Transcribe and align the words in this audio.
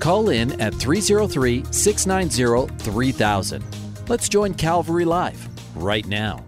Call 0.00 0.30
in 0.30 0.58
at 0.62 0.74
303 0.74 1.64
690 1.70 2.74
3000. 2.82 3.64
Let's 4.08 4.30
join 4.30 4.54
Calvary 4.54 5.04
Live 5.04 5.46
right 5.76 6.06
now. 6.06 6.42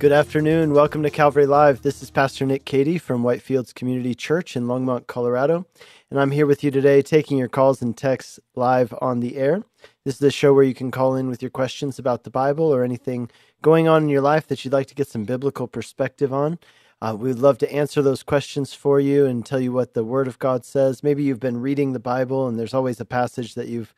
Good 0.00 0.10
afternoon. 0.10 0.74
Welcome 0.74 1.04
to 1.04 1.10
Calvary 1.10 1.46
Live. 1.46 1.82
This 1.82 2.02
is 2.02 2.10
Pastor 2.10 2.44
Nick 2.44 2.64
Cady 2.64 2.98
from 2.98 3.22
Whitefields 3.22 3.72
Community 3.72 4.12
Church 4.12 4.56
in 4.56 4.66
Longmont, 4.66 5.06
Colorado. 5.06 5.66
And 6.10 6.20
I'm 6.20 6.32
here 6.32 6.46
with 6.46 6.64
you 6.64 6.72
today 6.72 7.00
taking 7.00 7.38
your 7.38 7.48
calls 7.48 7.80
and 7.80 7.96
texts 7.96 8.40
live 8.56 8.92
on 9.00 9.20
the 9.20 9.36
air. 9.36 9.62
This 10.04 10.16
is 10.16 10.22
a 10.22 10.32
show 10.32 10.52
where 10.52 10.64
you 10.64 10.74
can 10.74 10.90
call 10.90 11.14
in 11.14 11.28
with 11.28 11.42
your 11.42 11.52
questions 11.52 12.00
about 12.00 12.24
the 12.24 12.30
Bible 12.30 12.74
or 12.74 12.82
anything 12.82 13.30
going 13.62 13.86
on 13.86 14.02
in 14.02 14.08
your 14.08 14.20
life 14.20 14.48
that 14.48 14.64
you'd 14.64 14.74
like 14.74 14.88
to 14.88 14.96
get 14.96 15.06
some 15.06 15.24
biblical 15.24 15.68
perspective 15.68 16.32
on. 16.32 16.58
Uh, 17.04 17.14
we'd 17.14 17.34
love 17.34 17.58
to 17.58 17.70
answer 17.70 18.00
those 18.00 18.22
questions 18.22 18.72
for 18.72 18.98
you 18.98 19.26
and 19.26 19.44
tell 19.44 19.60
you 19.60 19.70
what 19.70 19.92
the 19.92 20.02
Word 20.02 20.26
of 20.26 20.38
God 20.38 20.64
says. 20.64 21.02
Maybe 21.02 21.22
you've 21.22 21.38
been 21.38 21.60
reading 21.60 21.92
the 21.92 21.98
Bible 21.98 22.48
and 22.48 22.58
there's 22.58 22.72
always 22.72 22.98
a 22.98 23.04
passage 23.04 23.56
that 23.56 23.68
you've 23.68 23.92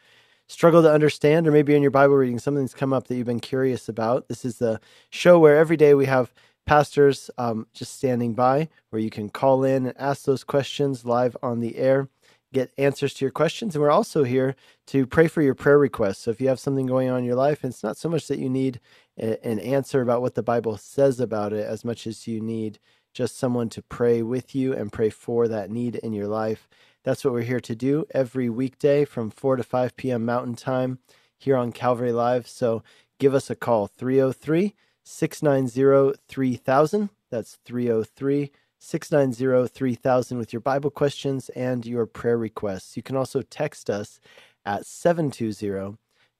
struggled 0.48 0.86
to 0.86 0.92
understand, 0.92 1.46
or 1.46 1.52
maybe 1.52 1.76
in 1.76 1.82
your 1.82 1.92
Bible 1.92 2.16
reading 2.16 2.40
something's 2.40 2.74
come 2.74 2.92
up 2.92 3.06
that 3.06 3.14
you've 3.14 3.24
been 3.24 3.38
curious 3.38 3.88
about. 3.88 4.26
This 4.26 4.44
is 4.44 4.58
the 4.58 4.80
show 5.08 5.38
where 5.38 5.56
every 5.56 5.76
day 5.76 5.94
we 5.94 6.06
have 6.06 6.34
pastors 6.66 7.30
um, 7.38 7.68
just 7.72 7.96
standing 7.96 8.34
by 8.34 8.68
where 8.90 9.00
you 9.00 9.10
can 9.10 9.28
call 9.28 9.62
in 9.62 9.86
and 9.86 9.96
ask 9.96 10.24
those 10.24 10.42
questions 10.42 11.04
live 11.04 11.36
on 11.44 11.60
the 11.60 11.76
air 11.76 12.08
get 12.56 12.72
answers 12.78 13.12
to 13.14 13.24
your 13.24 13.32
questions. 13.32 13.74
And 13.74 13.82
we're 13.82 13.90
also 13.90 14.24
here 14.24 14.56
to 14.86 15.06
pray 15.06 15.28
for 15.28 15.42
your 15.42 15.54
prayer 15.54 15.78
requests. 15.78 16.20
So 16.20 16.30
if 16.30 16.40
you 16.40 16.48
have 16.48 16.60
something 16.60 16.86
going 16.86 17.10
on 17.10 17.18
in 17.18 17.24
your 17.24 17.34
life, 17.34 17.64
it's 17.64 17.82
not 17.82 17.98
so 17.98 18.08
much 18.08 18.28
that 18.28 18.38
you 18.38 18.48
need 18.48 18.80
an 19.18 19.58
answer 19.58 20.00
about 20.00 20.22
what 20.22 20.34
the 20.34 20.42
Bible 20.42 20.76
says 20.76 21.20
about 21.20 21.52
it 21.52 21.66
as 21.66 21.84
much 21.84 22.06
as 22.06 22.26
you 22.26 22.40
need 22.40 22.78
just 23.16 23.38
someone 23.38 23.70
to 23.70 23.80
pray 23.80 24.20
with 24.20 24.54
you 24.54 24.74
and 24.74 24.92
pray 24.92 25.08
for 25.08 25.48
that 25.48 25.70
need 25.70 25.96
in 25.96 26.12
your 26.12 26.26
life. 26.26 26.68
That's 27.02 27.24
what 27.24 27.32
we're 27.32 27.40
here 27.40 27.60
to 27.60 27.74
do 27.74 28.04
every 28.10 28.50
weekday 28.50 29.06
from 29.06 29.30
4 29.30 29.56
to 29.56 29.62
5 29.62 29.96
p.m. 29.96 30.26
Mountain 30.26 30.56
Time 30.56 30.98
here 31.38 31.56
on 31.56 31.72
Calvary 31.72 32.12
Live. 32.12 32.46
So 32.46 32.82
give 33.18 33.34
us 33.34 33.48
a 33.48 33.54
call 33.54 33.86
303 33.86 34.74
690 35.02 36.18
3000. 36.28 37.08
That's 37.30 37.58
303 37.64 38.52
690 38.78 39.68
3000 39.72 40.38
with 40.38 40.52
your 40.52 40.60
Bible 40.60 40.90
questions 40.90 41.48
and 41.50 41.86
your 41.86 42.04
prayer 42.04 42.36
requests. 42.36 42.98
You 42.98 43.02
can 43.02 43.16
also 43.16 43.40
text 43.40 43.88
us 43.88 44.20
at 44.66 44.84
720 44.84 45.96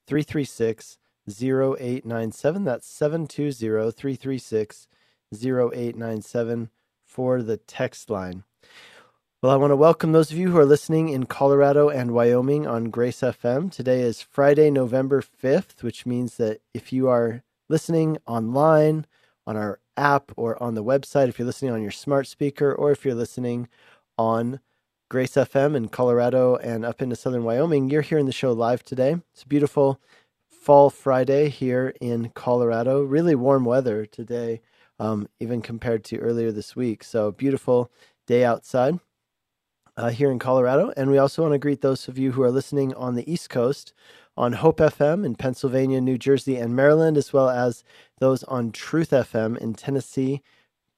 336 0.06 0.98
0897. 1.26 2.64
That's 2.64 2.86
720 2.86 3.92
336 3.92 4.88
0897 5.34 6.70
for 7.04 7.42
the 7.42 7.56
text 7.56 8.10
line. 8.10 8.44
Well, 9.42 9.52
I 9.52 9.56
want 9.56 9.70
to 9.70 9.76
welcome 9.76 10.12
those 10.12 10.30
of 10.30 10.38
you 10.38 10.50
who 10.50 10.58
are 10.58 10.64
listening 10.64 11.08
in 11.08 11.26
Colorado 11.26 11.88
and 11.88 12.12
Wyoming 12.12 12.66
on 12.66 12.90
Grace 12.90 13.20
FM. 13.20 13.70
Today 13.70 14.00
is 14.00 14.22
Friday, 14.22 14.70
November 14.70 15.22
5th, 15.22 15.82
which 15.82 16.06
means 16.06 16.36
that 16.36 16.60
if 16.74 16.92
you 16.92 17.08
are 17.08 17.42
listening 17.68 18.18
online, 18.26 19.06
on 19.46 19.56
our 19.56 19.78
app, 19.96 20.32
or 20.36 20.60
on 20.62 20.74
the 20.74 20.84
website, 20.84 21.28
if 21.28 21.38
you're 21.38 21.46
listening 21.46 21.70
on 21.70 21.82
your 21.82 21.90
smart 21.90 22.26
speaker, 22.26 22.72
or 22.72 22.90
if 22.90 23.04
you're 23.04 23.14
listening 23.14 23.68
on 24.18 24.60
Grace 25.08 25.34
FM 25.34 25.76
in 25.76 25.88
Colorado 25.88 26.56
and 26.56 26.84
up 26.84 27.00
into 27.00 27.14
southern 27.14 27.44
Wyoming, 27.44 27.88
you're 27.88 28.02
hearing 28.02 28.26
the 28.26 28.32
show 28.32 28.52
live 28.52 28.82
today. 28.82 29.16
It's 29.32 29.44
a 29.44 29.48
beautiful 29.48 30.00
fall 30.48 30.90
Friday 30.90 31.48
here 31.48 31.94
in 32.00 32.30
Colorado. 32.30 33.02
Really 33.02 33.36
warm 33.36 33.64
weather 33.64 34.04
today, 34.04 34.60
um, 34.98 35.28
even 35.40 35.62
compared 35.62 36.04
to 36.04 36.18
earlier 36.18 36.52
this 36.52 36.74
week. 36.74 37.04
So, 37.04 37.32
beautiful 37.32 37.90
day 38.26 38.44
outside 38.44 38.98
uh, 39.96 40.10
here 40.10 40.30
in 40.30 40.38
Colorado. 40.38 40.92
And 40.96 41.10
we 41.10 41.18
also 41.18 41.42
want 41.42 41.52
to 41.52 41.58
greet 41.58 41.80
those 41.80 42.08
of 42.08 42.18
you 42.18 42.32
who 42.32 42.42
are 42.42 42.50
listening 42.50 42.94
on 42.94 43.14
the 43.14 43.30
East 43.30 43.50
Coast 43.50 43.92
on 44.36 44.54
Hope 44.54 44.78
FM 44.78 45.24
in 45.24 45.34
Pennsylvania, 45.34 46.00
New 46.00 46.18
Jersey, 46.18 46.56
and 46.56 46.76
Maryland, 46.76 47.16
as 47.16 47.32
well 47.32 47.48
as 47.48 47.82
those 48.18 48.44
on 48.44 48.70
Truth 48.70 49.10
FM 49.10 49.56
in 49.56 49.74
Tennessee 49.74 50.42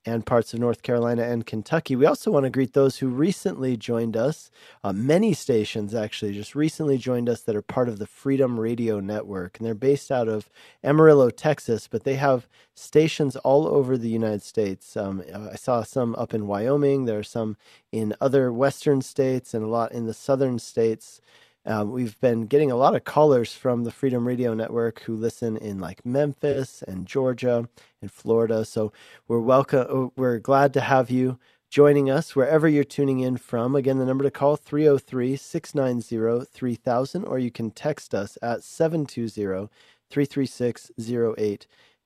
and 0.04 0.24
parts 0.24 0.54
of 0.54 0.60
North 0.60 0.82
Carolina 0.82 1.22
and 1.22 1.46
Kentucky. 1.46 1.96
We 1.96 2.06
also 2.06 2.30
want 2.30 2.44
to 2.44 2.50
greet 2.50 2.72
those 2.72 2.98
who 2.98 3.08
recently 3.08 3.76
joined 3.76 4.16
us. 4.16 4.50
Uh, 4.82 4.92
many 4.92 5.34
stations 5.34 5.94
actually 5.94 6.32
just 6.32 6.54
recently 6.54 6.98
joined 6.98 7.28
us 7.28 7.42
that 7.42 7.56
are 7.56 7.62
part 7.62 7.88
of 7.88 7.98
the 7.98 8.06
Freedom 8.06 8.58
Radio 8.58 9.00
Network. 9.00 9.58
And 9.58 9.66
they're 9.66 9.74
based 9.74 10.10
out 10.10 10.28
of 10.28 10.48
Amarillo, 10.82 11.30
Texas, 11.30 11.88
but 11.88 12.04
they 12.04 12.14
have 12.14 12.48
stations 12.74 13.36
all 13.36 13.66
over 13.66 13.98
the 13.98 14.08
United 14.08 14.42
States. 14.42 14.96
Um, 14.96 15.22
I 15.34 15.56
saw 15.56 15.82
some 15.82 16.14
up 16.16 16.32
in 16.32 16.46
Wyoming, 16.46 17.04
there 17.04 17.18
are 17.18 17.24
some 17.24 17.56
in 17.92 18.14
other 18.20 18.52
western 18.52 19.02
states, 19.02 19.52
and 19.52 19.64
a 19.64 19.68
lot 19.68 19.92
in 19.92 20.06
the 20.06 20.14
southern 20.14 20.58
states. 20.58 21.20
Um, 21.66 21.92
we've 21.92 22.18
been 22.20 22.46
getting 22.46 22.70
a 22.70 22.76
lot 22.76 22.96
of 22.96 23.04
callers 23.04 23.52
from 23.54 23.84
the 23.84 23.90
Freedom 23.90 24.26
Radio 24.26 24.54
Network 24.54 25.00
who 25.02 25.14
listen 25.14 25.56
in 25.56 25.78
like 25.78 26.04
Memphis 26.06 26.82
and 26.82 27.06
Georgia 27.06 27.68
and 28.00 28.10
Florida. 28.10 28.64
So 28.64 28.92
we're 29.28 29.40
welcome. 29.40 29.86
Uh, 29.88 30.08
we're 30.16 30.38
glad 30.38 30.72
to 30.74 30.80
have 30.80 31.10
you 31.10 31.38
joining 31.70 32.10
us 32.10 32.34
wherever 32.34 32.68
you're 32.68 32.84
tuning 32.84 33.20
in 33.20 33.36
from. 33.36 33.76
Again, 33.76 33.98
the 33.98 34.06
number 34.06 34.24
to 34.24 34.30
call 34.30 34.56
303 34.56 35.36
690 35.36 36.46
3000, 36.52 37.24
or 37.24 37.38
you 37.38 37.50
can 37.50 37.70
text 37.70 38.14
us 38.14 38.38
at 38.42 38.64
720 38.64 39.68
336 40.10 40.90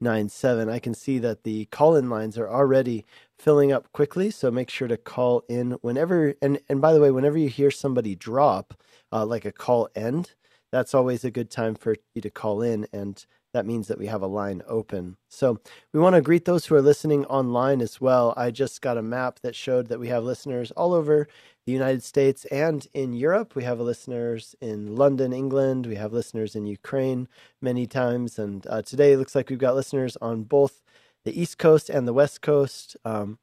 0897. 0.02 0.68
I 0.68 0.78
can 0.78 0.94
see 0.94 1.18
that 1.18 1.44
the 1.44 1.66
call 1.66 1.96
in 1.96 2.10
lines 2.10 2.36
are 2.36 2.48
already 2.48 3.04
filling 3.38 3.72
up 3.72 3.90
quickly, 3.92 4.30
so 4.30 4.50
make 4.50 4.70
sure 4.70 4.88
to 4.88 4.96
call 4.96 5.44
in 5.48 5.72
whenever. 5.82 6.34
And, 6.42 6.60
and 6.68 6.80
by 6.80 6.92
the 6.92 7.00
way, 7.00 7.10
whenever 7.10 7.38
you 7.38 7.48
hear 7.48 7.70
somebody 7.70 8.14
drop, 8.14 8.74
uh, 9.12 9.24
like 9.24 9.44
a 9.44 9.52
call 9.52 9.88
end, 9.94 10.32
that's 10.70 10.94
always 10.94 11.24
a 11.24 11.30
good 11.30 11.50
time 11.50 11.74
for 11.74 11.96
you 12.14 12.22
to 12.22 12.30
call 12.30 12.62
in. 12.62 12.86
And 12.92 13.24
that 13.52 13.66
means 13.66 13.88
that 13.88 13.98
we 13.98 14.06
have 14.06 14.22
a 14.22 14.26
line 14.26 14.62
open. 14.66 15.16
So 15.28 15.60
we 15.92 16.00
want 16.00 16.16
to 16.16 16.22
greet 16.22 16.44
those 16.44 16.66
who 16.66 16.74
are 16.74 16.82
listening 16.82 17.24
online 17.26 17.80
as 17.80 18.00
well. 18.00 18.32
I 18.36 18.50
just 18.50 18.80
got 18.80 18.96
a 18.96 19.02
map 19.02 19.40
that 19.40 19.54
showed 19.54 19.88
that 19.88 20.00
we 20.00 20.08
have 20.08 20.24
listeners 20.24 20.70
all 20.72 20.94
over 20.94 21.28
the 21.66 21.72
United 21.72 22.02
States 22.02 22.44
and 22.46 22.86
in 22.94 23.12
Europe. 23.12 23.54
We 23.54 23.64
have 23.64 23.78
listeners 23.78 24.56
in 24.60 24.96
London, 24.96 25.32
England. 25.32 25.86
We 25.86 25.96
have 25.96 26.12
listeners 26.12 26.56
in 26.56 26.66
Ukraine 26.66 27.28
many 27.60 27.86
times. 27.86 28.38
And 28.38 28.66
uh, 28.66 28.82
today 28.82 29.12
it 29.12 29.18
looks 29.18 29.34
like 29.34 29.50
we've 29.50 29.58
got 29.58 29.74
listeners 29.74 30.16
on 30.20 30.44
both 30.44 30.82
the 31.24 31.38
East 31.40 31.58
Coast 31.58 31.88
and 31.90 32.08
the 32.08 32.12
West 32.12 32.40
Coast. 32.42 32.96
Um, 33.04 33.38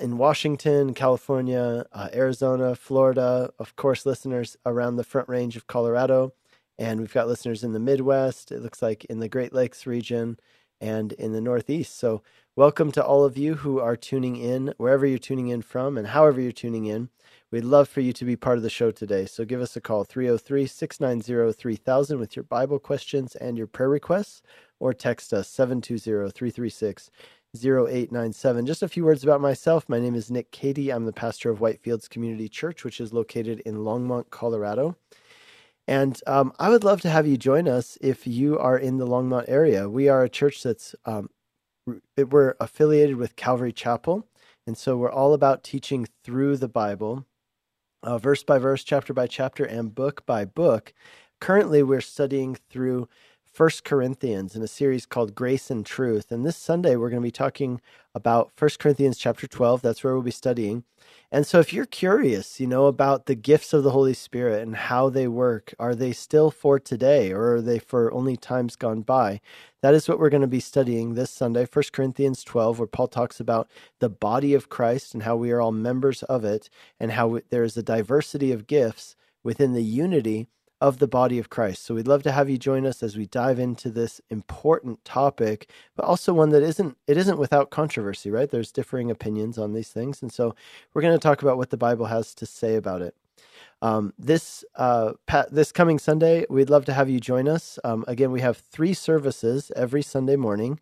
in 0.00 0.16
Washington, 0.16 0.94
California, 0.94 1.84
uh, 1.92 2.08
Arizona, 2.14 2.74
Florida, 2.74 3.50
of 3.58 3.76
course, 3.76 4.06
listeners 4.06 4.56
around 4.64 4.96
the 4.96 5.04
Front 5.04 5.28
Range 5.28 5.54
of 5.54 5.66
Colorado. 5.66 6.32
And 6.82 6.98
we've 6.98 7.14
got 7.14 7.28
listeners 7.28 7.62
in 7.62 7.74
the 7.74 7.78
Midwest, 7.78 8.50
it 8.50 8.60
looks 8.60 8.82
like 8.82 9.04
in 9.04 9.20
the 9.20 9.28
Great 9.28 9.52
Lakes 9.52 9.86
region 9.86 10.36
and 10.80 11.12
in 11.12 11.30
the 11.32 11.40
Northeast. 11.40 11.96
So, 11.96 12.22
welcome 12.56 12.90
to 12.90 13.04
all 13.04 13.24
of 13.24 13.38
you 13.38 13.54
who 13.54 13.78
are 13.78 13.94
tuning 13.94 14.34
in, 14.34 14.74
wherever 14.78 15.06
you're 15.06 15.20
tuning 15.20 15.46
in 15.46 15.62
from 15.62 15.96
and 15.96 16.08
however 16.08 16.40
you're 16.40 16.50
tuning 16.50 16.86
in. 16.86 17.08
We'd 17.52 17.62
love 17.62 17.88
for 17.88 18.00
you 18.00 18.12
to 18.14 18.24
be 18.24 18.34
part 18.34 18.56
of 18.56 18.64
the 18.64 18.68
show 18.68 18.90
today. 18.90 19.26
So, 19.26 19.44
give 19.44 19.60
us 19.60 19.76
a 19.76 19.80
call 19.80 20.02
303 20.02 20.66
690 20.66 21.52
3000 21.52 22.18
with 22.18 22.34
your 22.34 22.42
Bible 22.42 22.80
questions 22.80 23.36
and 23.36 23.56
your 23.56 23.68
prayer 23.68 23.88
requests, 23.88 24.42
or 24.80 24.92
text 24.92 25.32
us 25.32 25.48
720 25.48 26.32
336 26.32 27.10
0897. 27.54 28.66
Just 28.66 28.82
a 28.82 28.88
few 28.88 29.04
words 29.04 29.22
about 29.22 29.40
myself. 29.40 29.88
My 29.88 30.00
name 30.00 30.16
is 30.16 30.32
Nick 30.32 30.50
Cady. 30.50 30.90
I'm 30.90 31.04
the 31.04 31.12
pastor 31.12 31.48
of 31.48 31.60
Whitefields 31.60 32.10
Community 32.10 32.48
Church, 32.48 32.82
which 32.82 33.00
is 33.00 33.12
located 33.12 33.60
in 33.60 33.84
Longmont, 33.84 34.30
Colorado. 34.30 34.96
And 35.88 36.20
um, 36.26 36.52
I 36.58 36.68
would 36.70 36.84
love 36.84 37.00
to 37.02 37.10
have 37.10 37.26
you 37.26 37.36
join 37.36 37.66
us 37.66 37.98
if 38.00 38.26
you 38.26 38.58
are 38.58 38.78
in 38.78 38.98
the 38.98 39.06
Longmont 39.06 39.46
area. 39.48 39.88
We 39.88 40.08
are 40.08 40.22
a 40.22 40.28
church 40.28 40.62
that's 40.62 40.94
um, 41.04 41.30
we're 42.16 42.54
affiliated 42.60 43.16
with 43.16 43.34
Calvary 43.34 43.72
Chapel, 43.72 44.26
and 44.66 44.78
so 44.78 44.96
we're 44.96 45.10
all 45.10 45.34
about 45.34 45.64
teaching 45.64 46.06
through 46.22 46.56
the 46.58 46.68
Bible, 46.68 47.26
uh, 48.04 48.18
verse 48.18 48.44
by 48.44 48.58
verse, 48.58 48.84
chapter 48.84 49.12
by 49.12 49.26
chapter, 49.26 49.64
and 49.64 49.94
book 49.94 50.24
by 50.24 50.44
book. 50.44 50.92
Currently, 51.40 51.82
we're 51.82 52.00
studying 52.00 52.56
through 52.70 53.08
First 53.52 53.84
Corinthians 53.84 54.56
in 54.56 54.62
a 54.62 54.68
series 54.68 55.04
called 55.04 55.34
Grace 55.34 55.70
and 55.70 55.84
Truth. 55.84 56.32
And 56.32 56.46
this 56.46 56.56
Sunday 56.56 56.96
we're 56.96 57.10
going 57.10 57.20
to 57.20 57.26
be 57.26 57.30
talking 57.30 57.82
about 58.14 58.50
First 58.56 58.78
Corinthians 58.78 59.18
chapter 59.18 59.46
12. 59.46 59.82
That's 59.82 60.02
where 60.02 60.14
we'll 60.14 60.22
be 60.22 60.30
studying. 60.30 60.84
And 61.34 61.46
so, 61.46 61.60
if 61.60 61.72
you're 61.72 61.86
curious, 61.86 62.60
you 62.60 62.66
know, 62.66 62.84
about 62.84 63.24
the 63.24 63.34
gifts 63.34 63.72
of 63.72 63.84
the 63.84 63.92
Holy 63.92 64.12
Spirit 64.12 64.62
and 64.62 64.76
how 64.76 65.08
they 65.08 65.26
work, 65.26 65.72
are 65.78 65.94
they 65.94 66.12
still 66.12 66.50
for 66.50 66.78
today 66.78 67.32
or 67.32 67.54
are 67.54 67.62
they 67.62 67.78
for 67.78 68.12
only 68.12 68.36
times 68.36 68.76
gone 68.76 69.00
by? 69.00 69.40
That 69.80 69.94
is 69.94 70.06
what 70.06 70.18
we're 70.18 70.28
going 70.28 70.42
to 70.42 70.46
be 70.46 70.60
studying 70.60 71.14
this 71.14 71.30
Sunday, 71.30 71.66
1 71.72 71.84
Corinthians 71.90 72.44
12, 72.44 72.78
where 72.78 72.86
Paul 72.86 73.08
talks 73.08 73.40
about 73.40 73.70
the 73.98 74.10
body 74.10 74.52
of 74.52 74.68
Christ 74.68 75.14
and 75.14 75.22
how 75.22 75.36
we 75.36 75.50
are 75.52 75.60
all 75.62 75.72
members 75.72 76.22
of 76.24 76.44
it 76.44 76.68
and 77.00 77.12
how 77.12 77.40
there 77.48 77.64
is 77.64 77.78
a 77.78 77.82
diversity 77.82 78.52
of 78.52 78.66
gifts 78.66 79.16
within 79.42 79.72
the 79.72 79.82
unity 79.82 80.48
of 80.82 80.98
the 80.98 81.06
body 81.06 81.38
of 81.38 81.48
Christ. 81.48 81.84
So 81.84 81.94
we'd 81.94 82.08
love 82.08 82.24
to 82.24 82.32
have 82.32 82.50
you 82.50 82.58
join 82.58 82.84
us 82.84 83.04
as 83.04 83.16
we 83.16 83.26
dive 83.26 83.60
into 83.60 83.88
this 83.88 84.20
important 84.30 85.04
topic, 85.04 85.70
but 85.96 86.04
also 86.04 86.34
one 86.34 86.50
that 86.50 86.62
isn't 86.64 86.98
it 87.06 87.16
isn't 87.16 87.38
without 87.38 87.70
controversy, 87.70 88.30
right? 88.30 88.50
There's 88.50 88.72
differing 88.72 89.08
opinions 89.10 89.58
on 89.58 89.74
these 89.74 89.90
things, 89.90 90.22
and 90.22 90.32
so 90.32 90.54
we're 90.92 91.02
going 91.02 91.18
to 91.18 91.28
talk 91.28 91.40
about 91.42 91.56
what 91.56 91.70
the 91.70 91.76
Bible 91.76 92.06
has 92.06 92.34
to 92.34 92.46
say 92.46 92.74
about 92.74 93.00
it. 93.00 93.14
Um, 93.80 94.12
this 94.18 94.64
uh, 94.74 95.12
this 95.50 95.70
coming 95.72 96.00
Sunday, 96.00 96.46
we'd 96.50 96.70
love 96.70 96.84
to 96.86 96.92
have 96.92 97.08
you 97.08 97.20
join 97.20 97.46
us. 97.48 97.78
Um, 97.84 98.04
again, 98.08 98.32
we 98.32 98.40
have 98.40 98.56
three 98.56 98.94
services 98.94 99.70
every 99.76 100.02
Sunday 100.02 100.36
morning 100.36 100.80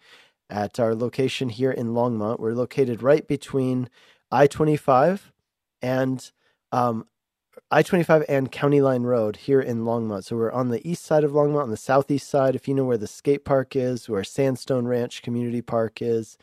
at 0.49 0.81
our 0.81 0.95
location 0.95 1.51
here 1.51 1.71
in 1.71 1.89
Longmont. 1.89 2.41
We're 2.41 2.55
located 2.55 3.03
right 3.03 3.27
between 3.29 3.89
I 4.33 4.47
twenty 4.47 4.79
five 4.79 5.31
and 5.83 6.19
um, 6.73 7.07
I 7.73 7.85
25 7.85 8.25
and 8.29 8.51
County 8.51 8.81
Line 8.81 9.05
Road 9.05 9.37
here 9.37 9.61
in 9.61 9.85
Longmont. 9.85 10.25
So 10.25 10.35
we're 10.35 10.51
on 10.51 10.71
the 10.71 10.85
east 10.89 11.05
side 11.05 11.23
of 11.23 11.31
Longmont, 11.31 11.63
on 11.63 11.71
the 11.71 11.77
southeast 11.77 12.29
side. 12.29 12.57
If 12.57 12.67
you 12.67 12.75
know 12.75 12.85
where 12.85 12.99
the 12.99 13.07
skate 13.07 13.45
park 13.45 13.77
is, 13.77 14.09
where 14.09 14.25
Sandstone 14.25 14.89
Ranch 14.89 15.23
Community 15.23 15.63
Park 15.63 16.03
is, 16.03 16.37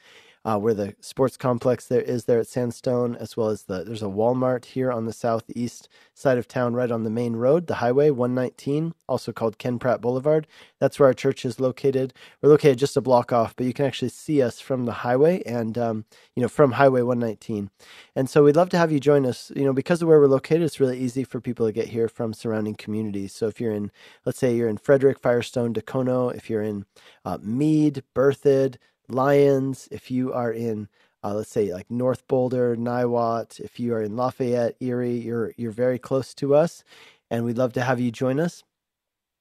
uh, 0.48 0.58
where 0.58 0.74
the 0.74 0.96
sports 1.02 1.36
complex 1.36 1.88
there 1.88 2.02
is 2.02 2.24
there 2.24 2.40
at 2.40 2.48
Sandstone, 2.48 3.18
as 3.18 3.36
well 3.36 3.50
as 3.50 3.64
the 3.64 3.84
there's 3.84 4.02
a 4.02 4.06
Walmart 4.06 4.64
here 4.64 4.90
on 4.90 5.06
the 5.06 5.12
southeast 5.12 5.90
side 6.14 6.38
of 6.38 6.48
town, 6.48 6.74
right 6.74 6.90
on 6.90 7.04
the 7.04 7.10
main 7.10 7.36
road, 7.36 7.68
the 7.68 7.76
highway 7.76 8.10
119, 8.12 8.94
also 9.10 9.34
called 9.34 9.58
Ken 9.58 9.78
Pratt 9.78 10.00
Boulevard. 10.00 10.48
That's 10.80 11.00
where 11.00 11.08
our 11.08 11.14
church 11.14 11.44
is 11.44 11.60
located. 11.60 12.14
We're 12.42 12.50
located 12.50 12.78
just 12.78 12.96
a 12.96 13.02
block 13.02 13.34
off, 13.34 13.58
but 13.58 13.66
you 13.66 13.74
can 13.74 13.86
actually 13.86 14.08
see 14.08 14.42
us 14.42 14.62
from 14.62 14.86
the 14.86 14.94
highway 14.94 15.44
and 15.46 15.78
um, 15.78 16.06
you 16.34 16.42
know 16.42 16.48
from 16.48 16.72
Highway 16.72 17.02
119. 17.02 17.70
And 18.16 18.30
so 18.30 18.46
we'd 18.46 18.56
love 18.56 18.70
to 18.70 18.78
have 18.78 18.92
you 18.92 19.02
join 19.02 19.26
us. 19.26 19.52
You 19.54 19.66
know, 19.66 19.74
because 19.74 20.02
of 20.02 20.08
where 20.08 20.18
we're 20.18 20.28
located, 20.28 20.62
it's 20.62 20.80
really 20.80 20.98
easy 20.98 21.26
for 21.26 21.42
people 21.42 21.66
to 21.66 21.74
get 21.74 21.90
here 21.90 22.08
from 22.08 22.34
surrounding 22.34 22.76
communities. 22.76 23.34
So 23.34 23.48
if 23.48 23.60
you're 23.60 23.74
in, 23.74 23.92
let's 24.26 24.40
say 24.40 24.56
you're 24.56 24.70
in 24.70 24.78
Frederick, 24.78 25.20
Firestone, 25.20 25.74
Dacono, 25.74 26.30
if 26.30 26.50
you're 26.50 26.64
in 26.64 26.86
uh, 27.26 27.38
Mead, 27.42 28.02
Berthoud, 28.16 28.78
Lyons, 29.10 29.88
if 29.92 30.12
you 30.12 30.34
are 30.34 30.52
in 30.52 30.90
uh, 31.24 31.34
let's 31.34 31.50
say 31.50 31.74
like 31.74 31.90
North 31.90 32.28
Boulder, 32.28 32.76
Niwot, 32.76 33.60
if 33.60 33.80
you 33.80 33.94
are 33.94 34.02
in 34.02 34.16
Lafayette, 34.16 34.76
Erie, 34.80 35.18
you're 35.18 35.54
you're 35.58 35.72
very 35.72 36.00
close 36.00 36.34
to 36.36 36.56
us, 36.56 36.84
and 37.30 37.44
we'd 37.44 37.58
love 37.58 37.74
to 37.74 37.82
have 37.82 38.00
you 38.00 38.12
join 38.12 38.40
us. 38.40 38.64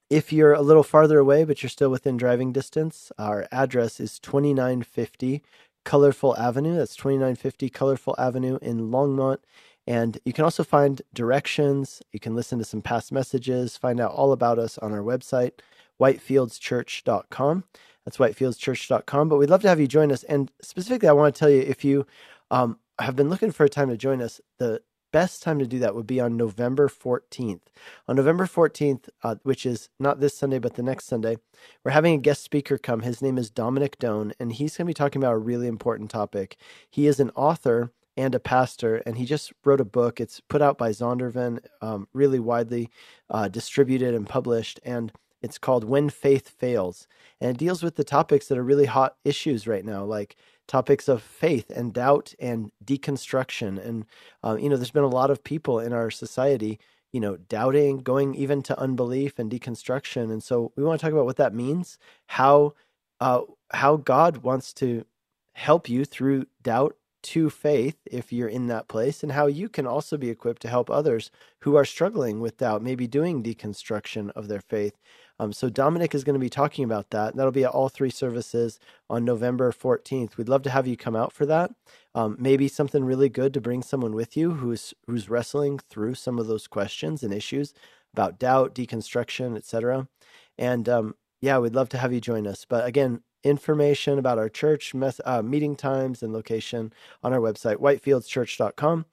If 0.09 0.33
you're 0.33 0.53
a 0.53 0.63
little 0.63 0.85
farther 0.85 1.19
away, 1.19 1.45
but 1.45 1.63
you're 1.63 1.71
still 1.71 1.91
within 1.91 2.17
driving 2.17 2.53
distance, 2.53 3.11
our 3.19 3.47
address 3.51 3.99
is 4.01 4.19
2950 4.21 5.43
Colorful 5.85 6.37
Avenue. 6.37 6.77
That's 6.77 6.97
2950 6.97 7.71
Colorful 7.71 8.15
Avenue 8.19 8.59
in 8.63 8.91
Longmont. 8.91 9.39
And 9.87 10.19
you 10.25 10.33
can 10.33 10.45
also 10.45 10.65
find 10.65 11.03
directions. 11.15 12.03
You 12.13 12.21
can 12.21 12.35
listen 12.35 12.59
to 12.59 12.65
some 12.65 12.83
past 12.83 13.13
messages, 13.13 13.77
find 13.77 14.01
out 14.01 14.13
all 14.13 14.33
about 14.33 14.59
us 14.59 14.79
on 14.79 14.93
our 14.93 15.01
website, 15.01 15.53
whitefieldschurch.com. 16.01 17.65
That's 18.07 18.17
whitefieldschurch.com. 18.17 19.29
But 19.29 19.37
we'd 19.37 19.51
love 19.51 19.63
to 19.63 19.69
have 19.69 19.81
you 19.81 19.87
join 19.87 20.11
us. 20.11 20.23
And 20.23 20.51
specifically, 20.63 21.09
I 21.09 21.13
want 21.13 21.35
to 21.35 21.39
tell 21.39 21.51
you 21.51 21.61
if 21.61 21.85
you 21.85 22.07
um, 22.51 22.79
have 22.99 23.17
been 23.17 23.29
looking 23.29 23.53
for 23.53 23.65
a 23.65 23.69
time 23.69 23.91
to 23.91 23.97
join 23.99 24.23
us, 24.23 24.41
the 24.59 24.81
best 25.13 25.43
time 25.43 25.59
to 25.59 25.67
do 25.67 25.79
that 25.81 25.95
would 25.95 26.07
be 26.07 26.21
on 26.21 26.37
November 26.37 26.89
14th. 26.89 27.61
On 28.07 28.17
November 28.17 28.47
14th, 28.47 29.09
uh, 29.23 29.37
which 29.43 29.67
is 29.67 29.89
not 29.99 30.21
this 30.21 30.37
Sunday, 30.37 30.59
but 30.59 30.75
the 30.75 30.83
next 30.83 31.07
Sunday, 31.07 31.37
we're 31.85 31.93
having 31.93 32.15
a 32.15 32.19
guest 32.19 32.43
speaker 32.43 32.79
come. 32.79 33.01
His 33.01 33.23
name 33.23 33.39
is 33.39 33.51
Dominic 33.51 33.99
Done, 33.99 34.33
and 34.39 34.53
he's 34.53 34.77
going 34.77 34.87
to 34.87 34.91
be 34.91 34.95
talking 34.95 35.21
about 35.23 35.35
a 35.35 35.39
really 35.39 35.67
important 35.67 36.11
topic. 36.11 36.57
He 36.91 37.07
is 37.07 37.19
an 37.19 37.31
author 37.31 37.93
and 38.17 38.35
a 38.35 38.41
pastor, 38.41 38.97
and 39.07 39.17
he 39.19 39.25
just 39.25 39.53
wrote 39.65 39.81
a 39.81 39.85
book. 39.85 40.21
It's 40.21 40.41
put 40.41 40.63
out 40.63 40.79
by 40.79 40.91
Zondervan, 40.91 41.61
um, 41.83 42.09
really 42.13 42.39
widely 42.39 42.91
uh, 43.31 43.49
distributed 43.49 44.15
and 44.15 44.29
published. 44.29 44.81
And 44.85 45.13
it's 45.47 45.59
called 45.59 45.85
When 45.85 46.11
Faith 46.11 46.49
Fails. 46.49 47.07
And 47.41 47.51
it 47.53 47.57
deals 47.57 47.83
with 47.83 47.95
the 47.97 48.05
topics 48.05 48.49
that 48.49 48.59
are 48.59 48.65
really 48.65 48.87
hot 48.87 49.17
issues 49.25 49.67
right 49.67 49.85
now, 49.85 50.05
like 50.05 50.37
topics 50.67 51.07
of 51.09 51.23
faith 51.23 51.71
and 51.71 51.95
doubt 51.95 52.35
and 52.41 52.73
deconstruction. 52.85 53.73
And, 53.85 54.05
uh, 54.45 54.57
you 54.61 54.69
know, 54.69 54.77
there's 54.77 54.91
been 54.91 55.05
a 55.05 55.09
lot 55.21 55.31
of 55.31 55.45
people 55.45 55.79
in 55.79 55.93
our 55.93 56.11
society, 56.11 56.81
you 57.13 57.21
know, 57.21 57.37
doubting, 57.37 57.99
going 57.99 58.35
even 58.35 58.61
to 58.65 58.81
unbelief 58.87 59.39
and 59.39 59.51
deconstruction. 59.51 60.25
And 60.33 60.43
so 60.43 60.73
we 60.77 60.83
want 60.83 61.01
to 61.01 61.05
talk 61.07 61.13
about 61.13 61.27
what 61.27 61.37
that 61.37 61.55
means, 61.55 61.99
how, 62.27 62.75
uh, 63.21 63.43
how 63.71 63.97
God 63.97 64.39
wants 64.39 64.73
to 64.75 65.07
help 65.55 65.89
you 65.89 66.05
through 66.05 66.47
doubt 66.63 66.97
to 67.23 67.51
faith 67.51 67.97
if 68.07 68.33
you're 68.33 68.49
in 68.49 68.69
that 68.69 68.87
place, 68.87 69.23
and 69.23 69.33
how 69.33 69.47
you 69.47 69.69
can 69.69 69.87
also 69.87 70.17
be 70.17 70.31
equipped 70.31 70.63
to 70.63 70.69
help 70.69 70.89
others 70.89 71.31
who 71.63 71.75
are 71.75 71.85
struggling 71.85 72.41
with 72.41 72.59
doubt, 72.59 72.83
maybe 72.83 73.09
doing 73.09 73.43
deconstruction 73.43 74.31
of 74.37 74.47
their 74.47 74.61
faith. 74.61 74.95
Um, 75.39 75.53
so 75.53 75.69
Dominic 75.69 76.15
is 76.15 76.25
going 76.25 76.35
to 76.35 76.41
be 76.41 76.49
talking 76.49 76.85
about 76.85 77.11
that. 77.11 77.31
And 77.31 77.39
That'll 77.39 77.53
be 77.53 77.65
at 77.65 77.71
all 77.71 77.89
three 77.89 78.11
services 78.11 78.79
on 79.11 79.25
November 79.25 79.71
14th. 79.73 80.37
We'd 80.37 80.49
love 80.49 80.63
to 80.63 80.71
have 80.71 80.87
you 80.87 80.97
come 80.97 81.17
out 81.17 81.33
for 81.33 81.47
that. 81.47 81.73
Um, 82.15 82.37
maybe 82.39 82.69
something 82.69 83.05
really 83.05 83.29
good 83.29 83.53
to 83.55 83.61
bring 83.61 83.83
someone 83.83 84.15
with 84.15 84.37
you 84.37 84.53
who's 84.53 84.95
who's 85.07 85.29
wrestling 85.29 85.79
through 85.79 86.15
some 86.15 86.39
of 86.39 86.47
those 86.47 86.67
questions 86.67 87.23
and 87.23 87.33
issues 87.33 87.75
about 88.13 88.39
doubt, 88.39 88.75
deconstruction, 88.75 89.57
etc. 89.57 90.09
And 90.57 90.89
um, 90.89 91.15
yeah, 91.41 91.59
we'd 91.59 91.75
love 91.75 91.91
to 91.91 91.99
have 91.99 92.13
you 92.13 92.21
join 92.21 92.47
us. 92.47 92.65
But 92.65 92.87
again, 92.87 93.21
information 93.45 94.19
about 94.19 94.39
our 94.39 94.49
church 94.49 94.93
uh, 95.25 95.43
meeting 95.43 95.77
times 95.77 96.23
and 96.23 96.33
location 96.33 96.93
on 97.23 97.33
our 97.33 97.39
website 97.39 97.77
whitefieldschurch.com 97.77 99.05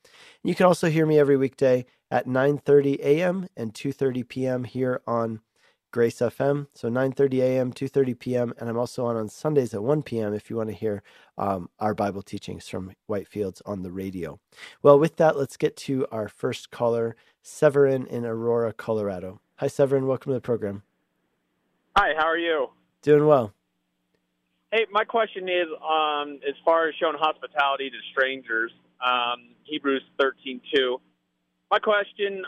you 0.44 0.56
can 0.56 0.66
also 0.66 0.90
hear 0.90 1.06
me 1.06 1.20
every 1.20 1.38
weekday 1.38 1.86
at 2.10 2.26
9.30 2.26 3.00
a.m 3.02 3.48
and 3.56 3.74
2.30 3.76 4.28
p.m 4.28 4.64
here 4.64 5.02
on 5.06 5.40
grace 5.94 6.20
fm 6.20 6.66
so 6.74 6.90
9.30 6.90 7.40
a.m 7.42 7.72
2.30 7.72 8.18
p.m 8.18 8.54
and 8.58 8.68
i'm 8.68 8.78
also 8.78 9.06
on 9.06 9.16
on 9.16 9.30
sundays 9.30 9.76
at 9.76 9.84
1 9.84 10.02
p.m 10.02 10.34
if 10.34 10.50
you 10.50 10.58
want 10.58 10.68
to 10.68 10.76
hear 10.76 11.04
um, 11.38 11.70
our 11.80 11.94
bible 11.94 12.24
teachings 12.24 12.68
from 12.68 12.92
whitefields 13.10 13.62
on 13.66 13.84
the 13.84 13.92
radio. 13.92 14.40
Well 14.82 15.00
with 15.00 15.18
that 15.18 15.38
let's 15.38 15.58
get 15.58 15.76
to 15.78 16.08
our 16.12 16.28
first 16.28 16.72
caller 16.72 17.16
severin 17.42 18.08
in 18.08 18.26
aurora 18.26 18.74
colorado. 18.74 19.40
Hi 19.58 19.68
severin. 19.68 20.08
Welcome 20.08 20.32
to 20.32 20.36
the 20.36 20.42
program. 20.42 20.84
Hi 21.96 22.14
how 22.18 22.26
are 22.26 22.38
you? 22.38 22.68
Doing 23.02 23.28
well. 23.28 23.54
Hey, 24.72 24.88
my 24.92 25.04
question 25.04 25.48
is, 25.48 25.68
um, 25.88 26.40
as 26.48 26.56
far 26.66 26.90
as 26.90 26.96
showing 27.00 27.16
hospitality 27.20 27.92
to 27.92 27.98
strangers, 28.12 28.72
um, 29.06 29.54
Hebrews 29.66 30.02
thirteen 30.20 30.60
two. 30.74 31.00
My 31.70 31.78
question: 31.78 32.44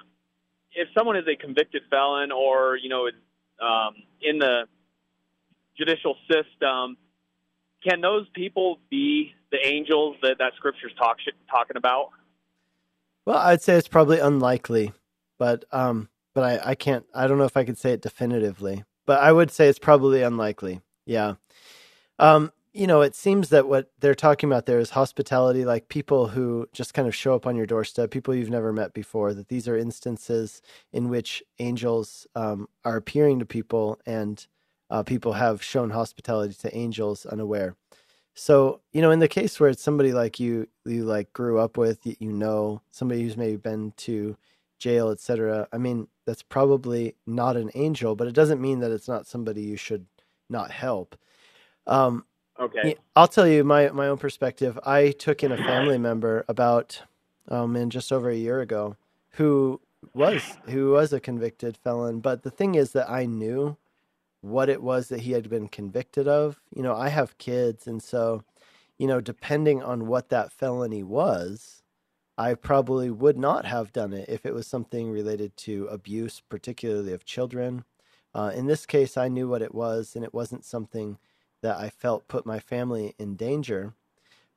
If 0.74 0.88
someone 0.98 1.18
is 1.18 1.26
a 1.28 1.36
convicted 1.36 1.84
felon, 1.92 2.32
or 2.32 2.78
you 2.78 2.90
know, 2.90 3.08
um, 3.62 3.96
in 4.22 4.40
the 4.40 4.64
judicial 5.78 6.16
system, 6.30 6.98
can 7.88 8.02
those 8.02 8.28
people 8.34 8.80
be 8.90 9.34
the 9.52 9.66
angels 9.66 10.18
that 10.22 10.38
that 10.40 10.54
scripture's 10.56 10.94
talk, 10.98 11.18
talking 11.50 11.78
about? 11.78 12.10
Well, 13.26 13.38
I'd 13.38 13.62
say 13.62 13.76
it's 13.76 13.88
probably 13.88 14.20
unlikely, 14.20 14.92
but 15.38 15.66
um, 15.72 16.10
but 16.34 16.44
I, 16.44 16.72
I 16.72 16.76
can't. 16.76 17.06
I 17.14 17.28
don't 17.28 17.38
know 17.38 17.46
if 17.46 17.58
I 17.58 17.64
could 17.64 17.78
say 17.78 17.92
it 17.92 18.02
definitively, 18.02 18.84
but 19.06 19.20
I 19.22 19.32
would 19.32 19.52
say 19.52 19.68
it's 19.68 19.80
probably 19.80 20.22
unlikely. 20.22 20.82
Yeah. 21.06 21.36
Um, 22.20 22.52
you 22.76 22.88
know, 22.88 23.02
it 23.02 23.16
seems 23.16 23.50
that 23.50 23.70
what 23.70 23.90
they're 24.02 24.14
talking 24.14 24.50
about 24.50 24.66
there 24.66 24.80
is 24.80 24.90
hospitality, 24.90 25.64
like 25.64 25.88
people 25.88 26.28
who 26.28 26.68
just 26.74 26.94
kind 26.94 27.08
of 27.08 27.16
show 27.16 27.34
up 27.34 27.48
on 27.48 27.56
your 27.56 27.66
doorstep, 27.66 28.12
people 28.12 28.36
you've 28.36 28.50
never 28.50 28.74
met 28.74 28.94
before. 28.94 29.34
That 29.34 29.48
these 29.48 29.66
are 29.70 29.78
instances 29.78 30.62
in 30.92 31.08
which 31.08 31.42
angels 31.60 32.28
um, 32.36 32.68
are 32.84 32.98
appearing 32.98 33.40
to 33.40 33.46
people, 33.46 33.98
and 34.06 34.46
uh, 34.90 35.04
people 35.04 35.32
have 35.34 35.64
shown 35.64 35.92
hospitality 35.92 36.54
to 36.54 36.78
angels 36.78 37.26
unaware. 37.26 37.78
So, 38.34 38.82
you 38.92 39.02
know, 39.02 39.12
in 39.12 39.20
the 39.20 39.30
case 39.30 39.58
where 39.58 39.70
it's 39.70 39.82
somebody 39.82 40.12
like 40.12 40.38
you, 40.42 40.68
you 40.84 41.06
like 41.06 41.32
grew 41.32 41.58
up 41.58 41.78
with, 41.78 42.00
you 42.04 42.34
know, 42.34 42.82
somebody 42.92 43.22
who's 43.22 43.38
maybe 43.38 43.56
been 43.56 43.94
to 43.98 44.36
jail, 44.80 45.12
etc. 45.12 45.70
I 45.72 45.78
mean, 45.78 46.10
that's 46.26 46.44
probably 46.44 47.16
not 47.26 47.56
an 47.56 47.72
angel, 47.74 48.18
but 48.18 48.28
it 48.28 48.36
doesn't 48.36 48.62
mean 48.62 48.80
that 48.80 48.92
it's 48.92 49.08
not 49.08 49.28
somebody 49.28 49.62
you 49.62 49.78
should 49.78 50.08
not 50.50 50.72
help. 50.72 51.18
Um, 51.88 52.26
okay. 52.60 52.96
I'll 53.16 53.28
tell 53.28 53.48
you 53.48 53.64
my 53.64 53.90
my 53.90 54.08
own 54.08 54.18
perspective. 54.18 54.80
I 54.86 55.12
took 55.12 55.44
in 55.44 55.52
a 55.52 55.58
family 55.58 55.98
member 55.98 56.46
about 56.48 57.02
oh 57.50 57.68
man, 57.68 57.90
just 57.90 58.12
over 58.12 58.30
a 58.30 58.36
year 58.36 58.62
ago, 58.62 58.98
who 59.32 59.82
was 60.14 60.58
who 60.66 60.92
was 60.92 61.14
a 61.14 61.20
convicted 61.20 61.78
felon. 61.78 62.20
But 62.20 62.44
the 62.44 62.52
thing 62.52 62.76
is 62.76 62.92
that 62.94 63.10
I 63.10 63.26
knew 63.26 63.78
what 64.42 64.70
it 64.70 64.82
was 64.84 65.10
that 65.10 65.22
he 65.22 65.32
had 65.32 65.50
been 65.50 65.68
convicted 65.68 66.28
of. 66.28 66.62
You 66.76 66.84
know, 66.84 66.96
I 66.96 67.10
have 67.10 67.38
kids, 67.38 67.88
and 67.88 68.02
so 68.02 68.44
you 68.98 69.08
know, 69.08 69.22
depending 69.22 69.84
on 69.84 70.08
what 70.08 70.30
that 70.30 70.52
felony 70.52 71.04
was, 71.04 71.84
I 72.38 72.54
probably 72.54 73.10
would 73.10 73.38
not 73.38 73.66
have 73.66 73.94
done 73.94 74.14
it 74.14 74.30
if 74.30 74.46
it 74.46 74.54
was 74.54 74.68
something 74.68 75.12
related 75.12 75.56
to 75.58 75.88
abuse, 75.88 76.42
particularly 76.50 77.14
of 77.14 77.26
children. 77.26 77.86
Uh, 78.34 78.52
in 78.54 78.68
this 78.68 78.86
case, 78.86 79.18
I 79.18 79.30
knew 79.30 79.48
what 79.48 79.62
it 79.62 79.74
was, 79.74 80.16
and 80.16 80.24
it 80.24 80.34
wasn't 80.34 80.66
something 80.66 81.18
that 81.66 81.80
I 81.80 81.90
felt 81.90 82.28
put 82.28 82.46
my 82.46 82.60
family 82.60 83.16
in 83.18 83.36
danger. 83.36 83.96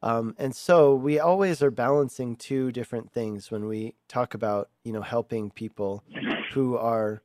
Um, 0.03 0.37
and 0.39 0.55
so 0.55 0.95
we 0.95 1.19
always 1.19 1.63
are 1.63 1.71
balancing 1.71 2.37
two 2.37 2.71
different 2.71 3.11
things 3.11 3.51
when 3.51 3.67
we 3.67 3.95
talk 4.09 4.35
about, 4.35 4.69
you 4.85 4.93
know, 4.93 5.01
helping 5.01 5.51
people 5.51 6.05
who 6.53 6.77
are, 6.77 7.23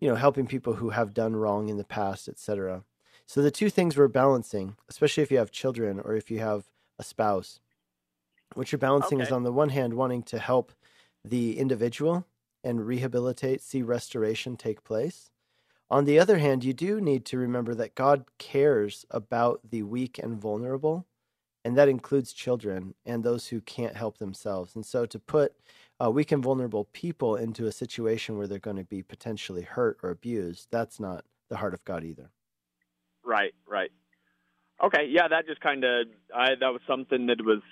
you 0.00 0.08
know, 0.08 0.14
helping 0.14 0.46
people 0.46 0.72
who 0.72 0.88
have 0.88 1.12
done 1.12 1.36
wrong 1.36 1.68
in 1.68 1.76
the 1.76 1.84
past, 1.84 2.28
etc. 2.30 2.82
So 3.26 3.42
the 3.42 3.50
two 3.50 3.68
things 3.68 3.94
we're 3.94 4.08
balancing, 4.08 4.76
especially 4.88 5.22
if 5.22 5.30
you 5.30 5.36
have 5.36 5.50
children 5.50 6.00
or 6.00 6.16
if 6.16 6.30
you 6.30 6.38
have 6.38 6.64
a 6.98 7.04
spouse, 7.04 7.60
what 8.54 8.72
you're 8.72 8.78
balancing 8.78 9.18
okay. 9.18 9.26
is 9.26 9.32
on 9.32 9.42
the 9.42 9.52
one 9.52 9.68
hand 9.68 9.94
wanting 9.94 10.22
to 10.24 10.38
help 10.38 10.72
the 11.22 11.58
individual 11.58 12.26
and 12.64 12.86
rehabilitate, 12.86 13.60
see 13.60 13.82
restoration 13.82 14.56
take 14.56 14.82
place. 14.82 15.30
On 15.88 16.04
the 16.04 16.18
other 16.18 16.38
hand, 16.38 16.64
you 16.64 16.72
do 16.72 17.00
need 17.00 17.24
to 17.26 17.38
remember 17.38 17.74
that 17.74 17.94
God 17.94 18.24
cares 18.38 19.06
about 19.10 19.60
the 19.70 19.82
weak 19.84 20.18
and 20.18 20.40
vulnerable 20.40 21.06
and 21.66 21.76
that 21.76 21.88
includes 21.88 22.32
children 22.32 22.94
and 23.04 23.24
those 23.24 23.48
who 23.48 23.60
can't 23.60 23.96
help 23.96 24.18
themselves. 24.18 24.76
And 24.76 24.86
so 24.86 25.04
to 25.04 25.18
put 25.18 25.52
uh, 26.00 26.08
weak 26.08 26.30
and 26.30 26.40
vulnerable 26.40 26.84
people 26.92 27.34
into 27.34 27.66
a 27.66 27.72
situation 27.72 28.38
where 28.38 28.46
they're 28.46 28.60
going 28.60 28.76
to 28.76 28.84
be 28.84 29.02
potentially 29.02 29.62
hurt 29.62 29.98
or 30.00 30.10
abused, 30.10 30.68
that's 30.70 31.00
not 31.00 31.24
the 31.48 31.56
heart 31.56 31.74
of 31.74 31.84
God 31.84 32.04
either. 32.04 32.30
Right, 33.24 33.52
right. 33.66 33.90
Okay, 34.80 35.08
yeah, 35.10 35.26
that 35.26 35.48
just 35.48 35.60
kind 35.60 35.82
of 35.82 36.06
that 36.30 36.68
was 36.68 36.82
something 36.86 37.26
that 37.26 37.44
was 37.44 37.62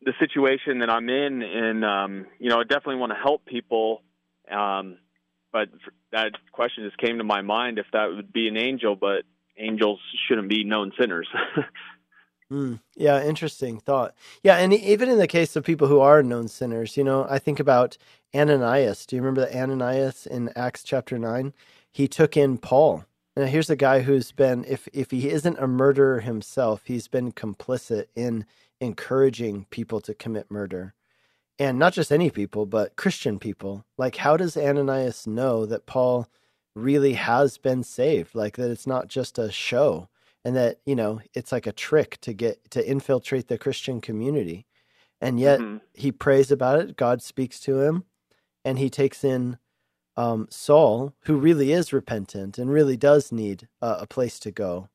the 0.00 0.14
situation 0.18 0.78
that 0.78 0.88
I'm 0.88 1.10
in, 1.10 1.42
and 1.42 1.84
um, 1.84 2.26
you 2.38 2.48
know, 2.48 2.60
I 2.60 2.62
definitely 2.62 2.96
want 2.96 3.12
to 3.12 3.18
help 3.22 3.44
people. 3.44 4.00
Um, 4.50 4.96
but 5.52 5.68
that 6.14 6.32
question 6.52 6.84
just 6.84 6.96
came 6.98 7.18
to 7.18 7.24
my 7.24 7.42
mind 7.42 7.78
if 7.78 7.86
that 7.92 8.06
would 8.06 8.32
be 8.32 8.48
an 8.48 8.56
angel, 8.56 8.96
but 8.96 9.24
angels 9.58 10.00
shouldn't 10.26 10.48
be 10.48 10.64
known 10.64 10.92
sinners. 10.98 11.28
Mm, 12.52 12.80
yeah, 12.94 13.24
interesting 13.24 13.80
thought. 13.80 14.14
Yeah, 14.42 14.58
and 14.58 14.72
even 14.72 15.08
in 15.08 15.16
the 15.18 15.26
case 15.26 15.56
of 15.56 15.64
people 15.64 15.88
who 15.88 16.00
are 16.00 16.22
known 16.22 16.46
sinners, 16.46 16.94
you 16.94 17.02
know, 17.02 17.26
I 17.28 17.38
think 17.38 17.58
about 17.58 17.96
Ananias. 18.34 19.06
Do 19.06 19.16
you 19.16 19.22
remember 19.22 19.40
that 19.40 19.56
Ananias 19.58 20.26
in 20.26 20.50
Acts 20.54 20.82
chapter 20.84 21.18
9? 21.18 21.54
He 21.90 22.06
took 22.06 22.36
in 22.36 22.58
Paul. 22.58 23.06
Now, 23.34 23.46
here's 23.46 23.70
a 23.70 23.76
guy 23.76 24.00
who's 24.00 24.30
been, 24.30 24.64
if, 24.68 24.86
if 24.92 25.10
he 25.10 25.30
isn't 25.30 25.58
a 25.58 25.66
murderer 25.66 26.20
himself, 26.20 26.82
he's 26.84 27.08
been 27.08 27.32
complicit 27.32 28.06
in 28.14 28.44
encouraging 28.78 29.66
people 29.70 30.00
to 30.02 30.14
commit 30.14 30.50
murder. 30.50 30.94
And 31.58 31.78
not 31.78 31.92
just 31.92 32.10
any 32.10 32.30
people, 32.30 32.66
but 32.66 32.96
Christian 32.96 33.38
people. 33.38 33.84
Like, 33.96 34.16
how 34.16 34.36
does 34.36 34.56
Ananias 34.56 35.26
know 35.26 35.66
that 35.66 35.86
Paul 35.86 36.28
really 36.74 37.12
has 37.12 37.58
been 37.58 37.84
saved? 37.84 38.34
Like, 38.34 38.56
that 38.56 38.70
it's 38.70 38.86
not 38.86 39.06
just 39.08 39.38
a 39.38 39.52
show? 39.52 40.08
and 40.44 40.54
that 40.54 40.78
you 40.84 40.94
know 40.94 41.20
it's 41.32 41.50
like 41.50 41.66
a 41.66 41.72
trick 41.72 42.18
to 42.20 42.32
get 42.32 42.70
to 42.70 42.86
infiltrate 42.86 43.48
the 43.48 43.58
christian 43.58 44.00
community 44.00 44.66
and 45.20 45.40
yet 45.40 45.58
mm-hmm. 45.58 45.78
he 45.94 46.12
prays 46.12 46.50
about 46.50 46.78
it 46.78 46.96
god 46.96 47.22
speaks 47.22 47.58
to 47.58 47.80
him 47.80 48.04
and 48.64 48.78
he 48.78 48.90
takes 48.90 49.24
in 49.24 49.58
um, 50.16 50.46
saul 50.50 51.12
who 51.24 51.36
really 51.36 51.72
is 51.72 51.92
repentant 51.92 52.58
and 52.58 52.70
really 52.70 52.96
does 52.96 53.32
need 53.32 53.68
uh, 53.82 53.96
a 54.00 54.06
place 54.06 54.38
to 54.38 54.52
go 54.52 54.88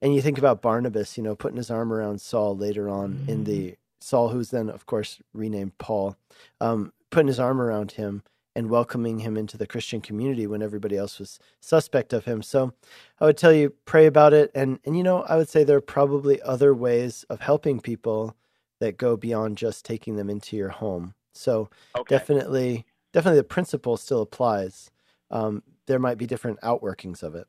and 0.00 0.14
you 0.14 0.22
think 0.22 0.38
about 0.38 0.62
barnabas 0.62 1.16
you 1.16 1.22
know 1.22 1.34
putting 1.34 1.56
his 1.56 1.70
arm 1.70 1.92
around 1.92 2.20
saul 2.20 2.56
later 2.56 2.88
on 2.88 3.14
mm-hmm. 3.14 3.30
in 3.30 3.44
the 3.44 3.76
saul 4.00 4.30
who's 4.30 4.50
then 4.50 4.68
of 4.68 4.86
course 4.86 5.18
renamed 5.32 5.76
paul 5.78 6.16
um, 6.60 6.92
putting 7.10 7.28
his 7.28 7.40
arm 7.40 7.60
around 7.60 7.92
him 7.92 8.22
and 8.56 8.68
welcoming 8.68 9.20
him 9.20 9.36
into 9.36 9.56
the 9.56 9.66
Christian 9.66 10.00
community 10.00 10.46
when 10.46 10.62
everybody 10.62 10.96
else 10.96 11.18
was 11.18 11.38
suspect 11.60 12.12
of 12.12 12.24
him. 12.24 12.42
So 12.42 12.72
I 13.20 13.24
would 13.24 13.36
tell 13.36 13.52
you 13.52 13.74
pray 13.84 14.06
about 14.06 14.32
it 14.32 14.50
and 14.54 14.80
and 14.84 14.96
you 14.96 15.02
know 15.02 15.22
I 15.22 15.36
would 15.36 15.48
say 15.48 15.64
there 15.64 15.76
are 15.76 15.80
probably 15.80 16.42
other 16.42 16.74
ways 16.74 17.24
of 17.30 17.40
helping 17.40 17.80
people 17.80 18.36
that 18.80 18.96
go 18.96 19.16
beyond 19.16 19.56
just 19.56 19.84
taking 19.84 20.16
them 20.16 20.28
into 20.28 20.56
your 20.56 20.70
home. 20.70 21.14
So 21.32 21.70
okay. 21.96 22.16
definitely 22.16 22.86
definitely 23.12 23.38
the 23.38 23.44
principle 23.44 23.96
still 23.96 24.22
applies. 24.22 24.90
Um, 25.30 25.62
there 25.86 25.98
might 25.98 26.18
be 26.18 26.26
different 26.26 26.60
outworkings 26.60 27.22
of 27.22 27.34
it. 27.34 27.46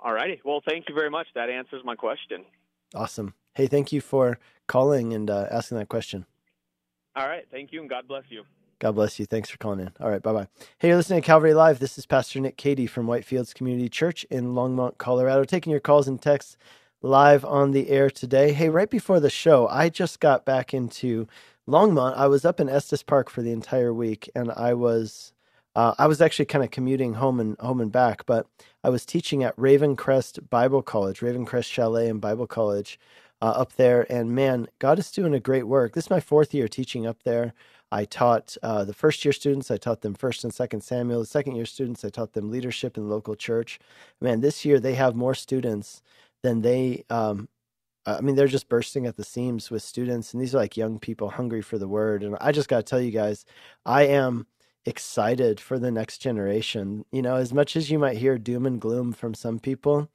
All 0.00 0.12
righty. 0.12 0.40
Well, 0.44 0.62
thank 0.68 0.88
you 0.88 0.94
very 0.94 1.10
much. 1.10 1.26
That 1.34 1.48
answers 1.48 1.82
my 1.84 1.94
question. 1.94 2.44
Awesome. 2.94 3.34
Hey, 3.54 3.66
thank 3.66 3.90
you 3.90 4.00
for 4.00 4.38
calling 4.66 5.12
and 5.12 5.30
uh, 5.30 5.46
asking 5.50 5.78
that 5.78 5.88
question. 5.88 6.26
All 7.14 7.26
right. 7.26 7.46
Thank 7.50 7.72
you, 7.72 7.80
and 7.80 7.88
God 7.88 8.06
bless 8.06 8.24
you. 8.28 8.44
God 8.78 8.92
bless 8.92 9.18
you. 9.18 9.24
Thanks 9.24 9.48
for 9.48 9.56
calling 9.56 9.80
in. 9.80 9.90
All 10.00 10.10
right, 10.10 10.22
bye 10.22 10.34
bye. 10.34 10.48
Hey, 10.78 10.88
you're 10.88 10.98
listening 10.98 11.22
to 11.22 11.26
Calvary 11.26 11.54
Live. 11.54 11.78
This 11.78 11.96
is 11.96 12.04
Pastor 12.04 12.40
Nick 12.40 12.58
Cady 12.58 12.86
from 12.86 13.06
Whitefields 13.06 13.54
Community 13.54 13.88
Church 13.88 14.24
in 14.24 14.48
Longmont, 14.48 14.98
Colorado, 14.98 15.44
taking 15.44 15.70
your 15.70 15.80
calls 15.80 16.06
and 16.06 16.20
texts 16.20 16.58
live 17.00 17.42
on 17.44 17.70
the 17.70 17.88
air 17.88 18.10
today. 18.10 18.52
Hey, 18.52 18.68
right 18.68 18.90
before 18.90 19.18
the 19.18 19.30
show, 19.30 19.66
I 19.68 19.88
just 19.88 20.20
got 20.20 20.44
back 20.44 20.74
into 20.74 21.26
Longmont. 21.66 22.16
I 22.16 22.26
was 22.26 22.44
up 22.44 22.60
in 22.60 22.68
Estes 22.68 23.02
Park 23.02 23.30
for 23.30 23.40
the 23.40 23.52
entire 23.52 23.94
week, 23.94 24.30
and 24.34 24.52
I 24.52 24.74
was 24.74 25.32
uh, 25.74 25.94
I 25.98 26.06
was 26.06 26.20
actually 26.20 26.46
kind 26.46 26.64
of 26.64 26.70
commuting 26.70 27.14
home 27.14 27.40
and 27.40 27.58
home 27.58 27.80
and 27.80 27.92
back, 27.92 28.26
but 28.26 28.46
I 28.84 28.90
was 28.90 29.06
teaching 29.06 29.42
at 29.42 29.56
Ravencrest 29.56 30.50
Bible 30.50 30.82
College, 30.82 31.20
Ravencrest 31.20 31.70
Chalet 31.70 32.08
and 32.08 32.20
Bible 32.20 32.46
College 32.46 32.98
uh, 33.42 33.46
up 33.46 33.74
there. 33.74 34.10
And 34.10 34.34
man, 34.34 34.68
God 34.78 34.98
is 34.98 35.10
doing 35.10 35.34
a 35.34 35.40
great 35.40 35.66
work. 35.66 35.94
This 35.94 36.04
is 36.04 36.10
my 36.10 36.20
fourth 36.20 36.54
year 36.54 36.68
teaching 36.68 37.06
up 37.06 37.22
there. 37.24 37.52
I 37.92 38.04
taught 38.04 38.56
uh, 38.62 38.84
the 38.84 38.94
first 38.94 39.24
year 39.24 39.32
students, 39.32 39.70
I 39.70 39.76
taught 39.76 40.00
them 40.00 40.14
first 40.14 40.42
and 40.42 40.52
second 40.52 40.82
Samuel. 40.82 41.20
The 41.20 41.26
second 41.26 41.54
year 41.54 41.66
students, 41.66 42.04
I 42.04 42.08
taught 42.08 42.32
them 42.32 42.50
leadership 42.50 42.96
in 42.96 43.04
the 43.04 43.14
local 43.14 43.36
church. 43.36 43.78
Man, 44.20 44.40
this 44.40 44.64
year 44.64 44.80
they 44.80 44.94
have 44.94 45.14
more 45.14 45.34
students 45.34 46.02
than 46.42 46.62
they, 46.62 47.04
um, 47.10 47.48
I 48.04 48.20
mean, 48.20 48.36
they're 48.36 48.46
just 48.48 48.68
bursting 48.68 49.06
at 49.06 49.16
the 49.16 49.24
seams 49.24 49.70
with 49.70 49.82
students. 49.82 50.32
And 50.32 50.42
these 50.42 50.54
are 50.54 50.58
like 50.58 50.76
young 50.76 50.98
people 50.98 51.30
hungry 51.30 51.62
for 51.62 51.78
the 51.78 51.88
word. 51.88 52.22
And 52.22 52.36
I 52.40 52.52
just 52.52 52.68
got 52.68 52.78
to 52.78 52.82
tell 52.82 53.00
you 53.00 53.10
guys, 53.12 53.44
I 53.84 54.04
am 54.04 54.46
excited 54.84 55.60
for 55.60 55.78
the 55.78 55.90
next 55.90 56.18
generation. 56.18 57.04
You 57.12 57.22
know, 57.22 57.36
as 57.36 57.52
much 57.52 57.76
as 57.76 57.90
you 57.90 57.98
might 57.98 58.18
hear 58.18 58.38
doom 58.38 58.66
and 58.66 58.80
gloom 58.80 59.12
from 59.12 59.34
some 59.34 59.58
people, 59.58 60.08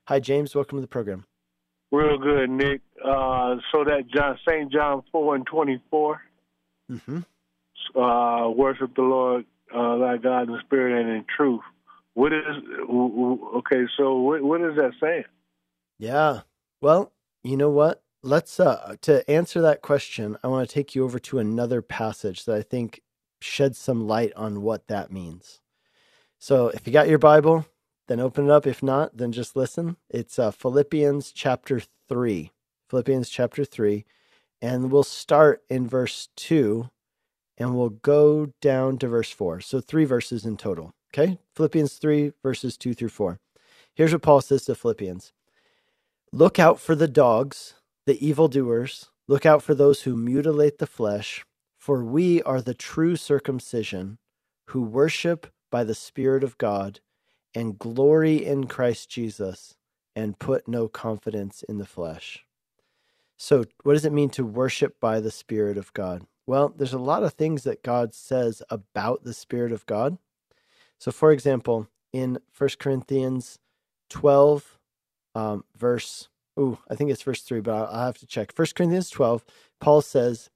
Hi 0.07 0.19
James, 0.19 0.53
welcome 0.53 0.77
to 0.77 0.81
the 0.81 0.87
program. 0.87 1.23
Real 1.91 2.17
good, 2.17 2.49
Nick. 2.49 2.81
Uh, 3.03 3.55
so 3.71 3.83
that 3.83 4.03
John 4.13 4.37
St. 4.47 4.71
John 4.71 5.03
4 5.11 5.35
and 5.35 5.45
24. 5.45 6.21
Mm-hmm. 6.91 7.99
Uh, 7.99 8.49
worship 8.49 8.95
the 8.95 9.01
Lord 9.01 9.45
uh, 9.73 9.97
thy 9.97 10.17
God 10.17 10.49
in 10.49 10.59
spirit 10.65 10.99
and 11.01 11.09
in 11.09 11.25
truth. 11.35 11.61
What 12.13 12.33
is 12.33 12.43
okay? 12.89 13.85
So 13.97 14.17
what, 14.19 14.41
what 14.41 14.61
is 14.61 14.75
that 14.75 14.91
saying? 15.01 15.23
Yeah. 15.97 16.41
Well, 16.81 17.13
you 17.43 17.57
know 17.57 17.69
what? 17.69 18.03
Let's 18.23 18.59
uh 18.59 18.95
to 19.01 19.29
answer 19.29 19.61
that 19.61 19.81
question, 19.81 20.37
I 20.43 20.47
want 20.47 20.67
to 20.67 20.73
take 20.73 20.93
you 20.93 21.03
over 21.03 21.19
to 21.19 21.39
another 21.39 21.81
passage 21.81 22.45
that 22.45 22.55
I 22.55 22.61
think 22.61 23.01
sheds 23.41 23.77
some 23.77 24.07
light 24.07 24.33
on 24.35 24.61
what 24.61 24.87
that 24.87 25.11
means. 25.11 25.59
So, 26.37 26.67
if 26.69 26.85
you 26.85 26.93
got 26.93 27.07
your 27.07 27.19
Bible, 27.19 27.65
then 28.07 28.19
open 28.19 28.45
it 28.45 28.51
up. 28.51 28.67
If 28.67 28.83
not, 28.83 29.17
then 29.17 29.31
just 29.31 29.55
listen. 29.55 29.95
It's 30.09 30.37
uh, 30.37 30.51
Philippians 30.51 31.31
chapter 31.31 31.81
3. 32.09 32.51
Philippians 32.89 33.29
chapter 33.29 33.63
3. 33.63 34.05
And 34.61 34.91
we'll 34.91 35.03
start 35.03 35.63
in 35.69 35.87
verse 35.87 36.29
2 36.35 36.89
and 37.61 37.75
we'll 37.75 37.89
go 37.89 38.47
down 38.59 38.97
to 38.97 39.07
verse 39.07 39.29
4. 39.29 39.61
So 39.61 39.79
three 39.79 40.05
verses 40.05 40.45
in 40.45 40.57
total. 40.57 40.95
Okay? 41.13 41.37
Philippians 41.55 41.93
3, 41.93 42.33
verses 42.41 42.75
2 42.75 42.95
through 42.95 43.09
4. 43.09 43.39
Here's 43.93 44.13
what 44.13 44.23
Paul 44.23 44.41
says 44.41 44.65
to 44.65 44.75
Philippians 44.75 45.31
Look 46.33 46.57
out 46.57 46.79
for 46.79 46.95
the 46.95 47.07
dogs, 47.07 47.75
the 48.07 48.25
evildoers, 48.25 49.09
look 49.27 49.45
out 49.45 49.61
for 49.61 49.75
those 49.75 50.03
who 50.03 50.15
mutilate 50.15 50.79
the 50.79 50.87
flesh, 50.87 51.45
For 51.77 52.03
we 52.03 52.41
are 52.43 52.61
the 52.61 52.73
true 52.73 53.15
circumcision 53.15 54.17
who 54.69 54.81
worship 54.81 55.51
by 55.69 55.83
the 55.83 55.95
Spirit 55.95 56.43
of 56.43 56.57
God 56.57 56.99
and 57.53 57.77
glory 57.77 58.43
in 58.43 58.65
Christ 58.65 59.09
Jesus 59.09 59.75
and 60.15 60.39
put 60.39 60.67
no 60.67 60.87
confidence 60.87 61.63
in 61.69 61.77
the 61.77 61.85
flesh. 61.85 62.43
So, 63.37 63.65
what 63.83 63.93
does 63.93 64.05
it 64.05 64.13
mean 64.13 64.29
to 64.31 64.45
worship 64.45 64.99
by 64.99 65.19
the 65.19 65.31
Spirit 65.31 65.77
of 65.77 65.93
God? 65.93 66.25
Well, 66.47 66.73
there's 66.75 66.93
a 66.93 66.99
lot 66.99 67.23
of 67.23 67.33
things 67.33 67.63
that 67.63 67.83
God 67.83 68.13
says 68.13 68.61
about 68.69 69.23
the 69.23 69.33
Spirit 69.33 69.71
of 69.71 69.85
God. 69.85 70.17
So, 70.97 71.11
for 71.11 71.31
example, 71.31 71.87
in 72.13 72.39
1 72.57 72.69
Corinthians 72.79 73.59
12, 74.09 74.79
um, 75.35 75.63
verse, 75.75 76.29
ooh, 76.59 76.79
I 76.89 76.95
think 76.95 77.09
it's 77.09 77.21
verse 77.21 77.41
3, 77.41 77.61
but 77.61 77.73
I'll, 77.73 78.05
have 78.05 78.17
to 78.19 78.25
check. 78.25 78.51
1 78.55 78.67
Corinthians 78.75 79.09
12, 79.09 79.45
Paul 79.79 80.01
says 80.01 80.49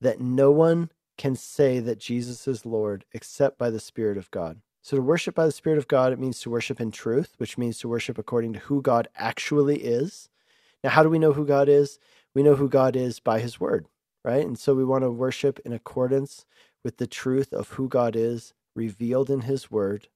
that 0.00 0.20
no 0.20 0.50
one 0.50 0.90
can 1.18 1.36
say 1.36 1.78
that 1.80 1.98
Jesus 1.98 2.48
is 2.48 2.66
Lord 2.66 3.04
except 3.12 3.58
by 3.58 3.70
the 3.70 3.80
Spirit 3.80 4.16
of 4.16 4.30
God. 4.30 4.60
So, 4.80 4.96
to 4.96 5.02
worship 5.02 5.34
by 5.34 5.46
the 5.46 5.52
Spirit 5.52 5.78
of 5.78 5.86
God, 5.86 6.12
it 6.12 6.18
means 6.18 6.40
to 6.40 6.50
worship 6.50 6.80
in 6.80 6.90
truth, 6.90 7.34
which 7.38 7.56
means 7.56 7.78
to 7.78 7.88
worship 7.88 8.18
according 8.18 8.54
to 8.54 8.58
who 8.58 8.82
God 8.82 9.06
actually 9.16 9.78
is. 9.84 10.28
Now, 10.82 10.90
how 10.90 11.04
do 11.04 11.08
we 11.08 11.20
know 11.20 11.32
who 11.32 11.46
God 11.46 11.68
is? 11.68 11.98
We 12.34 12.42
know 12.42 12.56
who 12.56 12.68
God 12.68 12.96
is 12.96 13.20
by 13.20 13.38
His 13.38 13.60
Word, 13.60 13.86
right? 14.24 14.44
And 14.44 14.58
so 14.58 14.74
we 14.74 14.84
want 14.84 15.04
to 15.04 15.10
worship 15.10 15.58
in 15.64 15.72
accordance 15.72 16.44
with 16.84 16.98
the 16.98 17.06
truth 17.06 17.52
of 17.52 17.70
who 17.70 17.88
God 17.88 18.16
is 18.16 18.54
revealed 18.74 19.30
in 19.30 19.42
His 19.42 19.70
Word. 19.70 20.08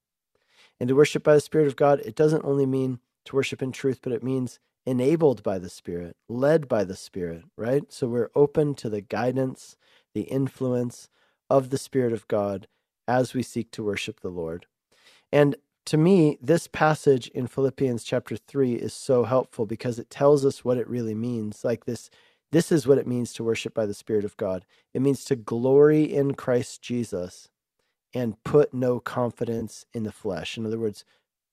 And 0.81 0.89
to 0.89 0.95
worship 0.95 1.23
by 1.23 1.35
the 1.35 1.41
Spirit 1.41 1.67
of 1.67 1.77
God, 1.77 2.01
it 2.01 2.15
doesn't 2.15 2.45
only 2.45 2.67
mean 2.67 3.01
to 3.27 3.37
worship 3.37 3.63
in 3.63 3.73
truth, 3.73 4.01
but 4.03 4.13
it 4.13 4.23
means 4.23 4.59
enabled 4.85 5.43
by 5.43 5.59
the 5.59 5.69
Spirit, 5.71 6.17
led 6.29 6.69
by 6.69 6.85
the 6.85 6.97
Spirit, 6.97 7.45
right? 7.57 7.93
So 7.93 8.07
we're 8.07 8.31
open 8.35 8.75
to 8.77 8.89
the 8.89 9.01
guidance, 9.01 9.77
the 10.15 10.23
influence 10.23 11.09
of 11.51 11.71
the 11.71 11.79
Spirit 11.79 12.13
of 12.13 12.29
God 12.29 12.69
as 13.09 13.35
we 13.35 13.43
seek 13.43 13.71
to 13.73 13.83
worship 13.85 14.21
the 14.21 14.29
Lord. 14.29 14.67
And 15.33 15.57
to 15.87 15.97
me, 15.97 16.39
this 16.41 16.67
passage 16.67 17.29
in 17.29 17.47
Philippians 17.47 18.03
chapter 18.03 18.37
3 18.37 18.75
is 18.75 18.93
so 18.93 19.25
helpful 19.25 19.67
because 19.67 19.99
it 19.99 20.11
tells 20.11 20.45
us 20.45 20.65
what 20.65 20.79
it 20.79 20.89
really 20.89 21.15
means. 21.15 21.65
Like 21.65 21.85
this, 21.85 22.11
this 22.53 22.71
is 22.71 22.87
what 22.87 22.99
it 22.99 23.07
means 23.07 23.33
to 23.35 23.45
worship 23.45 23.75
by 23.75 23.87
the 23.87 23.95
Spirit 23.95 24.25
of 24.25 24.37
God. 24.37 24.65
It 24.95 25.03
means 25.03 25.25
to 25.25 25.37
glory 25.37 26.05
in 26.05 26.35
Christ 26.35 26.83
Jesus 26.83 27.49
and 28.15 28.43
put 28.45 28.73
no 28.73 29.01
confidence 29.01 29.85
in 29.93 30.05
the 30.05 30.13
flesh. 30.13 30.57
In 30.57 30.65
other 30.65 30.79
words, 30.79 31.05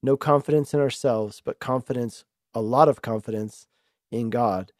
no 0.01 0.17
confidence 0.17 0.73
in 0.73 0.79
ourselves, 0.79 1.41
but 1.43 1.59
confidence, 1.59 2.25
a 2.53 2.61
lot 2.61 2.89
of 2.89 3.01
confidence 3.01 3.67
in 4.11 4.29
God 4.29 4.71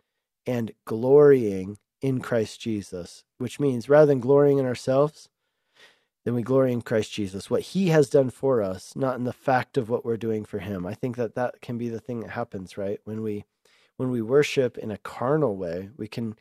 and 0.46 0.72
glorying 0.86 1.78
in 2.02 2.20
Christ 2.20 2.60
Jesus, 2.60 3.24
which 3.38 3.60
means 3.60 3.90
rather 3.90 4.06
than 4.06 4.20
glorying 4.20 4.60
in 4.60 4.66
ourselves, 4.66 5.30
then 6.26 6.36
we 6.36 6.42
glory 6.42 6.72
in 6.72 6.82
Christ 6.82 7.12
Jesus, 7.12 7.50
what 7.50 7.62
he 7.62 7.88
has 7.90 8.10
done 8.10 8.30
for 8.30 8.62
us, 8.62 8.96
not 8.96 9.18
in 9.18 9.26
the 9.26 9.34
fact 9.34 9.78
of 9.78 9.90
what 9.90 10.06
we're 10.06 10.18
doing 10.18 10.46
for 10.46 10.60
him. 10.60 10.86
I 10.86 10.94
think 10.94 11.18
that 11.18 11.36
that 11.36 11.62
can 11.62 11.78
be 11.78 11.90
the 11.90 12.00
thing 12.00 12.22
that 12.22 12.32
happens, 12.32 12.78
right? 12.78 13.00
When 13.04 13.22
we 13.22 13.46
when 13.98 14.10
we 14.10 14.22
worship 14.22 14.78
in 14.78 14.92
a 14.92 14.98
carnal 14.98 15.56
way, 15.56 15.90
we 15.98 16.08
can 16.08 16.36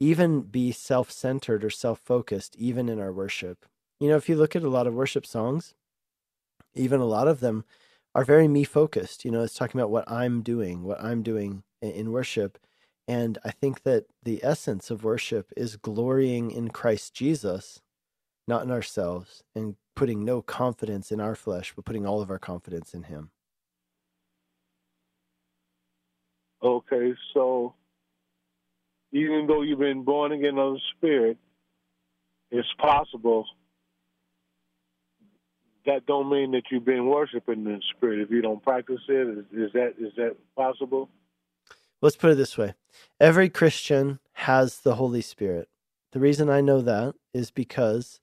even 0.00 0.42
be 0.42 0.72
self-centered 0.72 1.64
or 1.64 1.70
self-focused 1.70 2.56
even 2.56 2.88
in 2.88 3.00
our 3.00 3.12
worship. 3.12 3.66
You 4.00 4.08
know, 4.08 4.16
if 4.16 4.28
you 4.28 4.36
look 4.36 4.56
at 4.56 4.62
a 4.62 4.68
lot 4.68 4.86
of 4.86 4.94
worship 4.94 5.26
songs, 5.26 5.74
even 6.74 7.00
a 7.00 7.06
lot 7.06 7.28
of 7.28 7.40
them 7.40 7.64
are 8.14 8.24
very 8.24 8.48
me 8.48 8.64
focused. 8.64 9.24
You 9.24 9.30
know, 9.30 9.42
it's 9.42 9.54
talking 9.54 9.80
about 9.80 9.90
what 9.90 10.10
I'm 10.10 10.42
doing, 10.42 10.82
what 10.82 11.02
I'm 11.02 11.22
doing 11.22 11.62
in 11.80 12.12
worship. 12.12 12.58
And 13.06 13.38
I 13.44 13.50
think 13.50 13.82
that 13.82 14.06
the 14.22 14.40
essence 14.42 14.90
of 14.90 15.04
worship 15.04 15.52
is 15.56 15.76
glorying 15.76 16.50
in 16.50 16.70
Christ 16.70 17.14
Jesus 17.14 17.80
not 18.46 18.62
in 18.62 18.70
ourselves, 18.70 19.42
and 19.54 19.76
putting 19.96 20.24
no 20.24 20.42
confidence 20.42 21.10
in 21.10 21.20
our 21.20 21.34
flesh, 21.34 21.72
but 21.74 21.84
putting 21.84 22.06
all 22.06 22.20
of 22.20 22.30
our 22.30 22.38
confidence 22.38 22.92
in 22.94 23.04
Him. 23.04 23.30
Okay, 26.64 27.12
so 27.34 27.74
even 29.12 29.46
though 29.46 29.60
you've 29.60 29.78
been 29.78 30.02
born 30.02 30.32
again 30.32 30.58
of 30.58 30.74
the 30.74 30.80
Spirit, 30.96 31.36
it's 32.50 32.68
possible. 32.78 33.44
That 35.84 36.06
don't 36.06 36.30
mean 36.30 36.52
that 36.52 36.62
you've 36.70 36.86
been 36.86 37.06
worshiping 37.06 37.64
the 37.64 37.80
Spirit 37.94 38.20
if 38.20 38.30
you 38.30 38.40
don't 38.40 38.62
practice 38.62 39.00
it. 39.08 39.38
Is, 39.38 39.44
is 39.52 39.72
that 39.74 39.94
is 39.98 40.12
that 40.16 40.36
possible? 40.56 41.10
Let's 42.00 42.16
put 42.16 42.30
it 42.30 42.36
this 42.36 42.56
way: 42.56 42.74
every 43.20 43.50
Christian 43.50 44.20
has 44.32 44.80
the 44.80 44.94
Holy 44.94 45.20
Spirit. 45.20 45.68
The 46.12 46.20
reason 46.20 46.48
I 46.48 46.62
know 46.62 46.80
that 46.80 47.14
is 47.34 47.50
because 47.50 48.20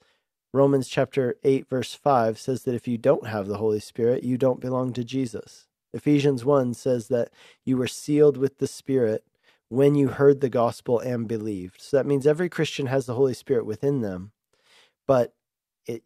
Romans 0.54 0.88
chapter 0.88 1.36
8 1.44 1.70
verse 1.70 1.94
5 1.94 2.40
says 2.40 2.64
that 2.64 2.74
if 2.74 2.88
you 2.88 2.98
don't 2.98 3.28
have 3.28 3.48
the 3.48 3.58
Holy 3.58 3.80
Spirit, 3.80 4.24
you 4.24 4.38
don't 4.38 4.60
belong 4.60 4.94
to 4.94 5.04
Jesus. 5.04 5.68
Ephesians 5.94 6.46
1 6.46 6.74
says 6.74 7.08
that 7.10 7.30
you 7.66 7.78
were 7.78 7.88
sealed 7.88 8.38
with 8.38 8.58
the 8.60 8.68
Spirit 8.68 9.24
when 9.70 9.96
you 9.96 10.10
heard 10.10 10.42
the 10.42 10.50
gospel 10.50 11.00
and 11.00 11.28
believed. 11.28 11.82
So 11.82 11.98
that 11.98 12.06
means 12.06 12.28
every 12.28 12.50
Christian 12.50 12.88
has 12.88 13.06
the 13.06 13.16
Holy 13.16 13.34
Spirit 13.34 13.66
within 13.66 14.02
them. 14.02 14.32
But 15.08 15.34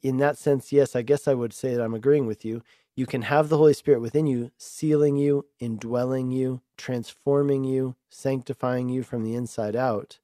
in 0.01 0.17
that 0.17 0.37
sense, 0.37 0.71
yes, 0.71 0.95
I 0.95 1.01
guess 1.01 1.27
I 1.27 1.33
would 1.33 1.53
say 1.53 1.75
that 1.75 1.83
I'm 1.83 1.93
agreeing 1.93 2.27
with 2.27 2.45
you. 2.45 2.63
You 2.95 3.05
can 3.05 3.23
have 3.23 3.49
the 3.49 3.57
Holy 3.57 3.73
Spirit 3.73 3.99
within 4.01 4.25
you, 4.25 4.51
sealing 4.57 5.17
you, 5.17 5.45
indwelling 5.59 6.31
you, 6.31 6.61
transforming 6.77 7.63
you, 7.63 7.95
sanctifying 8.09 8.87
you 8.89 9.03
from 9.03 9.23
the 9.23 9.35
inside 9.35 9.75
out. 9.75 10.19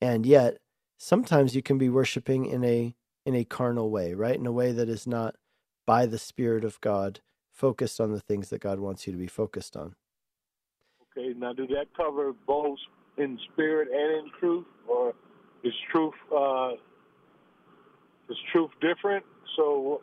And 0.00 0.26
yet, 0.26 0.58
sometimes 0.98 1.56
you 1.56 1.62
can 1.62 1.78
be 1.78 1.88
worshiping 1.88 2.44
in 2.46 2.64
a 2.64 2.94
in 3.24 3.34
a 3.34 3.44
carnal 3.44 3.90
way, 3.90 4.12
right? 4.12 4.36
In 4.36 4.46
a 4.46 4.52
way 4.52 4.70
that 4.72 4.88
is 4.88 5.06
not 5.06 5.36
by 5.86 6.04
the 6.04 6.18
Spirit 6.18 6.62
of 6.62 6.80
God, 6.82 7.20
focused 7.54 8.00
on 8.00 8.12
the 8.12 8.20
things 8.20 8.50
that 8.50 8.60
God 8.60 8.78
wants 8.78 9.06
you 9.06 9.12
to 9.12 9.18
be 9.18 9.26
focused 9.26 9.76
on. 9.76 9.94
Okay, 11.16 11.32
now 11.38 11.52
do 11.52 11.66
that 11.68 11.86
cover 11.96 12.32
both 12.46 12.78
in 13.16 13.38
spirit 13.52 13.88
and 13.92 14.26
in 14.26 14.30
truth, 14.38 14.66
or 14.88 15.14
is 15.62 15.72
truth 15.90 16.14
uh, 16.36 16.72
is 18.28 18.36
truth 18.52 18.70
different? 18.80 19.24
So, 19.56 20.02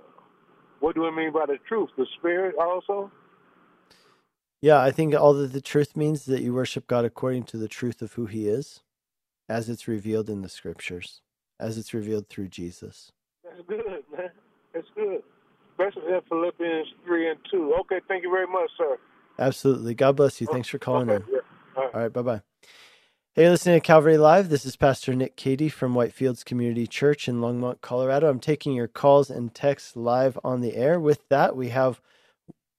what 0.79 0.95
do 0.95 1.01
we 1.01 1.11
mean 1.11 1.33
by 1.33 1.45
the 1.45 1.57
truth? 1.67 1.89
The 1.97 2.07
spirit 2.17 2.55
also. 2.59 3.11
Yeah, 4.61 4.81
I 4.81 4.91
think 4.91 5.13
all 5.13 5.33
that 5.33 5.53
the 5.53 5.61
truth 5.61 5.97
means 5.97 6.21
is 6.21 6.25
that 6.25 6.41
you 6.41 6.53
worship 6.53 6.87
God 6.87 7.03
according 7.03 7.43
to 7.45 7.57
the 7.57 7.67
truth 7.67 8.01
of 8.01 8.13
who 8.13 8.27
He 8.27 8.47
is, 8.47 8.81
as 9.49 9.69
it's 9.69 9.87
revealed 9.87 10.29
in 10.29 10.41
the 10.41 10.49
Scriptures 10.49 11.21
as 11.61 11.77
it's 11.77 11.93
revealed 11.93 12.27
through 12.27 12.49
Jesus. 12.49 13.11
That's 13.43 13.61
good, 13.67 13.85
man. 14.11 14.29
That's 14.73 14.87
good. 14.95 15.21
Especially 15.87 16.13
in 16.13 16.21
Philippians 16.29 16.87
3 17.05 17.29
and 17.29 17.39
2. 17.49 17.75
Okay, 17.81 17.99
thank 18.07 18.23
you 18.23 18.29
very 18.29 18.47
much, 18.47 18.69
sir. 18.77 18.97
Absolutely. 19.39 19.95
God 19.95 20.15
bless 20.15 20.39
you. 20.39 20.47
Thanks 20.47 20.67
for 20.67 20.77
calling 20.77 21.09
okay, 21.09 21.23
in. 21.23 21.33
Yeah. 21.33 21.39
All 21.75 21.83
right, 21.83 21.95
All 21.95 22.01
right 22.01 22.13
bye 22.13 22.21
bye. 22.21 22.41
Hey, 23.33 23.49
listening 23.49 23.79
to 23.79 23.85
Calvary 23.85 24.17
Live. 24.17 24.49
This 24.49 24.65
is 24.65 24.75
Pastor 24.75 25.15
Nick 25.15 25.37
Cady 25.37 25.69
from 25.69 25.93
Whitefields 25.93 26.43
Community 26.43 26.85
Church 26.85 27.29
in 27.29 27.39
Longmont, 27.39 27.79
Colorado. 27.79 28.29
I'm 28.29 28.41
taking 28.41 28.73
your 28.73 28.89
calls 28.89 29.29
and 29.29 29.55
texts 29.55 29.95
live 29.95 30.37
on 30.43 30.59
the 30.59 30.75
air. 30.75 30.99
With 30.99 31.27
that, 31.29 31.55
we 31.55 31.69
have 31.69 32.01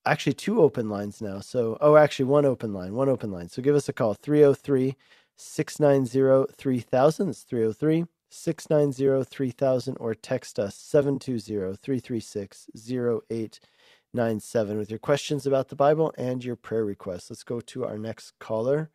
actually 0.04 0.34
two 0.34 0.60
open 0.60 0.90
lines 0.90 1.22
now. 1.22 1.40
So, 1.40 1.78
oh, 1.80 1.96
actually, 1.96 2.26
one 2.26 2.44
open 2.44 2.74
line, 2.74 2.94
one 2.94 3.08
open 3.08 3.32
line. 3.32 3.48
So 3.48 3.62
give 3.62 3.74
us 3.74 3.88
a 3.88 3.92
call 3.92 4.14
303 4.14 4.94
690 5.36 6.52
3000. 6.56 7.28
It's 7.30 7.42
303 7.42 8.04
690 8.32 9.28
3000 9.28 9.96
or 10.00 10.14
text 10.14 10.58
us 10.58 10.74
720 10.74 11.76
336 11.76 12.70
0897 12.74 14.78
with 14.78 14.90
your 14.90 14.98
questions 14.98 15.46
about 15.46 15.68
the 15.68 15.76
Bible 15.76 16.14
and 16.16 16.42
your 16.42 16.56
prayer 16.56 16.84
requests. 16.84 17.30
Let's 17.30 17.44
go 17.44 17.60
to 17.60 17.84
our 17.84 17.98
next 17.98 18.38
caller, 18.38 18.90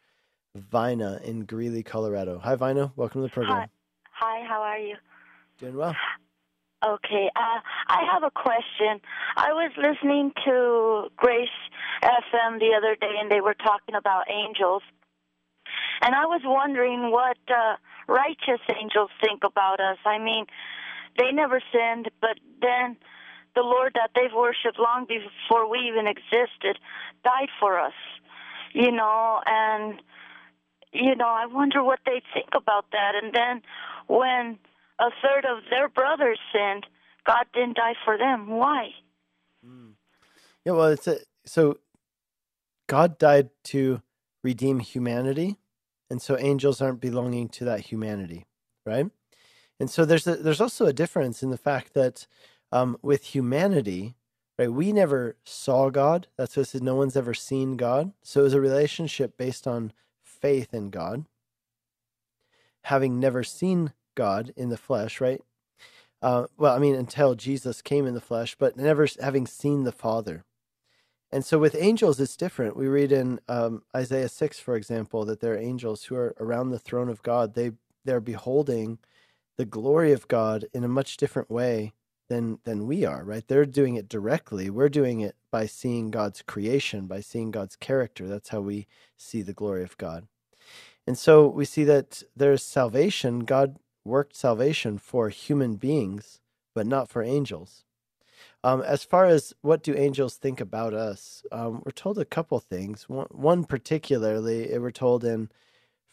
Vina 0.56 1.22
in 1.24 1.46
Greeley, 1.46 1.84
Colorado. 1.84 2.40
Hi, 2.40 2.56
Vina. 2.56 2.92
Welcome 2.96 3.22
to 3.22 3.28
the 3.28 3.34
program. 3.34 3.58
Hi, 3.58 3.70
Hi 4.12 4.48
how 4.48 4.62
are 4.62 4.80
you? 4.80 4.96
Doing 5.60 5.76
well. 5.76 5.96
Okay, 6.86 7.30
uh, 7.36 7.60
I 7.88 8.04
have 8.12 8.24
a 8.24 8.32
question. 8.32 9.02
I 9.36 9.52
was 9.52 9.72
listening 9.78 10.32
to 10.46 11.08
Grace 11.16 11.50
FM 12.04 12.60
the 12.60 12.74
other 12.78 12.96
day, 12.96 13.16
and 13.20 13.32
they 13.32 13.42
were 13.42 13.56
talking 13.56 13.96
about 13.96 14.30
angels. 14.30 14.84
And 16.02 16.16
I 16.16 16.26
was 16.26 16.42
wondering 16.44 17.12
what 17.12 17.38
uh, 17.50 17.76
righteous 18.08 18.62
angels 18.80 19.10
think 19.22 19.44
about 19.44 19.80
us. 19.80 19.98
I 20.06 20.20
mean, 20.20 20.46
they 21.18 21.32
never 21.32 21.62
sinned, 21.72 22.10
but 22.22 22.40
then 22.62 22.98
the 23.56 23.62
Lord 23.62 23.94
that 23.96 24.12
they've 24.16 24.34
worshipped 24.36 24.80
long 24.80 25.08
before 25.08 25.70
we 25.70 25.80
even 25.80 26.06
existed 26.08 26.78
died 27.24 27.50
for 27.60 27.80
us, 27.80 27.94
you 28.74 28.92
know, 28.92 29.42
and, 29.46 30.00
you 30.94 31.16
know, 31.16 31.28
I 31.28 31.48
wonder 31.48 31.84
what 31.84 32.00
they 32.06 32.22
think 32.34 32.50
about 32.56 32.86
that. 32.92 33.14
And 33.22 33.34
then 33.34 33.62
when 34.08 34.60
a 35.00 35.10
third 35.24 35.46
of 35.46 35.64
their 35.72 35.90
brothers 35.90 36.40
sinned, 36.54 36.86
God 37.26 37.46
didn't 37.54 37.78
die 37.78 37.96
for 38.06 38.18
them. 38.18 38.48
Why? 38.48 38.90
Mm. 39.66 39.94
Yeah, 40.64 40.74
well, 40.74 40.88
it's 40.88 41.08
a, 41.08 41.18
so 41.46 41.80
God 42.88 43.18
died 43.18 43.50
to 43.66 44.02
redeem 44.44 44.80
humanity 44.80 45.58
and 46.10 46.22
so 46.22 46.38
angels 46.38 46.82
aren't 46.82 47.02
belonging 47.02 47.50
to 47.50 47.66
that 47.66 47.82
humanity, 47.82 48.46
right? 48.86 49.10
And 49.80 49.90
so 49.90 50.06
there's 50.06 50.26
a, 50.28 50.36
there's 50.36 50.62
also 50.62 50.86
a 50.86 50.94
difference 50.94 51.44
in 51.44 51.50
the 51.50 51.58
fact 51.58 51.94
that 51.94 52.28
um, 52.72 52.98
with 53.02 53.36
humanity, 53.36 54.16
right, 54.58 54.72
we 54.72 54.92
never 54.92 55.38
saw 55.44 55.90
God. 55.90 56.28
That's 56.38 56.58
what 56.58 56.64
it 56.64 56.70
says. 56.70 56.82
No 56.82 56.96
one's 56.96 57.16
ever 57.16 57.34
seen 57.34 57.78
God. 57.78 58.14
So 58.24 58.42
it 58.42 58.44
was 58.44 58.54
a 58.54 58.62
relationship 58.62 59.38
based 59.38 59.68
on 59.68 59.94
faith 60.24 60.74
in 60.74 60.90
God. 60.90 61.26
Having 62.84 63.20
never 63.20 63.44
seen 63.44 63.94
God 64.16 64.54
in 64.56 64.70
the 64.70 64.78
flesh, 64.78 65.22
right? 65.22 65.42
Uh, 66.22 66.48
well, 66.58 66.76
I 66.76 66.80
mean, 66.80 66.96
until 66.96 67.36
Jesus 67.36 67.82
came 67.82 68.08
in 68.08 68.16
the 68.16 68.22
flesh, 68.22 68.56
but 68.58 68.76
never 68.76 69.08
having 69.22 69.46
seen 69.46 69.84
the 69.84 69.92
Father. 69.92 70.44
And 71.32 71.44
so 71.44 71.60
with 71.60 71.76
angels, 71.78 72.20
it's 72.20 72.38
different. 72.38 72.78
We 72.78 72.88
read 72.88 73.12
in 73.12 73.40
um, 73.50 73.84
Isaiah 73.96 74.30
6, 74.30 74.60
for 74.60 74.76
example, 74.76 75.26
that 75.26 75.42
there 75.42 75.54
are 75.54 75.58
angels 75.58 76.06
who 76.06 76.16
are 76.16 76.34
around 76.40 76.70
the 76.70 76.80
throne 76.80 77.10
of 77.10 77.22
God. 77.22 77.54
They, 77.54 77.72
they're 78.06 78.22
beholding 78.22 79.00
the 79.58 79.66
glory 79.66 80.14
of 80.14 80.28
God 80.28 80.66
in 80.74 80.84
a 80.84 80.90
much 80.90 81.18
different 81.18 81.50
way 81.50 81.94
than, 82.30 82.60
than 82.64 82.88
we 82.88 83.06
are, 83.06 83.24
right? 83.24 83.46
They're 83.48 83.66
doing 83.66 83.96
it 83.96 84.08
directly. 84.08 84.70
We're 84.70 84.90
doing 84.90 85.20
it 85.22 85.36
by 85.52 85.66
seeing 85.66 86.12
God's 86.12 86.42
creation, 86.42 87.08
by 87.08 87.22
seeing 87.22 87.52
God's 87.52 87.76
character. 87.76 88.28
That's 88.28 88.50
how 88.50 88.62
we 88.62 88.88
see 89.18 89.42
the 89.42 89.54
glory 89.54 89.84
of 89.84 89.98
God. 89.98 90.28
And 91.06 91.18
so 91.18 91.48
we 91.48 91.66
see 91.66 91.84
that 91.86 92.24
there's 92.36 92.64
salvation. 92.64 93.40
God 93.40 93.78
worked 94.06 94.36
salvation 94.36 94.98
for 94.98 95.30
human 95.30 95.76
beings, 95.76 96.40
but 96.76 96.88
not 96.88 97.10
for 97.10 97.24
angels. 97.24 97.86
Um, 98.68 98.82
as 98.82 99.06
far 99.06 99.24
as 99.24 99.54
what 99.62 99.82
do 99.82 99.96
angels 99.96 100.36
think 100.36 100.60
about 100.60 100.94
us, 100.94 101.42
um, 101.54 101.82
we're 101.86 101.94
told 101.94 102.20
a 102.20 102.26
couple 102.26 102.60
things. 102.60 103.08
One, 103.08 103.28
one 103.32 103.64
particularly, 103.64 104.78
we're 104.78 104.92
told 104.92 105.24
in 105.24 105.50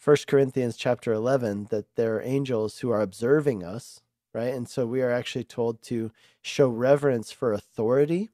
1 0.01 0.17
Corinthians 0.25 0.77
chapter 0.77 1.11
11 1.11 1.67
that 1.69 1.97
there 1.97 2.15
are 2.15 2.21
angels 2.21 2.79
who 2.79 2.91
are 2.91 3.01
observing 3.01 3.65
us, 3.65 3.99
right? 4.33 4.53
And 4.53 4.69
so 4.69 4.85
we 4.85 5.01
are 5.01 5.11
actually 5.11 5.43
told 5.43 5.81
to 5.81 6.13
show 6.41 6.69
reverence 6.69 7.29
for 7.29 7.51
authority 7.51 8.29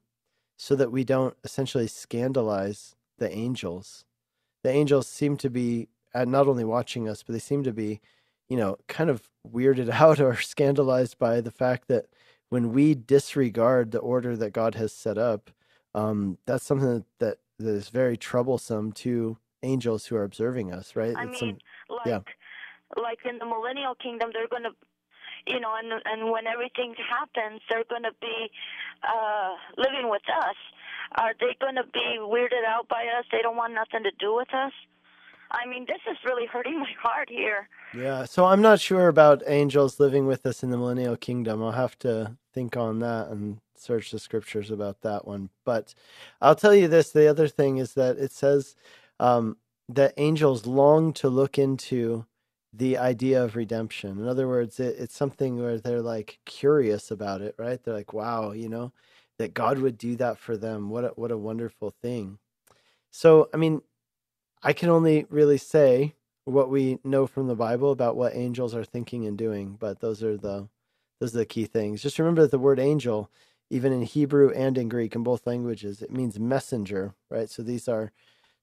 so 0.56 0.76
that 0.76 0.92
we 0.92 1.02
don't 1.02 1.34
essentially 1.42 1.88
scandalize 1.88 2.94
the 3.18 3.28
angels. 3.28 4.04
The 4.62 4.70
angels 4.70 5.08
seem 5.08 5.36
to 5.38 5.50
be 5.50 5.88
uh, 6.14 6.26
not 6.26 6.46
only 6.46 6.62
watching 6.62 7.08
us, 7.08 7.24
but 7.24 7.32
they 7.32 7.40
seem 7.40 7.64
to 7.64 7.72
be, 7.72 8.00
you 8.48 8.56
know, 8.56 8.76
kind 8.86 9.10
of 9.10 9.28
weirded 9.44 9.90
out 10.00 10.20
or 10.20 10.36
scandalized 10.36 11.18
by 11.18 11.40
the 11.40 11.50
fact 11.50 11.88
that 11.88 12.06
when 12.52 12.70
we 12.70 12.94
disregard 12.94 13.92
the 13.92 13.98
order 13.98 14.36
that 14.36 14.52
God 14.52 14.74
has 14.74 14.92
set 14.92 15.16
up, 15.16 15.50
um, 15.94 16.36
that's 16.44 16.66
something 16.66 17.02
that, 17.18 17.38
that 17.58 17.66
is 17.66 17.88
very 17.88 18.18
troublesome 18.18 18.92
to 18.92 19.38
angels 19.62 20.04
who 20.04 20.16
are 20.16 20.22
observing 20.24 20.70
us, 20.70 20.94
right? 20.94 21.16
I 21.16 21.24
It's 21.24 21.40
mean, 21.40 21.56
some- 21.88 21.96
like 21.96 22.06
yeah. 22.06 22.20
like 23.02 23.20
in 23.24 23.38
the 23.38 23.46
millennial 23.46 23.94
kingdom, 23.94 24.32
they're 24.34 24.48
going 24.48 24.64
to, 24.64 24.74
you 25.46 25.60
know, 25.60 25.72
and 25.82 25.90
and 26.04 26.30
when 26.30 26.46
everything 26.46 26.94
happens, 27.08 27.62
they're 27.70 27.88
going 27.88 28.02
to 28.02 28.12
be 28.20 28.50
uh, 29.02 29.54
living 29.78 30.10
with 30.10 30.26
us. 30.28 30.56
Are 31.16 31.32
they 31.40 31.56
going 31.58 31.76
to 31.76 31.84
be 31.84 32.18
weirded 32.20 32.66
out 32.68 32.86
by 32.86 33.04
us? 33.18 33.24
They 33.32 33.40
don't 33.40 33.56
want 33.56 33.72
nothing 33.72 34.02
to 34.02 34.12
do 34.18 34.36
with 34.36 34.52
us. 34.52 34.72
I 35.50 35.66
mean, 35.66 35.86
this 35.86 36.00
is 36.10 36.18
really 36.26 36.44
hurting 36.46 36.78
my 36.86 36.92
heart 37.02 37.30
here. 37.30 37.66
Yeah, 37.96 38.26
so 38.26 38.44
I'm 38.44 38.60
not 38.60 38.78
sure 38.78 39.08
about 39.08 39.42
angels 39.46 39.98
living 39.98 40.26
with 40.26 40.44
us 40.44 40.62
in 40.62 40.68
the 40.70 40.76
millennial 40.76 41.16
kingdom. 41.16 41.62
I'll 41.62 41.72
have 41.72 41.98
to 42.00 42.36
think 42.52 42.76
on 42.76 43.00
that 43.00 43.28
and 43.28 43.58
search 43.76 44.10
the 44.10 44.18
scriptures 44.18 44.70
about 44.70 45.02
that 45.02 45.26
one. 45.26 45.50
But 45.64 45.94
I'll 46.40 46.54
tell 46.54 46.74
you 46.74 46.88
this 46.88 47.10
the 47.12 47.28
other 47.28 47.48
thing 47.48 47.78
is 47.78 47.94
that 47.94 48.18
it 48.18 48.32
says 48.32 48.76
um, 49.20 49.56
that 49.88 50.14
angels 50.16 50.66
long 50.66 51.12
to 51.14 51.28
look 51.28 51.58
into 51.58 52.26
the 52.72 52.98
idea 52.98 53.42
of 53.44 53.56
redemption. 53.56 54.18
In 54.18 54.28
other 54.28 54.48
words, 54.48 54.80
it, 54.80 54.96
it's 54.98 55.16
something 55.16 55.58
where 55.60 55.78
they're 55.78 56.02
like 56.02 56.38
curious 56.46 57.10
about 57.10 57.42
it, 57.42 57.54
right? 57.58 57.82
They're 57.82 57.94
like, 57.94 58.12
wow, 58.12 58.52
you 58.52 58.68
know, 58.68 58.92
that 59.38 59.54
God 59.54 59.78
would 59.78 59.98
do 59.98 60.16
that 60.16 60.38
for 60.38 60.56
them. 60.56 60.90
What 60.90 61.04
a, 61.04 61.08
what 61.08 61.32
a 61.32 61.38
wonderful 61.38 61.94
thing. 62.02 62.38
So, 63.10 63.48
I 63.52 63.58
mean, 63.58 63.82
I 64.62 64.74
can 64.74 64.90
only 64.90 65.26
really 65.30 65.58
say 65.58 66.14
what 66.44 66.70
we 66.70 66.98
know 67.04 67.26
from 67.26 67.48
the 67.48 67.56
Bible 67.56 67.92
about 67.92 68.16
what 68.16 68.34
angels 68.36 68.74
are 68.74 68.84
thinking 68.84 69.26
and 69.26 69.38
doing, 69.38 69.76
but 69.80 70.00
those 70.00 70.22
are 70.22 70.36
the 70.36 70.68
those 71.22 71.36
are 71.36 71.38
the 71.38 71.46
key 71.46 71.66
things. 71.66 72.02
Just 72.02 72.18
remember 72.18 72.42
that 72.42 72.50
the 72.50 72.58
word 72.58 72.80
angel, 72.80 73.30
even 73.70 73.92
in 73.92 74.02
Hebrew 74.02 74.50
and 74.50 74.76
in 74.76 74.88
Greek 74.88 75.14
in 75.14 75.22
both 75.22 75.46
languages, 75.46 76.02
it 76.02 76.10
means 76.10 76.36
messenger, 76.36 77.14
right? 77.30 77.48
So 77.48 77.62
these 77.62 77.86
are 77.86 78.10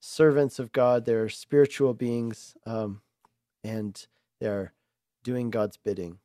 servants 0.01 0.59
of 0.59 0.73
God. 0.73 1.05
They're 1.05 1.29
spiritual 1.29 1.93
beings, 1.93 2.57
um, 2.65 2.99
and 3.63 4.05
they're 4.41 4.73
doing 5.23 5.51
God's 5.51 5.77
bidding. 5.77 6.19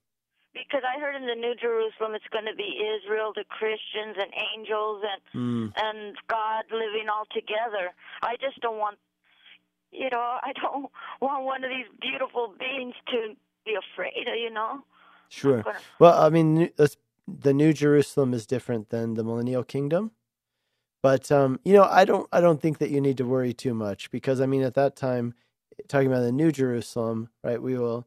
Because 0.52 0.82
I 0.82 0.98
heard 0.98 1.14
in 1.14 1.24
the 1.24 1.36
New 1.36 1.54
Jerusalem 1.54 2.16
it's 2.16 2.26
going 2.32 2.46
to 2.46 2.56
be 2.56 2.82
Israel, 2.98 3.32
the 3.32 3.44
Christians, 3.48 4.16
and 4.18 4.32
angels, 4.56 5.04
and 5.04 5.22
Mm, 5.38 5.72
and 5.76 6.16
God 6.26 6.64
living 6.72 7.06
all 7.08 7.26
together. 7.32 7.94
I 8.22 8.34
just 8.40 8.60
don't 8.60 8.78
want, 8.78 8.98
you 9.92 10.10
know, 10.10 10.38
I 10.42 10.52
don't 10.60 10.90
want 11.20 11.44
one 11.44 11.62
of 11.62 11.70
these 11.70 11.86
beautiful 12.00 12.54
beings 12.58 12.94
to 13.10 13.36
be 13.64 13.76
afraid. 13.78 14.26
You 14.36 14.50
know. 14.50 14.82
Sure. 15.34 15.62
Gonna- 15.62 15.78
Well, 15.98 16.20
I 16.22 16.28
mean, 16.30 16.70
the 17.28 17.54
New 17.54 17.72
Jerusalem 17.72 18.34
is 18.34 18.46
different 18.46 18.90
than 18.90 19.14
the 19.14 19.24
Millennial 19.24 19.64
Kingdom, 19.64 20.12
but 21.02 21.30
um, 21.32 21.60
you 21.64 21.72
know, 21.74 21.84
I 21.84 22.04
don't, 22.04 22.28
I 22.32 22.40
don't 22.40 22.60
think 22.62 22.78
that 22.78 22.90
you 22.90 23.00
need 23.00 23.18
to 23.18 23.26
worry 23.26 23.52
too 23.52 23.74
much 23.74 24.10
because 24.10 24.40
I 24.40 24.46
mean, 24.46 24.62
at 24.62 24.74
that 24.74 24.96
time, 24.96 25.34
talking 25.88 26.08
about 26.08 26.20
the 26.22 26.32
New 26.32 26.52
Jerusalem, 26.52 27.30
right? 27.42 27.60
We 27.60 27.78
will, 27.78 28.06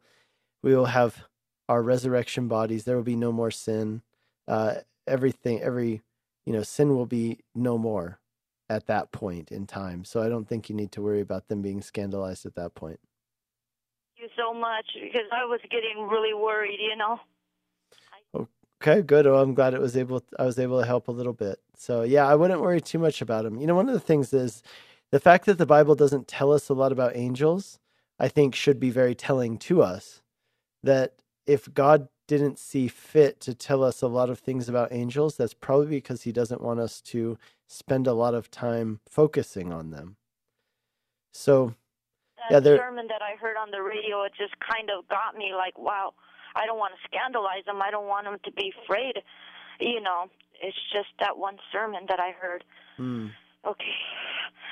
we 0.63 0.75
will 0.75 0.85
have 0.85 1.25
our 1.69 1.81
resurrection 1.83 2.47
bodies. 2.47 2.85
There 2.85 2.95
will 2.95 3.03
be 3.03 3.15
no 3.15 3.31
more 3.31 3.51
sin. 3.51 4.01
Uh, 4.47 4.75
everything, 5.07 5.61
every, 5.61 6.01
you 6.45 6.53
know, 6.53 6.63
sin 6.63 6.95
will 6.95 7.05
be 7.05 7.39
no 7.55 7.77
more 7.77 8.19
at 8.69 8.87
that 8.87 9.11
point 9.11 9.51
in 9.51 9.67
time. 9.67 10.05
So 10.05 10.21
I 10.21 10.29
don't 10.29 10.47
think 10.47 10.69
you 10.69 10.75
need 10.75 10.91
to 10.93 11.01
worry 11.01 11.21
about 11.21 11.47
them 11.49 11.61
being 11.61 11.81
scandalized 11.81 12.45
at 12.45 12.55
that 12.55 12.75
point. 12.75 12.99
You 14.27 14.43
so 14.43 14.53
much 14.53 14.85
because 15.01 15.27
I 15.31 15.45
was 15.45 15.59
getting 15.69 16.07
really 16.07 16.33
worried. 16.33 16.79
You 16.79 16.95
know. 16.95 17.19
Okay, 18.81 19.01
good. 19.01 19.25
Well, 19.25 19.41
I'm 19.41 19.53
glad 19.53 19.73
it 19.73 19.81
was 19.81 19.97
able. 19.97 20.23
I 20.37 20.45
was 20.45 20.59
able 20.59 20.79
to 20.79 20.85
help 20.85 21.07
a 21.07 21.11
little 21.11 21.33
bit. 21.33 21.59
So 21.75 22.03
yeah, 22.03 22.27
I 22.27 22.35
wouldn't 22.35 22.61
worry 22.61 22.81
too 22.81 22.99
much 22.99 23.21
about 23.21 23.43
them. 23.43 23.59
You 23.59 23.67
know, 23.67 23.75
one 23.75 23.87
of 23.87 23.93
the 23.93 23.99
things 23.99 24.33
is 24.33 24.61
the 25.11 25.19
fact 25.19 25.45
that 25.45 25.57
the 25.57 25.65
Bible 25.65 25.95
doesn't 25.95 26.27
tell 26.27 26.51
us 26.51 26.69
a 26.69 26.73
lot 26.73 26.91
about 26.91 27.15
angels. 27.15 27.79
I 28.19 28.27
think 28.27 28.55
should 28.55 28.79
be 28.79 28.89
very 28.89 29.15
telling 29.15 29.57
to 29.59 29.81
us 29.83 30.21
that 30.83 31.13
if 31.45 31.71
God 31.73 32.07
didn't 32.27 32.59
see 32.59 32.87
fit 32.87 33.39
to 33.41 33.53
tell 33.53 33.83
us 33.83 34.01
a 34.01 34.07
lot 34.07 34.29
of 34.29 34.39
things 34.39 34.67
about 34.67 34.91
angels, 34.91 35.37
that's 35.37 35.53
probably 35.53 35.87
because 35.87 36.23
He 36.23 36.31
doesn't 36.31 36.61
want 36.61 36.79
us 36.79 37.01
to 37.01 37.37
spend 37.67 38.07
a 38.07 38.13
lot 38.13 38.33
of 38.33 38.51
time 38.51 38.99
focusing 39.07 39.71
on 39.71 39.91
them. 39.91 40.17
So 41.33 41.75
Yeah, 42.51 42.59
there- 42.59 42.77
sermon 42.77 43.07
that 43.07 43.21
I 43.21 43.35
heard 43.39 43.57
on 43.57 43.71
the 43.71 43.81
radio, 43.81 44.23
it 44.23 44.33
just 44.37 44.53
kind 44.59 44.89
of 44.89 45.07
got 45.07 45.35
me 45.37 45.53
like, 45.55 45.77
wow, 45.77 46.13
I 46.55 46.65
don't 46.65 46.77
want 46.79 46.93
to 46.93 47.07
scandalize 47.07 47.65
them. 47.65 47.81
I 47.81 47.91
don't 47.91 48.07
want 48.07 48.25
them 48.25 48.37
to 48.45 48.51
be 48.51 48.73
afraid. 48.83 49.15
You 49.79 50.01
know, 50.01 50.25
it's 50.61 50.77
just 50.93 51.09
that 51.19 51.37
one 51.37 51.57
sermon 51.71 52.05
that 52.09 52.19
I 52.19 52.31
heard. 52.31 52.63
hmm. 52.97 53.27
Okay. 53.65 53.85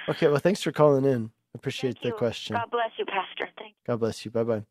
okay. 0.10 0.28
Well, 0.28 0.38
thanks 0.40 0.62
for 0.62 0.72
calling 0.72 1.06
in. 1.06 1.32
Appreciate 1.54 1.96
Thank 1.96 2.02
the 2.04 2.08
you. 2.10 2.14
question. 2.16 2.56
God 2.56 2.72
bless 2.72 2.92
you, 2.98 3.06
Pastor. 3.06 3.50
Thank 3.58 3.72
you. 3.72 3.84
God 3.88 4.00
bless 4.00 4.24
you. 4.26 4.32
Bye 4.32 4.44
bye. 4.44 4.64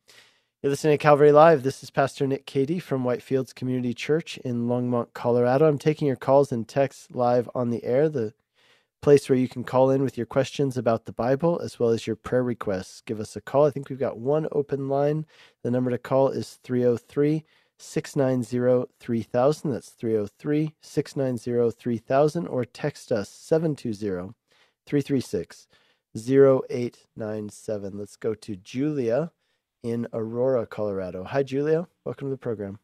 You're 0.63 0.71
listening 0.71 0.97
to 0.97 1.03
Calvary 1.03 1.31
Live. 1.33 1.63
This 1.63 1.83
is 1.83 1.91
Pastor 1.91 2.27
Nick 2.27 2.47
Cady 2.47 2.79
from 2.79 3.05
Whitefields 3.05 3.55
Community 3.55 3.93
Church 3.93 4.39
in 4.39 4.67
Longmont, 4.67 5.13
Colorado. 5.13 5.67
I'm 5.69 5.79
taking 5.79 6.07
your 6.07 6.17
calls 6.17 6.53
and 6.53 6.67
texts 6.67 7.09
live 7.13 7.51
on 7.55 7.69
the 7.71 7.85
air, 7.85 8.09
the 8.09 8.33
place 9.05 9.29
where 9.29 9.39
you 9.39 9.49
can 9.49 9.63
call 9.63 9.91
in 9.91 10.03
with 10.03 10.17
your 10.17 10.25
questions 10.25 10.79
about 10.79 11.05
the 11.05 11.13
Bible 11.13 11.61
as 11.63 11.79
well 11.79 11.91
as 11.91 12.07
your 12.07 12.17
prayer 12.17 12.43
requests. 12.43 13.03
Give 13.03 13.21
us 13.21 13.37
a 13.37 13.41
call. 13.43 13.67
I 13.67 13.71
think 13.71 13.91
we've 13.91 13.99
got 13.99 14.17
one 14.17 14.49
open 14.51 14.89
line. 14.89 15.27
The 15.63 15.71
number 15.71 15.91
to 15.91 15.99
call 15.99 16.31
is 16.31 16.59
303 16.65 17.45
690 17.79 18.91
3000. 18.99 19.71
That's 19.71 19.91
303 19.91 20.75
690 20.81 21.77
3000. 21.79 22.47
Or 22.47 22.65
text 22.65 23.13
us 23.13 23.29
720 23.29 24.33
336 24.87 25.69
0897. 26.17 27.99
Let's 27.99 28.17
go 28.17 28.33
to 28.33 28.57
Julia 28.57 29.33
in 29.83 30.09
Aurora, 30.15 30.67
Colorado. 30.67 31.25
Hi, 31.25 31.43
Julia. 31.43 31.89
Welcome 32.07 32.29
to 32.29 32.31
the 32.31 32.39
program. 32.39 32.79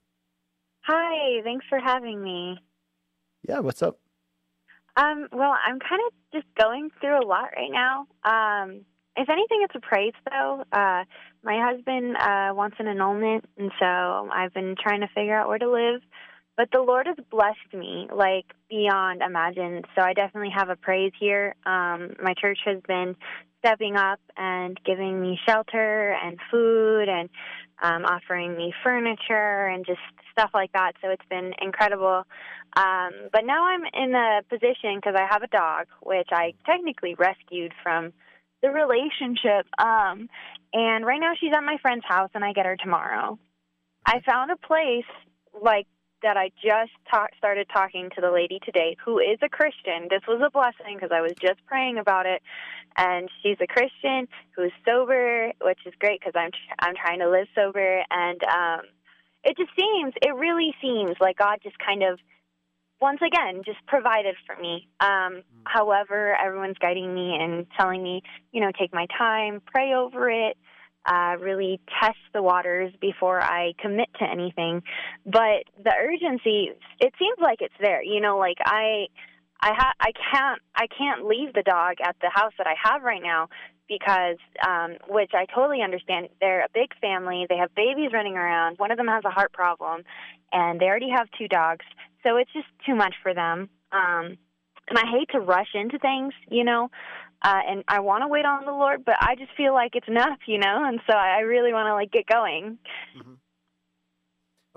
Hi, 0.83 1.41
thanks 1.45 1.65
for 1.71 1.79
having 1.79 2.23
me. 2.23 2.59
Yeah, 3.49 3.61
what's 3.61 3.83
up? 3.83 3.99
Um, 4.97 5.29
well, 5.33 5.55
I'm 5.67 5.79
kind 5.79 6.01
of 6.07 6.13
just 6.33 6.47
going 6.59 6.91
through 7.01 7.23
a 7.23 7.27
lot 7.27 7.51
right 7.57 7.71
now. 7.71 8.07
Um, 8.25 8.85
if 9.17 9.29
anything, 9.29 9.61
it's 9.63 9.75
a 9.75 9.81
praise, 9.81 10.13
though. 10.31 10.65
Uh, 10.73 11.05
my 11.43 11.59
husband 11.61 12.17
uh, 12.17 12.55
wants 12.55 12.77
an 12.79 12.89
annulment, 12.89 13.45
and 13.59 13.71
so 13.79 13.87
I've 13.87 14.55
been 14.55 14.77
trying 14.81 15.01
to 15.01 15.09
figure 15.09 15.39
out 15.39 15.49
where 15.49 15.59
to 15.59 15.71
live. 15.71 16.01
But 16.57 16.69
the 16.73 16.81
Lord 16.81 17.07
has 17.07 17.17
blessed 17.31 17.73
me, 17.73 18.09
like 18.15 18.47
beyond 18.69 19.23
imagine. 19.23 19.83
So 19.97 20.03
I 20.03 20.13
definitely 20.13 20.53
have 20.55 20.69
a 20.69 20.77
praise 20.77 21.13
here. 21.19 21.55
Um, 21.65 22.15
my 22.23 22.35
church 22.39 22.59
has 22.67 22.83
been 22.87 23.17
stepping 23.61 23.97
up 23.97 24.21
and 24.37 24.79
giving 24.85 25.21
me 25.21 25.39
shelter 25.47 26.17
and 26.23 26.39
food, 26.51 27.09
and 27.09 27.29
um, 27.83 28.05
offering 28.05 28.57
me 28.57 28.73
furniture 28.85 29.67
and 29.67 29.85
just 29.87 30.01
stuff 30.33 30.51
like 30.55 30.73
that. 30.73 30.93
So 31.03 31.11
it's 31.11 31.25
been 31.29 31.53
incredible. 31.61 32.25
Um, 32.77 33.11
but 33.33 33.45
now 33.45 33.67
I'm 33.67 33.83
in 33.93 34.15
a 34.15 34.43
position 34.49 34.97
because 34.97 35.15
I 35.17 35.27
have 35.31 35.43
a 35.43 35.49
dog, 35.49 35.87
which 36.03 36.29
I 36.31 36.55
technically 36.67 37.15
rescued 37.15 37.73
from 37.83 38.13
the 38.63 38.71
relationship. 38.71 39.67
Um, 39.79 40.29
and 40.73 41.05
right 41.05 41.21
now 41.21 41.33
she's 41.41 41.53
at 41.55 41.65
my 41.65 41.79
friend's 41.83 42.05
house, 42.07 42.31
and 42.35 42.45
I 42.45 42.53
get 42.53 42.67
her 42.67 42.77
tomorrow. 42.77 43.39
I 44.07 44.21
found 44.21 44.51
a 44.51 44.57
place 44.57 45.11
like 45.61 45.87
that 46.23 46.37
I 46.37 46.51
just 46.63 46.93
talk, 47.11 47.31
started 47.39 47.69
talking 47.73 48.11
to 48.15 48.21
the 48.21 48.31
lady 48.31 48.61
today 48.65 48.97
who 49.05 49.19
is 49.19 49.39
a 49.43 49.49
Christian. 49.49 50.09
This 50.09 50.23
was 50.29 50.41
a 50.45 50.51
blessing 50.51 50.97
because 50.97 51.11
I 51.13 51.21
was 51.21 51.33
just 51.41 51.65
praying 51.67 51.99
about 51.99 52.27
it, 52.27 52.43
and 52.97 53.29
she's 53.43 53.57
a 53.61 53.67
Christian 53.67 54.29
who's 54.57 54.73
sober, 54.87 55.53
which 55.63 55.81
is 55.87 55.95
great 55.99 56.21
because 56.21 56.35
I'm 56.37 56.51
I'm 56.79 56.95
trying 56.95 57.21
to 57.21 57.31
live 57.31 57.47
sober, 57.55 58.03
and 58.11 58.41
um, 58.45 58.81
it 59.45 59.57
just 59.57 59.71
seems 59.77 60.15
it 60.23 60.35
really 60.35 60.75
seems 60.81 61.17
like 61.21 61.39
God 61.39 61.59
just 61.63 61.79
kind 61.79 62.03
of 62.03 62.19
once 63.01 63.21
again 63.27 63.63
just 63.65 63.79
provided 63.87 64.37
for 64.47 64.61
me. 64.61 64.89
Um, 65.01 65.09
mm. 65.09 65.43
However, 65.65 66.37
everyone's 66.37 66.79
guiding 66.79 67.15
me 67.15 67.37
and 67.41 67.67
telling 67.79 68.03
me, 68.03 68.23
you 68.53 68.61
know, 68.61 68.71
take 68.79 68.93
my 68.93 69.07
time, 69.19 69.63
pray 69.73 69.95
over 69.95 70.29
it 70.31 70.57
uh, 71.07 71.37
really 71.41 71.81
test 72.01 72.19
the 72.33 72.43
waters 72.43 72.93
before 73.01 73.43
I 73.43 73.73
commit 73.81 74.09
to 74.19 74.25
anything. 74.25 74.83
But 75.25 75.65
the 75.83 75.93
urgency, 75.99 76.71
it 77.01 77.13
seems 77.19 77.39
like 77.41 77.59
it's 77.61 77.75
there. 77.81 78.03
You 78.03 78.21
know, 78.21 78.39
like 78.39 78.59
I, 78.65 79.07
I 79.61 79.73
ha- 79.75 79.95
I 80.01 80.13
can't, 80.13 80.61
I 80.75 80.87
can't 80.87 81.27
leave 81.27 81.53
the 81.55 81.63
dog 81.63 81.97
at 82.03 82.17
the 82.21 82.31
house 82.33 82.53
that 82.59 82.67
I 82.67 82.75
have 82.83 83.03
right 83.03 83.23
now 83.23 83.49
because, 83.89 84.37
um, 84.67 84.97
which 85.09 85.33
I 85.35 85.47
totally 85.53 85.83
understand. 85.83 86.29
They're 86.41 86.65
a 86.65 86.69
big 86.73 86.91
family. 87.01 87.47
They 87.49 87.57
have 87.57 87.75
babies 87.75 88.13
running 88.13 88.37
around. 88.37 88.79
One 88.79 88.91
of 88.91 88.97
them 88.97 89.09
has 89.09 89.25
a 89.25 89.31
heart 89.31 89.53
problem, 89.53 90.03
and 90.53 90.81
they 90.81 90.85
already 90.85 91.11
have 91.11 91.29
two 91.39 91.49
dogs. 91.49 91.85
So 92.23 92.37
it's 92.37 92.53
just 92.53 92.69
too 92.87 92.95
much 92.95 93.15
for 93.23 93.35
them. 93.35 93.69
Um, 93.91 94.39
and 94.89 94.99
I 94.99 95.05
hate 95.11 95.31
to 95.33 95.41
rush 95.41 95.69
into 95.75 95.99
things, 95.99 96.35
you 96.51 96.65
know 96.65 96.91
uh, 97.43 97.61
and 97.69 97.85
I 97.89 98.01
want 98.01 98.23
to 98.23 98.29
wait 98.29 98.45
on 98.45 98.65
the 98.65 98.73
Lord, 98.73 99.05
but 99.05 99.17
I 99.21 99.35
just 99.35 99.53
feel 99.57 99.73
like 99.73 99.95
it's 99.95 100.09
enough, 100.09 100.39
you 100.47 100.59
know, 100.59 100.85
and 100.85 101.01
so 101.09 101.17
I 101.17 101.41
really 101.41 101.73
want 101.73 101.87
to 101.87 101.95
like 101.95 102.13
get 102.13 102.27
going. 102.27 102.79
Mm-hmm. 103.19 103.35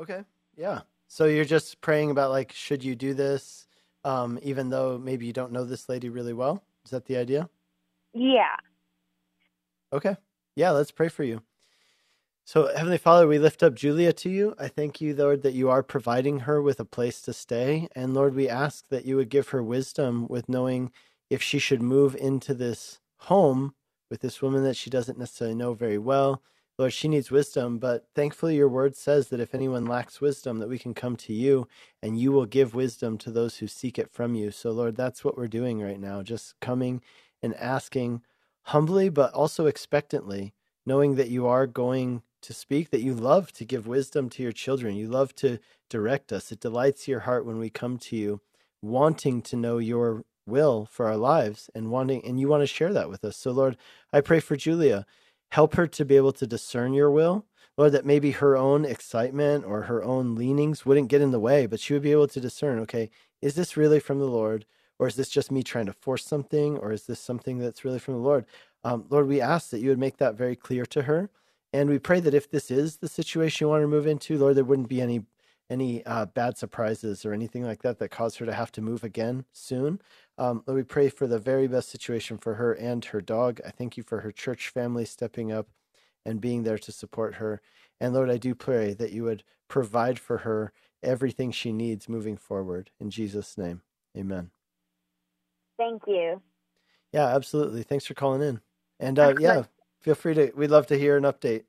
Okay, 0.02 0.23
yeah. 0.56 0.82
So 1.08 1.26
you're 1.26 1.45
just 1.45 1.82
praying 1.82 2.12
about 2.12 2.32
like, 2.32 2.52
should 2.52 2.84
you 2.84 2.95
do 2.95 3.13
this, 3.13 3.67
um, 4.04 4.39
even 4.41 4.69
though 4.69 4.97
maybe 4.97 5.26
you 5.26 5.34
don't 5.34 5.52
know 5.52 5.65
this 5.65 5.88
lady 5.88 6.10
really 6.10 6.34
well? 6.34 6.63
Is 6.86 6.91
that 6.91 7.06
the 7.06 7.17
idea? 7.17 7.49
Yeah. 8.13 8.56
Okay. 9.91 10.17
Yeah, 10.56 10.71
let's 10.71 10.91
pray 10.91 11.10
for 11.10 11.23
you. 11.23 11.41
So, 12.45 12.76
Heavenly 12.76 12.97
Father, 12.97 13.26
we 13.26 13.39
lift 13.39 13.63
up 13.63 13.73
Julia 13.73 14.12
to 14.13 14.30
you. 14.30 14.54
I 14.60 14.67
thank 14.67 14.99
you, 14.99 15.15
Lord, 15.15 15.43
that 15.43 15.54
you 15.54 15.69
are 15.69 15.82
providing 15.82 16.39
her 16.39 16.62
with 16.62 16.80
a 16.80 16.86
place 16.86 17.21
to 17.21 17.32
stay. 17.32 17.88
And 17.95 18.13
Lord, 18.13 18.36
we 18.36 18.49
ask 18.49 18.89
that 18.89 19.06
you 19.06 19.15
would 19.15 19.30
give 19.30 19.49
her 19.49 19.63
wisdom 19.63 20.28
with 20.28 20.49
knowing 20.49 20.91
if 21.34 21.41
she 21.41 21.58
should 21.58 21.82
move 21.82 22.15
into 22.15 22.54
this 22.54 23.00
home 23.17 23.74
with 24.12 24.22
this 24.22 24.39
woman 24.39 24.63
that 24.63 24.78
she 24.78 24.91
doesn't 24.91 25.17
necessarily 25.17 25.56
know 25.56 25.74
very 25.74 25.98
well. 25.98 26.43
Lord, 26.78 26.93
she 26.93 27.08
needs 27.08 27.32
wisdom, 27.32 27.80
but 27.80 28.06
thankfully 28.13 28.56
your 28.56 28.69
word 28.69 28.96
says 28.96 29.30
that 29.30 29.39
if 29.39 29.56
anyone 29.56 29.88
lacks 29.88 30.22
wisdom, 30.22 30.60
that 30.60 30.69
we 30.69 30.78
can 30.78 30.93
come 30.93 31.15
to 31.17 31.34
you 31.34 31.67
and 32.04 32.19
you 32.19 32.32
will 32.32 32.46
give 32.46 32.76
wisdom 32.76 33.17
to 33.17 33.32
those 33.32 33.58
who 33.58 33.67
seek 33.67 33.98
it 33.98 34.12
from 34.12 34.36
you. 34.36 34.52
So, 34.52 34.69
Lord, 34.69 34.96
that's 34.96 35.26
what 35.26 35.36
we're 35.36 35.48
doing 35.48 35.82
right 35.82 36.00
now, 36.00 36.22
just 36.22 36.60
coming 36.60 37.02
and 37.41 37.56
asking 37.56 38.22
humbly, 38.65 39.10
but 39.10 39.34
also 39.34 39.65
expectantly, 39.65 40.54
knowing 40.86 41.15
that 41.15 41.30
you 41.30 41.48
are 41.48 41.65
going 41.65 42.22
to 42.43 42.54
speak, 42.54 42.91
that 42.91 43.02
you 43.02 43.15
love 43.15 43.52
to 43.54 43.65
give 43.65 43.88
wisdom 43.88 44.30
to 44.30 44.43
your 44.43 44.52
children. 44.52 44.96
You 44.96 45.08
love 45.08 45.34
to 45.38 45.58
direct 45.89 46.32
us. 46.32 46.52
It 46.52 46.60
delights 46.60 47.08
your 47.08 47.22
heart 47.22 47.43
when 47.43 47.58
we 47.58 47.72
come 47.72 47.98
to 47.98 48.15
you, 48.15 48.41
wanting 48.84 49.41
to 49.43 49.56
know 49.56 49.80
your 49.80 50.26
will 50.45 50.88
for 50.91 51.08
our 51.08 51.17
lives 51.17 51.69
and 51.73 51.91
wanting 51.91 52.25
and 52.25 52.39
you 52.39 52.47
want 52.47 52.62
to 52.62 52.67
share 52.67 52.93
that 52.93 53.10
with 53.10 53.23
us. 53.23 53.38
So 53.38 53.51
Lord, 53.51 53.77
I 54.12 54.21
pray 54.21 54.39
for 54.39 54.56
Julia. 54.56 55.06
Help 55.51 55.75
her 55.75 55.88
to 55.88 56.06
be 56.06 56.15
able 56.17 56.34
to 56.34 56.47
discern 56.47 56.93
your 56.93 57.12
will. 57.12 57.45
Lord, 57.77 57.91
that 57.93 58.06
maybe 58.06 58.32
her 58.32 58.56
own 58.56 58.86
excitement 58.86 59.65
or 59.65 59.84
her 59.84 60.03
own 60.03 60.36
leanings 60.36 60.86
wouldn't 60.86 61.10
get 61.10 61.21
in 61.21 61.32
the 61.32 61.39
way, 61.39 61.65
but 61.65 61.79
she 61.79 61.93
would 61.93 62.03
be 62.03 62.12
able 62.12 62.27
to 62.27 62.39
discern, 62.39 62.79
okay, 62.79 63.10
is 63.41 63.56
this 63.56 63.75
really 63.75 63.99
from 63.99 64.19
the 64.19 64.27
Lord? 64.27 64.65
Or 64.99 65.08
is 65.08 65.15
this 65.15 65.29
just 65.29 65.51
me 65.51 65.63
trying 65.63 65.88
to 65.88 65.93
force 65.93 66.23
something? 66.23 66.77
Or 66.77 66.91
is 66.91 67.06
this 67.08 67.19
something 67.19 67.58
that's 67.58 67.84
really 67.84 67.99
from 67.99 68.13
the 68.13 68.19
Lord? 68.19 68.45
Um, 68.84 69.06
Lord, 69.10 69.27
we 69.27 69.41
ask 69.41 69.69
that 69.71 69.79
you 69.79 69.89
would 69.89 69.99
make 69.99 70.17
that 70.17 70.36
very 70.36 70.56
clear 70.56 70.86
to 70.88 71.03
her. 71.03 71.29
And 71.73 71.89
we 71.89 71.97
pray 71.97 72.19
that 72.19 72.36
if 72.36 72.49
this 72.49 72.69
is 72.69 72.97
the 72.97 73.08
situation 73.08 73.65
you 73.65 73.69
want 73.69 73.82
to 73.82 73.88
move 73.88 74.06
into, 74.06 74.38
Lord, 74.38 74.56
there 74.56 74.63
wouldn't 74.63 74.89
be 74.89 75.01
any 75.01 75.25
any 75.69 76.06
uh, 76.06 76.25
bad 76.25 76.58
surprises 76.58 77.25
or 77.25 77.34
anything 77.34 77.63
like 77.63 77.82
that 77.82 77.97
that 77.97 78.12
cause 78.12 78.36
her 78.36 78.45
to 78.45 78.53
have 78.53 78.71
to 78.73 78.82
move 78.82 79.03
again 79.03 79.45
soon. 79.53 79.99
Um, 80.38 80.63
Lord, 80.65 80.78
we 80.78 80.84
pray 80.84 81.10
for 81.10 81.28
the 81.28 81.39
very 81.39 81.67
best 81.67 81.89
situation 81.89 82.38
for 82.38 82.56
her 82.56 82.74
and 82.74 83.04
her 83.06 83.22
dog. 83.22 83.60
I 83.65 83.69
thank 83.69 83.98
you 83.98 84.04
for 84.04 84.22
her 84.22 84.32
church 84.32 84.69
family 84.69 85.06
stepping 85.06 85.52
up 85.52 85.67
and 86.26 86.41
being 86.41 86.63
there 86.63 86.78
to 86.80 86.91
support 86.91 87.36
her. 87.36 87.62
And 88.00 88.13
Lord, 88.13 88.30
I 88.30 88.38
do 88.38 88.56
pray 88.56 88.93
that 88.93 89.12
you 89.12 89.24
would 89.24 89.43
provide 89.67 90.19
for 90.19 90.39
her 90.39 90.72
everything 91.04 91.52
she 91.52 91.72
needs 91.72 92.10
moving 92.10 92.38
forward. 92.38 92.89
In 93.00 93.10
Jesus' 93.10 93.58
name, 93.58 93.82
amen. 94.17 94.50
Thank 95.78 96.04
you. 96.08 96.41
Yeah, 97.12 97.28
absolutely. 97.28 97.84
Thanks 97.84 98.06
for 98.06 98.13
calling 98.13 98.41
in. 98.41 98.62
And 99.00 99.19
uh, 99.19 99.36
yeah, 99.39 99.63
feel 100.02 100.15
free 100.15 100.34
to, 100.34 100.52
we'd 100.56 100.72
love 100.72 100.88
to 100.88 100.98
hear 100.98 101.17
an 101.17 101.24
update 101.24 101.63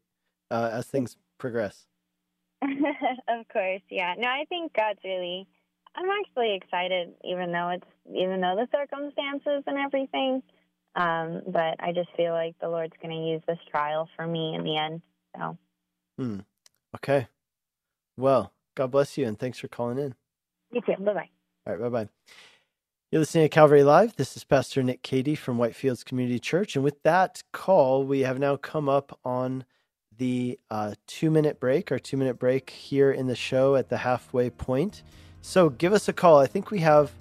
uh, 0.51 0.71
as 0.73 0.87
things 0.87 1.17
progress. 1.39 1.87
of 2.63 3.49
course, 3.53 3.83
yeah. 3.91 4.15
No, 4.17 4.29
I 4.29 4.45
think 4.49 4.73
God's 4.75 5.01
really 5.05 5.47
I'm 5.97 6.09
actually 6.21 6.55
excited, 6.55 7.15
even 7.25 7.53
though 7.53 7.71
it's 7.71 7.87
even 8.09 8.41
though 8.41 8.57
the 8.57 8.69
circumstances 8.73 9.63
and 9.67 9.79
everything. 9.79 10.43
Um, 10.97 11.43
but 11.47 11.77
I 11.81 11.93
just 11.93 12.09
feel 12.17 12.33
like 12.33 12.55
the 12.61 12.69
Lord's 12.69 12.95
going 13.03 13.15
to 13.15 13.31
use 13.31 13.43
this 13.49 13.59
trial 13.71 14.09
for 14.17 14.27
me 14.27 14.55
in 14.55 14.63
the 14.63 14.77
end. 14.77 15.03
So. 15.37 15.59
Hmm. 16.19 16.41
Okay. 16.97 17.27
Well, 18.17 18.53
God 18.77 18.93
bless 18.93 19.19
you, 19.19 19.27
and 19.27 19.39
thanks 19.39 19.59
for 19.59 19.67
calling 19.69 19.99
in. 19.99 20.15
You 20.71 20.81
too. 20.83 21.03
Bye 21.03 21.15
bye. 21.15 21.29
All 21.67 21.75
right. 21.75 21.83
Bye 21.83 22.05
bye. 22.05 22.09
You're 23.11 23.21
listening 23.21 23.45
to 23.45 23.49
Calvary 23.49 23.85
Live. 23.85 24.17
This 24.17 24.37
is 24.37 24.43
Pastor 24.43 24.83
Nick 24.83 25.03
Cady 25.03 25.37
from 25.37 25.57
Whitefields 25.57 26.05
Community 26.05 26.41
Church. 26.41 26.75
And 26.75 26.85
with 26.85 27.01
that 27.05 27.45
call, 27.53 28.05
we 28.05 28.21
have 28.21 28.41
now 28.41 28.57
come 28.57 28.89
up 28.89 29.19
on 29.25 29.65
the 30.17 30.59
uh, 30.71 30.95
two 31.07 31.31
minute 31.31 31.61
break, 31.61 31.93
our 31.93 31.99
two 31.99 32.17
minute 32.17 32.39
break 32.39 32.71
here 32.71 33.13
in 33.13 33.29
the 33.29 33.37
show 33.37 33.77
at 33.77 33.89
the 33.89 33.99
halfway 33.99 34.51
point. 34.51 35.03
So 35.47 35.69
give 35.69 35.93
us 35.93 36.09
a 36.09 36.13
call. 36.15 36.39
I 36.39 36.47
think 36.47 36.71
we 36.71 36.79
have 36.79 37.13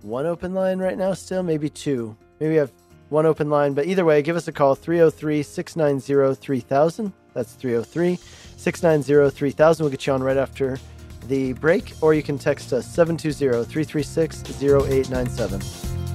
one 0.00 0.24
open 0.24 0.54
line 0.54 0.78
right 0.78 0.96
now 0.96 1.12
still, 1.12 1.42
maybe 1.42 1.68
two. 1.68 2.16
Maybe 2.40 2.52
we 2.52 2.56
have 2.56 2.72
one 3.10 3.26
open 3.26 3.50
line, 3.50 3.74
but 3.74 3.86
either 3.86 4.06
way, 4.06 4.22
give 4.22 4.36
us 4.36 4.48
a 4.48 4.52
call 4.52 4.74
303 4.74 5.42
690 5.42 6.34
3000. 6.40 7.12
That's 7.34 7.52
303 7.52 8.18
690 8.56 9.36
3000. 9.36 9.84
We'll 9.84 9.90
get 9.90 10.06
you 10.06 10.14
on 10.14 10.22
right 10.22 10.38
after 10.38 10.78
the 11.26 11.52
break, 11.52 11.92
or 12.00 12.14
you 12.14 12.22
can 12.22 12.38
text 12.38 12.72
us 12.72 12.86
720 12.86 13.66
336 13.66 14.62
0897. 14.62 16.07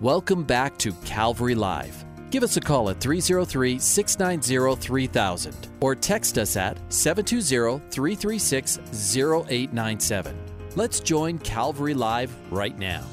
Welcome 0.00 0.42
back 0.42 0.76
to 0.78 0.92
Calvary 1.04 1.54
Live. 1.54 2.04
Give 2.32 2.42
us 2.42 2.56
a 2.56 2.60
call 2.60 2.90
at 2.90 3.00
303 3.00 3.78
690 3.78 4.82
3000 4.82 5.68
or 5.80 5.94
text 5.94 6.36
us 6.36 6.56
at 6.56 6.76
720 6.92 7.78
336 7.90 8.78
0897. 9.08 10.36
Let's 10.74 10.98
join 10.98 11.38
Calvary 11.38 11.94
Live 11.94 12.34
right 12.50 12.76
now. 12.76 13.04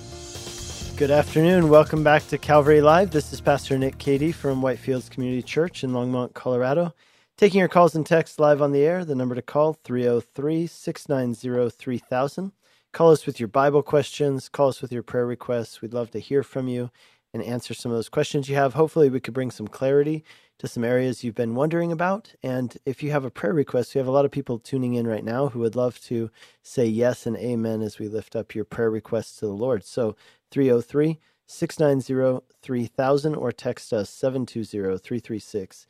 Good 0.97 1.11
afternoon. 1.11 1.69
Welcome 1.69 2.03
back 2.03 2.27
to 2.29 2.39
Calvary 2.39 2.81
Live. 2.81 3.11
This 3.11 3.31
is 3.31 3.41
Pastor 3.41 3.77
Nick 3.77 3.99
Cady 3.99 4.31
from 4.31 4.59
Whitefields 4.59 5.07
Community 5.11 5.43
Church 5.43 5.83
in 5.83 5.91
Longmont, 5.91 6.33
Colorado. 6.33 6.95
Taking 7.37 7.59
your 7.59 7.69
calls 7.69 7.93
and 7.93 8.07
texts 8.07 8.39
live 8.39 8.59
on 8.59 8.71
the 8.71 8.83
air. 8.83 9.05
The 9.05 9.13
number 9.13 9.35
to 9.35 9.43
call 9.43 9.73
303 9.83 10.65
690 10.65 11.69
3000. 11.77 12.51
Call 12.93 13.11
us 13.11 13.25
with 13.25 13.39
your 13.39 13.47
Bible 13.47 13.83
questions, 13.83 14.49
call 14.49 14.67
us 14.67 14.81
with 14.81 14.91
your 14.91 15.01
prayer 15.01 15.25
requests. 15.25 15.81
We'd 15.81 15.93
love 15.93 16.11
to 16.11 16.19
hear 16.19 16.43
from 16.43 16.67
you 16.67 16.91
and 17.33 17.41
answer 17.41 17.73
some 17.73 17.89
of 17.89 17.97
those 17.97 18.09
questions 18.09 18.49
you 18.49 18.55
have. 18.55 18.73
Hopefully, 18.73 19.09
we 19.09 19.21
could 19.21 19.33
bring 19.33 19.49
some 19.49 19.69
clarity 19.69 20.25
to 20.59 20.67
some 20.67 20.83
areas 20.83 21.23
you've 21.23 21.33
been 21.33 21.55
wondering 21.55 21.93
about. 21.93 22.35
And 22.43 22.77
if 22.85 23.01
you 23.01 23.11
have 23.11 23.23
a 23.23 23.31
prayer 23.31 23.53
request, 23.53 23.95
we 23.95 23.99
have 23.99 24.09
a 24.09 24.11
lot 24.11 24.25
of 24.25 24.31
people 24.31 24.59
tuning 24.59 24.95
in 24.95 25.07
right 25.07 25.23
now 25.23 25.47
who 25.47 25.59
would 25.59 25.77
love 25.77 26.01
to 26.01 26.29
say 26.63 26.85
yes 26.85 27.25
and 27.25 27.37
amen 27.37 27.81
as 27.81 27.97
we 27.97 28.09
lift 28.09 28.35
up 28.35 28.53
your 28.53 28.65
prayer 28.65 28.91
requests 28.91 29.37
to 29.37 29.45
the 29.45 29.53
Lord. 29.53 29.85
So 29.85 30.17
303 30.51 31.17
690 31.47 32.45
3000 32.61 33.35
or 33.35 33.53
text 33.53 33.93
us 33.93 34.09
720 34.09 34.97
336 34.97 35.87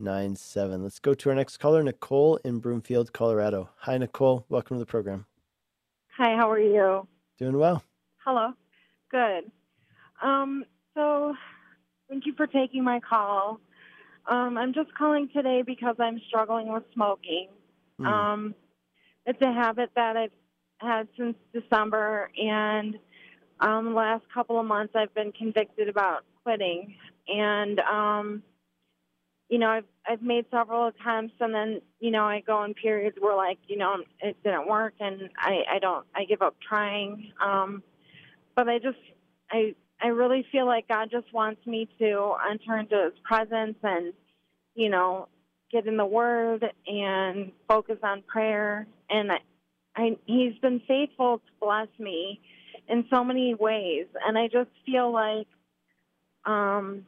0897. 0.00 0.82
Let's 0.82 0.98
go 0.98 1.14
to 1.14 1.30
our 1.30 1.34
next 1.34 1.56
caller, 1.56 1.82
Nicole 1.82 2.36
in 2.44 2.58
Broomfield, 2.58 3.12
Colorado. 3.12 3.70
Hi, 3.78 3.96
Nicole. 3.96 4.44
Welcome 4.48 4.76
to 4.76 4.78
the 4.80 4.86
program. 4.86 5.26
Hi, 6.18 6.36
how 6.36 6.50
are 6.50 6.60
you? 6.60 7.06
Doing 7.38 7.58
well. 7.58 7.82
Hello. 8.24 8.52
Good. 9.10 9.50
Um, 10.22 10.64
so, 10.94 11.34
thank 12.08 12.26
you 12.26 12.34
for 12.36 12.46
taking 12.46 12.84
my 12.84 13.00
call. 13.00 13.60
Um, 14.26 14.58
I'm 14.58 14.74
just 14.74 14.92
calling 14.94 15.28
today 15.32 15.62
because 15.62 15.96
I'm 15.98 16.20
struggling 16.28 16.72
with 16.72 16.82
smoking. 16.92 17.48
Mm. 18.00 18.06
Um, 18.06 18.54
it's 19.24 19.40
a 19.40 19.52
habit 19.52 19.90
that 19.94 20.16
I've 20.16 20.32
had 20.78 21.08
since 21.16 21.36
December, 21.52 22.30
and 22.36 22.96
um, 23.60 23.86
the 23.86 23.90
last 23.92 24.24
couple 24.32 24.60
of 24.60 24.66
months 24.66 24.94
I've 24.94 25.14
been 25.14 25.32
convicted 25.32 25.88
about 25.88 26.24
quitting. 26.42 26.96
And 27.28 27.80
um, 27.80 28.42
you 29.48 29.58
know, 29.58 29.68
I've 29.68 29.84
I've 30.08 30.22
made 30.22 30.46
several 30.50 30.88
attempts, 30.88 31.34
and 31.40 31.54
then 31.54 31.80
you 32.00 32.10
know, 32.10 32.24
I 32.24 32.40
go 32.40 32.64
in 32.64 32.74
periods 32.74 33.16
where 33.20 33.36
like 33.36 33.58
you 33.68 33.76
know 33.76 33.96
it 34.20 34.36
didn't 34.42 34.68
work, 34.68 34.94
and 35.00 35.30
I 35.38 35.62
I 35.74 35.78
don't 35.78 36.06
I 36.14 36.24
give 36.24 36.42
up 36.42 36.56
trying. 36.66 37.32
Um, 37.44 37.82
but 38.54 38.68
I 38.68 38.78
just 38.78 38.98
I 39.50 39.74
I 40.02 40.08
really 40.08 40.44
feel 40.50 40.66
like 40.66 40.88
God 40.88 41.10
just 41.10 41.32
wants 41.32 41.64
me 41.66 41.88
to 41.98 42.34
enter 42.50 42.76
into 42.76 43.04
His 43.04 43.18
presence 43.24 43.76
and 43.82 44.12
you 44.74 44.88
know 44.88 45.28
get 45.70 45.86
in 45.86 45.96
the 45.96 46.06
Word 46.06 46.64
and 46.86 47.52
focus 47.68 47.98
on 48.02 48.22
prayer, 48.22 48.86
and 49.10 49.30
I, 49.30 49.38
I 49.94 50.16
He's 50.26 50.58
been 50.60 50.80
faithful 50.88 51.38
to 51.38 51.52
bless 51.60 51.88
me 52.00 52.40
in 52.88 53.04
so 53.10 53.22
many 53.22 53.54
ways, 53.54 54.06
and 54.26 54.36
I 54.36 54.48
just 54.48 54.70
feel 54.84 55.12
like 55.12 55.46
um 56.44 57.06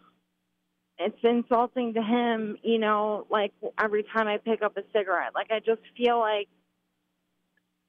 it's 0.99 1.19
insulting 1.23 1.95
to 1.95 2.03
him, 2.03 2.59
you 2.63 2.79
know, 2.79 3.27
like 3.31 3.53
every 3.79 4.03
time 4.03 4.27
I 4.27 4.39
pick 4.39 4.63
up 4.63 4.77
a 4.77 4.83
cigarette. 4.93 5.33
Like 5.35 5.51
I 5.51 5.61
just 5.61 5.81
feel 5.97 6.19
like 6.19 6.49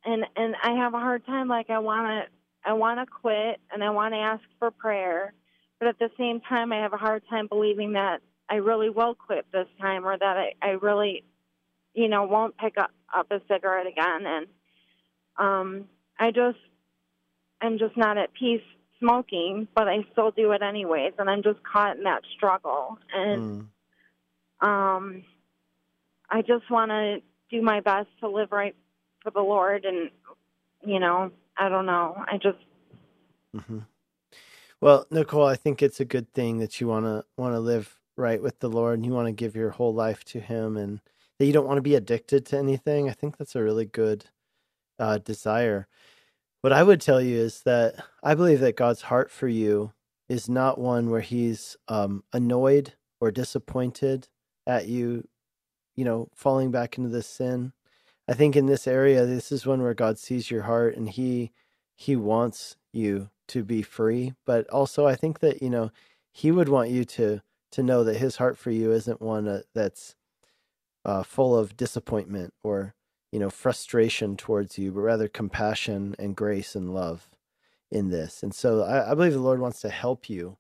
and 0.06 0.26
and 0.36 0.56
I 0.62 0.74
have 0.74 0.94
a 0.94 1.00
hard 1.00 1.26
time 1.26 1.48
like 1.48 1.70
I 1.70 1.80
want 1.80 2.08
to 2.08 2.70
I 2.70 2.74
want 2.74 3.00
to 3.00 3.06
quit 3.06 3.60
and 3.72 3.84
I 3.84 3.90
want 3.90 4.14
to 4.14 4.20
ask 4.20 4.44
for 4.60 4.70
prayer, 4.72 5.34
but 5.80 5.88
at 5.88 6.00
the 6.00 6.10
same 6.18 6.40
time 6.42 6.72
I 6.72 6.78
have 6.82 6.94
a 6.94 6.98
hard 6.98 7.24
time 7.30 7.48
believing 7.48 7.94
that 7.94 8.22
I 8.50 8.56
really 8.56 8.90
will 8.90 9.16
quit 9.16 9.46
this 9.52 9.68
time 9.82 10.06
or 10.06 10.18
that 10.18 10.38
I 10.38 10.54
I 10.62 10.70
really 10.72 11.24
you 11.94 12.10
know 12.10 12.24
won't 12.24 12.58
pick 12.58 12.78
up 12.78 12.92
up 13.14 13.32
a 13.32 13.42
cigarette 13.52 13.88
again 13.88 14.26
and 14.26 14.48
um 15.38 15.86
I 16.20 16.30
just 16.30 16.60
I'm 17.60 17.80
just 17.80 17.98
not 17.98 18.18
at 18.18 18.34
peace 18.34 18.62
smoking, 19.00 19.68
but 19.76 19.88
I 19.88 20.06
still 20.12 20.32
do 20.32 20.52
it 20.52 20.62
anyways, 20.62 21.14
and 21.18 21.30
I'm 21.30 21.44
just 21.44 21.60
caught 21.64 21.98
in 21.98 22.04
that 22.04 22.22
struggle. 22.36 22.98
And 23.14 23.64
Mm. 24.62 24.68
um, 24.68 25.24
I 26.30 26.42
just 26.42 26.70
want 26.70 26.92
to 26.92 27.20
do 27.50 27.62
my 27.62 27.80
best 27.80 28.08
to 28.20 28.30
live 28.30 28.52
right 28.52 28.76
for 29.24 29.32
the 29.32 29.42
Lord, 29.42 29.86
and 29.86 30.10
you 30.86 31.00
know, 31.00 31.32
I 31.58 31.70
don't 31.70 31.86
know. 31.86 32.16
I 32.28 32.38
just 32.38 32.58
hmm 33.54 33.80
Well, 34.82 35.06
Nicole, 35.12 35.46
I 35.46 35.56
think 35.56 35.82
it's 35.82 36.00
a 36.00 36.06
good 36.06 36.32
thing 36.34 36.60
that 36.60 36.80
you 36.80 36.88
want 36.88 37.06
to 37.06 37.26
want 37.38 37.54
to 37.54 37.60
live 37.60 38.00
right 38.16 38.42
with 38.42 38.60
the 38.60 38.70
Lord 38.70 38.96
and 39.00 39.06
you 39.06 39.14
want 39.14 39.28
to 39.28 39.32
give 39.32 39.56
your 39.56 39.72
whole 39.72 39.94
life 39.94 40.24
to 40.26 40.40
Him, 40.40 40.78
and 40.78 41.02
that 41.38 41.46
you 41.46 41.54
don't 41.54 41.68
want 41.68 41.78
to 41.78 41.82
be 41.82 41.96
addicted 41.96 42.46
to 42.48 42.58
anything. 42.58 43.10
I 43.10 43.14
think 43.14 43.38
that's 43.38 43.56
a 43.56 43.64
really 43.64 43.86
good 43.86 44.26
uh, 45.00 45.18
desire. 45.18 45.88
What 46.62 46.74
I 46.74 46.84
would 46.84 47.00
tell 47.00 47.22
you 47.22 47.38
is 47.38 47.62
that 47.62 48.04
I 48.22 48.36
believe 48.36 48.60
that 48.60 48.76
God's 48.76 49.04
heart 49.04 49.32
for 49.32 49.48
you 49.48 49.94
is 50.28 50.50
not 50.50 50.78
one 50.78 51.10
where 51.10 51.22
He's 51.22 51.78
um, 51.88 52.24
annoyed 52.34 52.94
or 53.22 53.32
disappointed 53.32 54.28
at 54.68 54.88
you, 54.88 55.28
you 55.96 56.04
know, 56.04 56.28
falling 56.36 56.70
back 56.70 56.98
into 56.98 57.10
this 57.10 57.28
sin. 57.28 57.72
I 58.28 58.34
think 58.34 58.56
in 58.56 58.66
this 58.66 58.88
area, 58.88 59.26
this 59.26 59.52
is 59.54 59.66
one 59.66 59.82
where 59.82 59.94
God 59.94 60.20
sees 60.20 60.52
your 60.52 60.64
heart 60.64 60.98
and 60.98 61.10
He 61.10 61.52
He 61.96 62.18
wants 62.18 62.76
you 62.92 63.30
to 63.48 63.64
be 63.64 63.82
free. 63.82 64.34
But 64.46 64.70
also, 64.70 65.08
I 65.08 65.16
think 65.16 65.40
that 65.40 65.64
you 65.64 65.70
know 65.70 65.92
He 66.34 66.52
would 66.52 66.70
want 66.70 66.90
you 66.90 67.06
to 67.06 67.42
to 67.72 67.84
know 67.84 68.04
that 68.04 68.18
His 68.18 68.36
heart 68.36 68.58
for 68.58 68.72
you 68.72 68.92
isn't 68.92 69.22
one 69.22 69.48
uh, 69.48 69.62
that's 69.74 70.16
uh, 71.06 71.24
full 71.24 71.58
of 71.58 71.78
disappointment 71.78 72.54
or 72.64 72.96
you 73.32 73.40
know 73.40 73.50
frustration 73.50 74.38
towards 74.38 74.78
you, 74.78 74.92
but 74.92 75.02
rather 75.02 75.28
compassion 75.28 76.16
and 76.20 76.36
grace 76.36 76.76
and 76.76 76.94
love 76.94 77.30
in 77.92 78.10
this. 78.10 78.44
And 78.44 78.54
so, 78.54 78.84
I, 78.84 79.12
I 79.12 79.16
believe 79.16 79.34
the 79.34 79.40
Lord 79.40 79.60
wants 79.60 79.82
to 79.82 79.90
help 79.90 80.30
you 80.30 80.58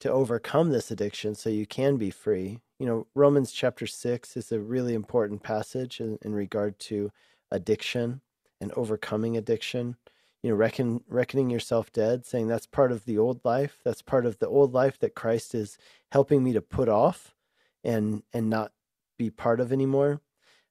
to 0.00 0.10
overcome 0.10 0.70
this 0.70 0.90
addiction 0.90 1.34
so 1.34 1.48
you 1.48 1.66
can 1.66 1.96
be 1.96 2.10
free. 2.10 2.58
You 2.78 2.86
know, 2.86 3.06
Romans 3.14 3.52
chapter 3.52 3.86
6 3.86 4.36
is 4.36 4.50
a 4.50 4.58
really 4.58 4.94
important 4.94 5.44
passage 5.44 6.00
in, 6.00 6.18
in 6.22 6.34
regard 6.34 6.80
to 6.80 7.12
addiction 7.52 8.20
and 8.60 8.72
overcoming 8.72 9.36
addiction. 9.36 9.96
You 10.42 10.50
know, 10.50 10.56
reckon, 10.56 11.04
reckoning 11.06 11.50
yourself 11.50 11.92
dead, 11.92 12.26
saying 12.26 12.48
that's 12.48 12.66
part 12.66 12.90
of 12.90 13.04
the 13.04 13.16
old 13.16 13.44
life. 13.44 13.78
That's 13.84 14.02
part 14.02 14.26
of 14.26 14.40
the 14.40 14.48
old 14.48 14.74
life 14.74 14.98
that 14.98 15.14
Christ 15.14 15.54
is 15.54 15.78
helping 16.10 16.42
me 16.42 16.52
to 16.52 16.60
put 16.60 16.88
off 16.88 17.36
and 17.84 18.24
and 18.32 18.50
not 18.50 18.72
be 19.16 19.30
part 19.30 19.60
of 19.60 19.72
anymore. 19.72 20.20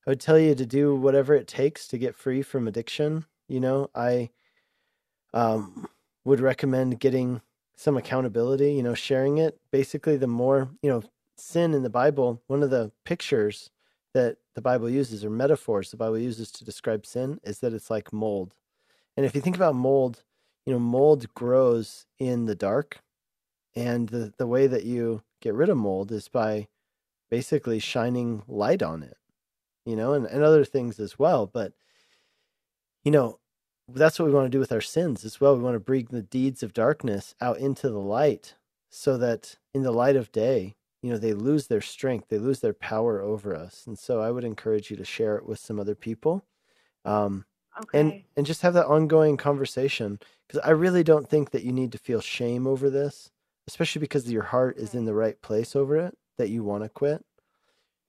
I 0.06 0.12
would 0.12 0.20
tell 0.20 0.40
you 0.40 0.56
to 0.56 0.66
do 0.66 0.96
whatever 0.96 1.34
it 1.36 1.48
takes 1.48 1.88
to 1.88 1.98
get 1.98 2.16
free 2.16 2.42
from 2.42 2.68
addiction. 2.68 3.26
You 3.48 3.60
know, 3.60 3.90
I 3.94 4.30
um, 5.34 5.88
would 6.26 6.40
recommend 6.40 7.00
getting 7.00 7.42
some 7.76 7.98
accountability, 7.98 8.74
you 8.74 8.84
know, 8.84 8.94
sharing 8.94 9.38
it. 9.38 9.60
Basically, 9.72 10.18
the 10.18 10.28
more, 10.28 10.70
you 10.82 10.90
know, 10.90 11.04
sin 11.38 11.74
in 11.74 11.84
the 11.84 11.90
Bible, 11.90 12.42
one 12.48 12.64
of 12.64 12.70
the 12.70 12.92
pictures 13.06 13.70
that 14.14 14.38
the 14.56 14.62
Bible 14.62 14.90
uses 14.90 15.24
or 15.24 15.30
metaphors 15.30 15.92
the 15.92 15.98
Bible 15.98 16.18
uses 16.18 16.52
to 16.52 16.66
describe 16.66 17.06
sin 17.06 17.40
is 17.44 17.60
that 17.60 17.74
it's 17.74 17.90
like 17.90 18.12
mold. 18.12 18.56
And 19.16 19.26
if 19.26 19.36
you 19.36 19.42
think 19.42 19.56
about 19.56 19.76
mold, 19.76 20.24
you 20.66 20.74
know, 20.74 20.80
mold 20.80 21.34
grows 21.34 22.06
in 22.20 22.46
the 22.46 22.56
dark. 22.56 23.00
And 23.76 24.10
the, 24.10 24.34
the 24.38 24.48
way 24.48 24.68
that 24.68 24.84
you 24.84 25.24
get 25.42 25.54
rid 25.54 25.70
of 25.70 25.78
mold 25.78 26.12
is 26.12 26.28
by 26.28 26.68
basically 27.30 27.80
shining 27.80 28.44
light 28.48 28.84
on 28.84 29.02
it, 29.02 29.16
you 29.86 29.96
know, 29.96 30.14
and, 30.14 30.26
and 30.26 30.44
other 30.44 30.66
things 30.66 31.00
as 31.00 31.18
well. 31.18 31.46
But, 31.46 31.74
you 33.04 33.12
know, 33.12 33.40
that's 33.88 34.20
what 34.20 34.28
we 34.28 34.34
want 34.34 34.46
to 34.46 34.56
do 34.56 34.60
with 34.60 34.72
our 34.72 34.82
sins 34.82 35.26
as 35.26 35.42
well. 35.42 35.56
We 35.56 35.64
want 35.64 35.76
to 35.76 35.80
bring 35.80 36.08
the 36.10 36.22
deeds 36.22 36.64
of 36.64 36.74
darkness 36.74 37.36
out 37.42 37.58
into 37.58 37.90
the 37.90 38.00
light 38.00 38.56
so 38.90 39.18
that 39.18 39.58
in 39.74 39.84
the 39.84 39.92
light 39.92 40.16
of 40.16 40.32
day, 40.32 40.76
you 41.02 41.10
know, 41.10 41.18
they 41.18 41.34
lose 41.34 41.68
their 41.68 41.82
strength, 41.82 42.28
they 42.30 42.38
lose 42.38 42.60
their 42.60 42.74
power 42.74 43.22
over 43.22 43.56
us. 43.56 43.86
And 43.88 43.98
so 43.98 44.22
I 44.22 44.32
would 44.32 44.44
encourage 44.44 44.92
you 44.92 44.98
to 44.98 45.06
share 45.06 45.36
it 45.36 45.46
with 45.46 45.60
some 45.60 45.80
other 45.80 45.96
people. 45.96 46.46
Um, 47.04 47.46
okay. 47.80 48.00
and 48.00 48.24
and 48.38 48.46
just 48.46 48.62
have 48.62 48.76
that 48.76 48.86
ongoing 48.86 49.38
conversation 49.38 50.20
because 50.48 50.62
I 50.64 50.72
really 50.72 51.04
don't 51.04 51.28
think 51.28 51.52
that 51.52 51.64
you 51.64 51.72
need 51.72 51.92
to 51.94 51.98
feel 51.98 52.22
shame 52.22 52.68
over 52.68 52.90
this, 52.90 53.32
especially 53.68 54.02
because 54.02 54.32
your 54.32 54.44
heart 54.44 54.78
is 54.78 54.94
in 54.94 55.06
the 55.06 55.16
right 55.16 55.42
place 55.42 55.76
over 55.76 55.98
it 55.98 56.16
that 56.38 56.50
you 56.50 56.64
want 56.64 56.84
to 56.84 56.90
quit. 56.90 57.26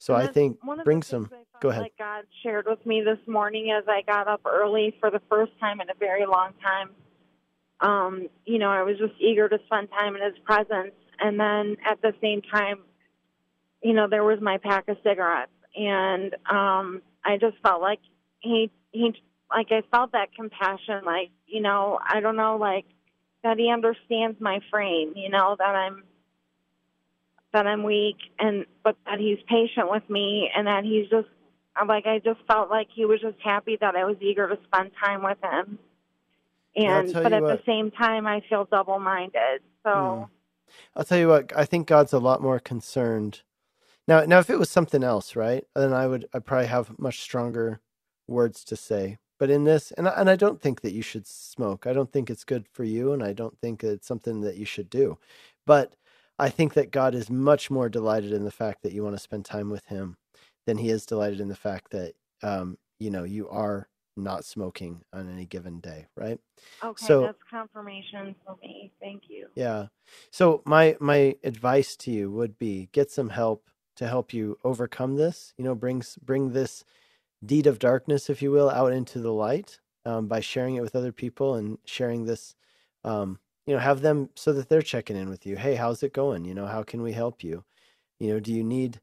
So 0.03 0.17
And 0.17 0.29
I 0.29 0.33
think 0.33 0.59
one 0.65 0.81
of 0.81 0.85
the 0.85 0.89
bring 0.89 1.01
some. 1.05 1.31
Go 1.61 1.69
ahead. 1.69 1.83
Like 1.83 1.97
God 1.97 2.25
shared 2.43 2.67
with 2.67 2.85
me 2.85 3.03
this 3.03 3.25
morning 3.29 3.71
as 3.71 3.85
I 3.87 4.03
got 4.03 4.27
up 4.27 4.41
early 4.45 4.97
for 4.99 5.13
the 5.13 5.21
first 5.31 5.53
time 5.61 5.81
in 5.81 5.89
a 5.91 5.95
very 5.95 6.27
long 6.27 6.55
time. 6.61 6.91
Um, 7.81 8.27
you 8.45 8.59
know, 8.59 8.69
I 8.69 8.83
was 8.83 8.99
just 8.99 9.13
eager 9.21 9.49
to 9.49 9.59
spend 9.67 9.91
time 9.93 10.17
in 10.17 10.23
His 10.23 10.37
presence, 10.45 10.97
and 11.21 11.39
then 11.39 11.77
at 11.89 12.03
the 12.03 12.15
same 12.21 12.43
time, 12.43 12.81
you 13.81 13.93
know, 13.93 14.09
there 14.11 14.25
was 14.25 14.41
my 14.43 14.59
pack 14.59 14.89
of 14.89 14.97
cigarettes, 15.05 15.53
and 15.77 16.35
um, 16.51 17.03
I 17.25 17.37
just 17.41 17.59
felt 17.63 17.81
like 17.81 18.01
he 18.41 18.73
he 18.91 19.13
like 19.53 19.69
I 19.71 19.83
felt 19.93 20.11
that 20.13 20.35
compassion, 20.35 21.05
like 21.07 21.31
you 21.47 21.63
know, 21.63 22.01
I 22.05 22.19
don't 22.19 22.37
know, 22.37 22.57
like 22.57 22.87
that 23.45 23.57
He 23.57 23.71
understands 23.71 24.41
my 24.41 24.59
frame, 24.69 25.13
you 25.15 25.31
know, 25.31 25.55
that 25.61 25.77
I'm 25.77 26.03
that 27.53 27.67
I'm 27.67 27.83
weak 27.83 28.17
and 28.39 28.65
but 28.83 28.97
that 29.07 29.19
he's 29.19 29.39
patient 29.49 29.91
with 29.91 30.09
me 30.09 30.51
and 30.57 30.67
that 30.67 30.85
he's 30.85 31.09
just 31.09 31.29
like 31.87 32.07
I 32.07 32.19
just 32.19 32.41
felt 32.47 32.71
like 32.71 32.89
he 32.95 33.05
was 33.05 33.21
just 33.21 33.39
happy 33.43 33.77
that 33.81 33.97
I 33.97 34.05
was 34.05 34.17
eager 34.21 34.49
to 34.49 34.59
spend 34.65 34.91
time 35.03 35.23
with 35.23 35.39
him. 35.43 35.79
And 36.75 37.13
but 37.13 37.33
at 37.33 37.43
what. 37.43 37.59
the 37.59 37.63
same 37.67 37.91
time 37.91 38.27
I 38.27 38.43
feel 38.49 38.67
double 38.71 38.99
minded. 38.99 39.61
So 39.83 39.91
Mm. 39.91 40.29
I'll 40.97 41.05
tell 41.05 41.19
you 41.19 41.29
what. 41.29 41.53
I 41.57 41.65
think 41.65 41.87
God's 41.87 42.13
a 42.13 42.19
lot 42.19 42.43
more 42.43 42.59
concerned. 42.59 43.43
Now, 44.09 44.25
now, 44.25 44.39
if 44.41 44.51
it 44.51 44.59
was 44.59 44.71
something 44.71 45.05
else, 45.05 45.37
right, 45.37 45.65
then 45.75 45.93
I 45.93 46.07
would, 46.07 46.29
I 46.35 46.41
probably 46.41 46.67
have 46.67 46.99
much 46.99 47.21
stronger 47.21 47.81
words 48.27 48.65
to 48.65 48.77
say. 48.77 49.19
But 49.39 49.51
in 49.51 49.65
this, 49.65 49.93
and 49.93 50.09
I, 50.09 50.13
and 50.13 50.31
I 50.31 50.37
don't 50.37 50.61
think 50.61 50.81
that 50.81 50.93
you 50.93 51.03
should 51.03 51.27
smoke. 51.27 51.87
I 51.87 51.93
don't 51.93 52.13
think 52.13 52.31
it's 52.31 52.45
good 52.45 52.67
for 52.69 52.85
you, 52.85 53.13
and 53.13 53.23
I 53.23 53.33
don't 53.33 53.59
think 53.61 53.85
it's 53.85 54.07
something 54.07 54.41
that 54.43 54.57
you 54.57 54.65
should 54.65 54.91
do. 54.91 55.19
But 55.67 55.95
I 56.43 56.51
think 56.51 56.75
that 56.75 56.91
God 56.91 57.15
is 57.15 57.31
much 57.31 57.71
more 57.71 57.89
delighted 57.89 58.33
in 58.33 58.45
the 58.45 58.51
fact 58.51 58.83
that 58.83 58.93
you 58.93 59.05
want 59.05 59.17
to 59.17 59.23
spend 59.23 59.45
time 59.45 59.71
with 59.71 59.85
Him 59.87 60.17
than 60.67 60.79
He 60.79 60.91
is 60.91 61.07
delighted 61.07 61.41
in 61.41 61.49
the 61.49 61.57
fact 61.57 61.93
that, 61.93 62.15
um, 62.43 62.79
you 63.01 63.11
know, 63.11 63.25
you 63.25 63.49
are 63.49 63.89
not 64.17 64.45
smoking 64.45 65.03
on 65.13 65.31
any 65.33 65.47
given 65.47 65.81
day, 65.81 66.07
right? 66.17 66.39
okay, 66.85 67.07
So- 67.07 67.23
that's 67.23 67.43
confirmation 67.51 68.35
for 68.45 68.57
me. 68.63 68.93
Thank 69.01 69.25
you. 69.29 69.49
Yeah. 69.55 69.87
So 70.31 70.63
my 70.67 70.97
my 71.01 71.37
advice 71.45 71.97
to 71.99 72.11
you 72.11 72.31
would 72.31 72.59
be 72.59 72.89
get 72.93 73.11
some 73.11 73.31
help 73.31 73.69
to 73.97 74.09
help 74.09 74.33
you 74.35 74.59
overcome 74.65 75.17
this. 75.17 75.55
You 75.59 75.65
know, 75.65 75.75
brings 75.75 76.17
bring 76.17 76.53
this 76.53 76.85
deed 77.45 77.67
of 77.67 77.79
darkness, 77.79 78.31
if 78.31 78.43
you 78.43 78.51
will, 78.51 78.71
out 78.71 78.93
into 78.93 79.21
the 79.21 79.33
light. 79.33 79.81
um, 80.05 80.27
by 80.29 80.41
sharing 80.41 80.75
it 80.77 80.83
with 80.83 80.97
other 80.97 81.13
people 81.13 81.55
and 81.55 81.79
sharing 81.85 82.25
this. 82.27 82.57
Um, 83.05 83.39
you 83.67 83.75
know, 83.75 83.81
have 83.81 84.01
them 84.01 84.31
so 84.35 84.53
that 84.53 84.69
they're 84.69 84.83
checking 84.83 85.17
in 85.17 85.29
with 85.31 85.47
you. 85.47 85.57
Hey, 85.57 85.77
how's 85.77 86.03
it 86.03 86.13
going? 86.13 86.45
You 86.45 86.55
know, 86.55 86.67
how 86.67 86.83
can 86.83 87.03
we 87.03 87.13
help 87.13 87.45
you? 87.45 87.65
You 88.19 88.35
know, 88.35 88.41
do 88.41 88.53
you 88.53 88.65
need 88.65 89.01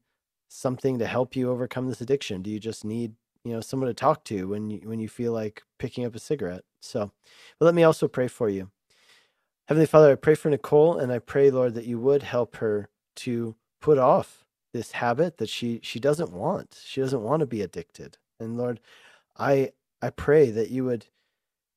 something 0.48 0.98
to 0.98 1.06
help 1.06 1.36
you 1.36 1.50
overcome 1.50 1.88
this 1.88 2.00
addiction? 2.00 2.42
Do 2.42 2.50
you 2.50 2.60
just 2.60 2.84
need 2.84 3.14
you 3.44 3.52
know 3.52 3.60
someone 3.60 3.88
to 3.88 3.94
talk 3.94 4.24
to 4.24 4.48
when 4.48 4.70
you 4.70 4.80
when 4.88 5.00
you 5.00 5.08
feel 5.08 5.32
like 5.32 5.62
picking 5.78 6.04
up 6.04 6.14
a 6.14 6.18
cigarette? 6.18 6.64
So, 6.80 7.12
but 7.58 7.64
let 7.66 7.74
me 7.74 7.82
also 7.82 8.08
pray 8.08 8.28
for 8.28 8.48
you. 8.48 8.70
Heavenly 9.68 9.86
Father, 9.86 10.12
I 10.12 10.16
pray 10.16 10.34
for 10.34 10.50
Nicole 10.50 10.98
and 10.98 11.12
I 11.12 11.20
pray, 11.20 11.50
Lord, 11.50 11.74
that 11.74 11.86
you 11.86 11.98
would 12.00 12.24
help 12.24 12.56
her 12.56 12.88
to 13.16 13.54
put 13.80 13.98
off 13.98 14.44
this 14.72 14.92
habit 14.92 15.38
that 15.38 15.48
she 15.48 15.80
she 15.82 16.00
doesn't 16.00 16.32
want. 16.32 16.80
She 16.84 17.00
doesn't 17.00 17.22
want 17.22 17.40
to 17.40 17.46
be 17.46 17.62
addicted. 17.62 18.18
And 18.38 18.56
Lord, 18.56 18.80
I 19.38 19.72
I 20.02 20.10
pray 20.10 20.50
that 20.50 20.70
you 20.70 20.84
would 20.84 21.06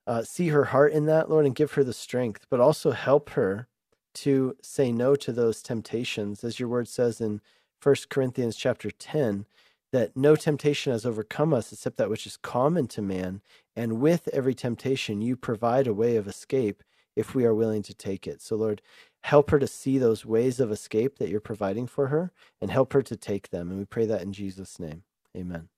uh, 0.05 0.23
see 0.23 0.49
her 0.49 0.65
heart 0.65 0.91
in 0.91 1.05
that, 1.05 1.29
Lord, 1.29 1.45
and 1.45 1.55
give 1.55 1.73
her 1.73 1.83
the 1.83 1.93
strength, 1.93 2.45
but 2.49 2.59
also 2.59 2.91
help 2.91 3.31
her 3.31 3.67
to 4.15 4.55
say 4.61 4.91
no 4.91 5.15
to 5.15 5.31
those 5.31 5.61
temptations, 5.61 6.43
as 6.43 6.59
your 6.59 6.69
word 6.69 6.87
says 6.87 7.19
in 7.19 7.41
First 7.79 8.09
Corinthians 8.09 8.55
chapter 8.55 8.91
10, 8.91 9.45
that 9.91 10.15
no 10.15 10.35
temptation 10.35 10.91
has 10.91 11.05
overcome 11.05 11.53
us 11.53 11.71
except 11.71 11.97
that 11.97 12.09
which 12.09 12.25
is 12.25 12.37
common 12.37 12.87
to 12.87 13.01
man, 13.01 13.41
and 13.75 14.01
with 14.01 14.27
every 14.33 14.53
temptation 14.53 15.21
you 15.21 15.35
provide 15.35 15.87
a 15.87 15.93
way 15.93 16.15
of 16.15 16.27
escape 16.27 16.83
if 17.15 17.35
we 17.35 17.45
are 17.45 17.53
willing 17.53 17.83
to 17.83 17.93
take 17.93 18.25
it. 18.25 18.41
So, 18.41 18.55
Lord, 18.55 18.81
help 19.21 19.51
her 19.51 19.59
to 19.59 19.67
see 19.67 19.97
those 19.97 20.25
ways 20.25 20.59
of 20.59 20.71
escape 20.71 21.17
that 21.17 21.29
you're 21.29 21.39
providing 21.39 21.87
for 21.87 22.07
her 22.07 22.31
and 22.59 22.71
help 22.71 22.93
her 22.93 23.01
to 23.03 23.15
take 23.15 23.49
them. 23.49 23.69
And 23.69 23.79
we 23.79 23.85
pray 23.85 24.05
that 24.05 24.21
in 24.21 24.33
Jesus' 24.33 24.79
name. 24.79 25.03
Amen. 25.37 25.69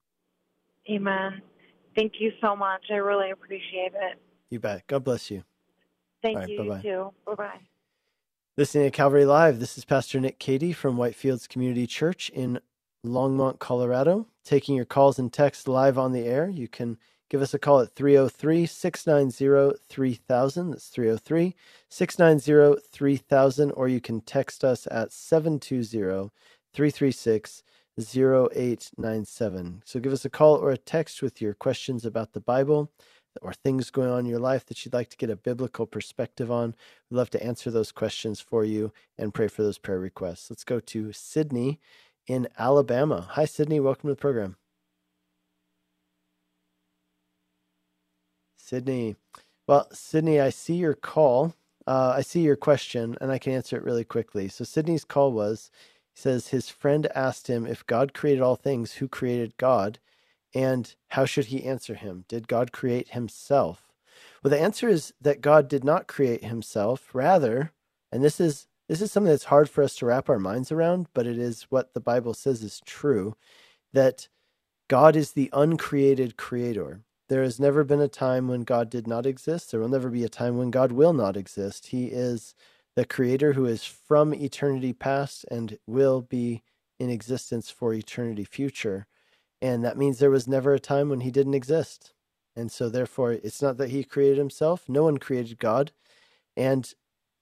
Amen. 0.90 1.42
Thank 1.96 2.20
you 2.20 2.30
so 2.42 2.54
much. 2.54 2.84
I 2.90 2.96
really 2.96 3.30
appreciate 3.30 3.92
it. 3.94 4.20
You 4.50 4.60
bet. 4.60 4.86
God 4.86 5.02
bless 5.02 5.30
you. 5.30 5.42
Thank 6.22 6.38
right, 6.38 6.48
you 6.48 6.58
bye-bye. 6.58 6.82
too. 6.82 7.10
Bye 7.26 7.34
bye. 7.34 7.60
Listening 8.58 8.84
to 8.84 8.90
Calvary 8.90 9.24
Live, 9.24 9.60
this 9.60 9.76
is 9.76 9.84
Pastor 9.84 10.20
Nick 10.20 10.38
Cady 10.38 10.72
from 10.72 10.96
Whitefields 10.96 11.48
Community 11.48 11.86
Church 11.86 12.30
in 12.30 12.60
Longmont, 13.04 13.58
Colorado. 13.58 14.26
Taking 14.44 14.76
your 14.76 14.84
calls 14.84 15.18
and 15.18 15.32
texts 15.32 15.66
live 15.66 15.98
on 15.98 16.12
the 16.12 16.26
air. 16.26 16.48
You 16.48 16.68
can 16.68 16.98
give 17.28 17.42
us 17.42 17.54
a 17.54 17.58
call 17.58 17.80
at 17.80 17.94
303 17.94 18.66
690 18.66 19.78
3000. 19.88 20.70
That's 20.70 20.88
303 20.88 21.54
690 21.88 22.82
3000. 22.90 23.70
Or 23.72 23.88
you 23.88 24.00
can 24.00 24.20
text 24.20 24.64
us 24.64 24.86
at 24.90 25.12
720 25.12 26.30
336 26.72 27.62
0897. 27.98 29.82
So 29.84 30.00
give 30.00 30.12
us 30.12 30.24
a 30.24 30.30
call 30.30 30.56
or 30.56 30.70
a 30.70 30.78
text 30.78 31.22
with 31.22 31.40
your 31.40 31.54
questions 31.54 32.04
about 32.04 32.32
the 32.32 32.40
Bible 32.40 32.90
or 33.42 33.52
things 33.52 33.90
going 33.90 34.10
on 34.10 34.20
in 34.20 34.26
your 34.26 34.38
life 34.38 34.64
that 34.66 34.84
you'd 34.84 34.94
like 34.94 35.10
to 35.10 35.16
get 35.16 35.30
a 35.30 35.36
biblical 35.36 35.86
perspective 35.86 36.50
on. 36.50 36.74
We'd 37.10 37.16
love 37.16 37.30
to 37.30 37.42
answer 37.44 37.70
those 37.70 37.92
questions 37.92 38.40
for 38.40 38.64
you 38.64 38.92
and 39.18 39.34
pray 39.34 39.48
for 39.48 39.62
those 39.62 39.78
prayer 39.78 39.98
requests. 39.98 40.50
Let's 40.50 40.64
go 40.64 40.80
to 40.80 41.12
Sydney 41.12 41.80
in 42.26 42.48
Alabama. 42.58 43.28
Hi, 43.32 43.44
Sydney. 43.44 43.80
Welcome 43.80 44.08
to 44.08 44.14
the 44.14 44.20
program. 44.20 44.56
Sydney. 48.56 49.16
Well, 49.68 49.88
Sydney, 49.92 50.40
I 50.40 50.50
see 50.50 50.74
your 50.74 50.94
call. 50.94 51.54
Uh, 51.86 52.14
I 52.16 52.22
see 52.22 52.40
your 52.40 52.56
question, 52.56 53.16
and 53.20 53.30
I 53.30 53.38
can 53.38 53.52
answer 53.52 53.76
it 53.76 53.84
really 53.84 54.04
quickly. 54.04 54.48
So, 54.48 54.64
Sydney's 54.64 55.04
call 55.04 55.32
was 55.32 55.70
he 56.16 56.22
says 56.22 56.48
his 56.48 56.70
friend 56.70 57.06
asked 57.14 57.46
him 57.46 57.66
if 57.66 57.86
God 57.86 58.14
created 58.14 58.40
all 58.40 58.56
things, 58.56 58.94
who 58.94 59.06
created 59.08 59.56
God? 59.58 59.98
And 60.54 60.94
how 61.08 61.26
should 61.26 61.46
he 61.46 61.64
answer 61.64 61.94
him? 61.94 62.24
Did 62.26 62.48
God 62.48 62.72
create 62.72 63.10
himself? 63.10 63.92
Well, 64.42 64.50
the 64.50 64.60
answer 64.60 64.88
is 64.88 65.12
that 65.20 65.42
God 65.42 65.68
did 65.68 65.84
not 65.84 66.06
create 66.06 66.42
himself. 66.42 67.10
Rather, 67.12 67.72
and 68.10 68.24
this 68.24 68.40
is 68.40 68.66
this 68.88 69.02
is 69.02 69.12
something 69.12 69.30
that's 69.30 69.44
hard 69.44 69.68
for 69.68 69.82
us 69.82 69.94
to 69.96 70.06
wrap 70.06 70.30
our 70.30 70.38
minds 70.38 70.72
around, 70.72 71.08
but 71.12 71.26
it 71.26 71.38
is 71.38 71.64
what 71.64 71.92
the 71.92 72.00
Bible 72.00 72.32
says 72.32 72.62
is 72.62 72.80
true 72.86 73.36
that 73.92 74.28
God 74.88 75.16
is 75.16 75.32
the 75.32 75.50
uncreated 75.52 76.36
creator. 76.38 77.00
There 77.28 77.42
has 77.42 77.60
never 77.60 77.84
been 77.84 78.00
a 78.00 78.08
time 78.08 78.48
when 78.48 78.62
God 78.62 78.88
did 78.88 79.06
not 79.06 79.26
exist. 79.26 79.70
There 79.70 79.80
will 79.80 79.88
never 79.88 80.08
be 80.08 80.24
a 80.24 80.28
time 80.28 80.56
when 80.56 80.70
God 80.70 80.92
will 80.92 81.12
not 81.12 81.36
exist. 81.36 81.88
He 81.88 82.06
is 82.06 82.54
the 82.96 83.04
creator 83.04 83.52
who 83.52 83.66
is 83.66 83.84
from 83.84 84.34
eternity 84.34 84.92
past 84.92 85.44
and 85.50 85.78
will 85.86 86.22
be 86.22 86.62
in 86.98 87.10
existence 87.10 87.70
for 87.70 87.92
eternity 87.92 88.44
future. 88.44 89.06
And 89.62 89.84
that 89.84 89.98
means 89.98 90.18
there 90.18 90.30
was 90.30 90.48
never 90.48 90.74
a 90.74 90.80
time 90.80 91.10
when 91.10 91.20
he 91.20 91.30
didn't 91.30 91.54
exist. 91.54 92.12
And 92.56 92.72
so, 92.72 92.88
therefore, 92.88 93.32
it's 93.32 93.62
not 93.62 93.76
that 93.76 93.90
he 93.90 94.02
created 94.02 94.38
himself. 94.38 94.88
No 94.88 95.04
one 95.04 95.18
created 95.18 95.58
God. 95.58 95.92
And 96.56 96.92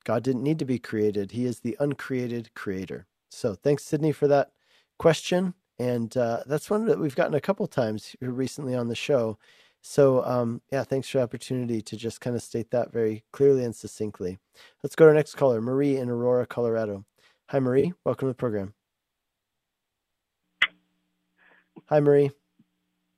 God 0.03 0.23
didn't 0.23 0.43
need 0.43 0.59
to 0.59 0.65
be 0.65 0.79
created. 0.79 1.31
He 1.31 1.45
is 1.45 1.61
the 1.61 1.77
uncreated 1.79 2.53
creator. 2.53 3.07
So, 3.31 3.55
thanks, 3.55 3.83
Sydney, 3.85 4.11
for 4.11 4.27
that 4.27 4.51
question. 4.99 5.53
And 5.79 6.15
uh, 6.17 6.43
that's 6.45 6.69
one 6.69 6.85
that 6.85 6.99
we've 6.99 7.15
gotten 7.15 7.33
a 7.33 7.41
couple 7.41 7.67
times 7.67 8.15
recently 8.21 8.75
on 8.75 8.89
the 8.89 8.95
show. 8.95 9.37
So, 9.87 10.25
um, 10.25 10.63
yeah, 10.71 10.83
thanks 10.83 11.07
for 11.07 11.19
the 11.19 11.23
opportunity 11.23 11.79
to 11.79 11.95
just 11.95 12.19
kind 12.19 12.35
of 12.35 12.41
state 12.41 12.71
that 12.71 12.91
very 12.91 13.23
clearly 13.31 13.63
and 13.63 13.75
succinctly. 13.75 14.39
Let's 14.81 14.95
go 14.95 15.05
to 15.05 15.09
our 15.09 15.13
next 15.13 15.35
caller, 15.35 15.61
Marie 15.61 15.97
in 15.97 16.09
Aurora, 16.09 16.47
Colorado. 16.47 17.05
Hi, 17.49 17.59
Marie. 17.59 17.93
Welcome 18.03 18.27
to 18.27 18.31
the 18.31 18.35
program. 18.35 18.73
Hi, 21.85 21.99
Marie. 21.99 22.31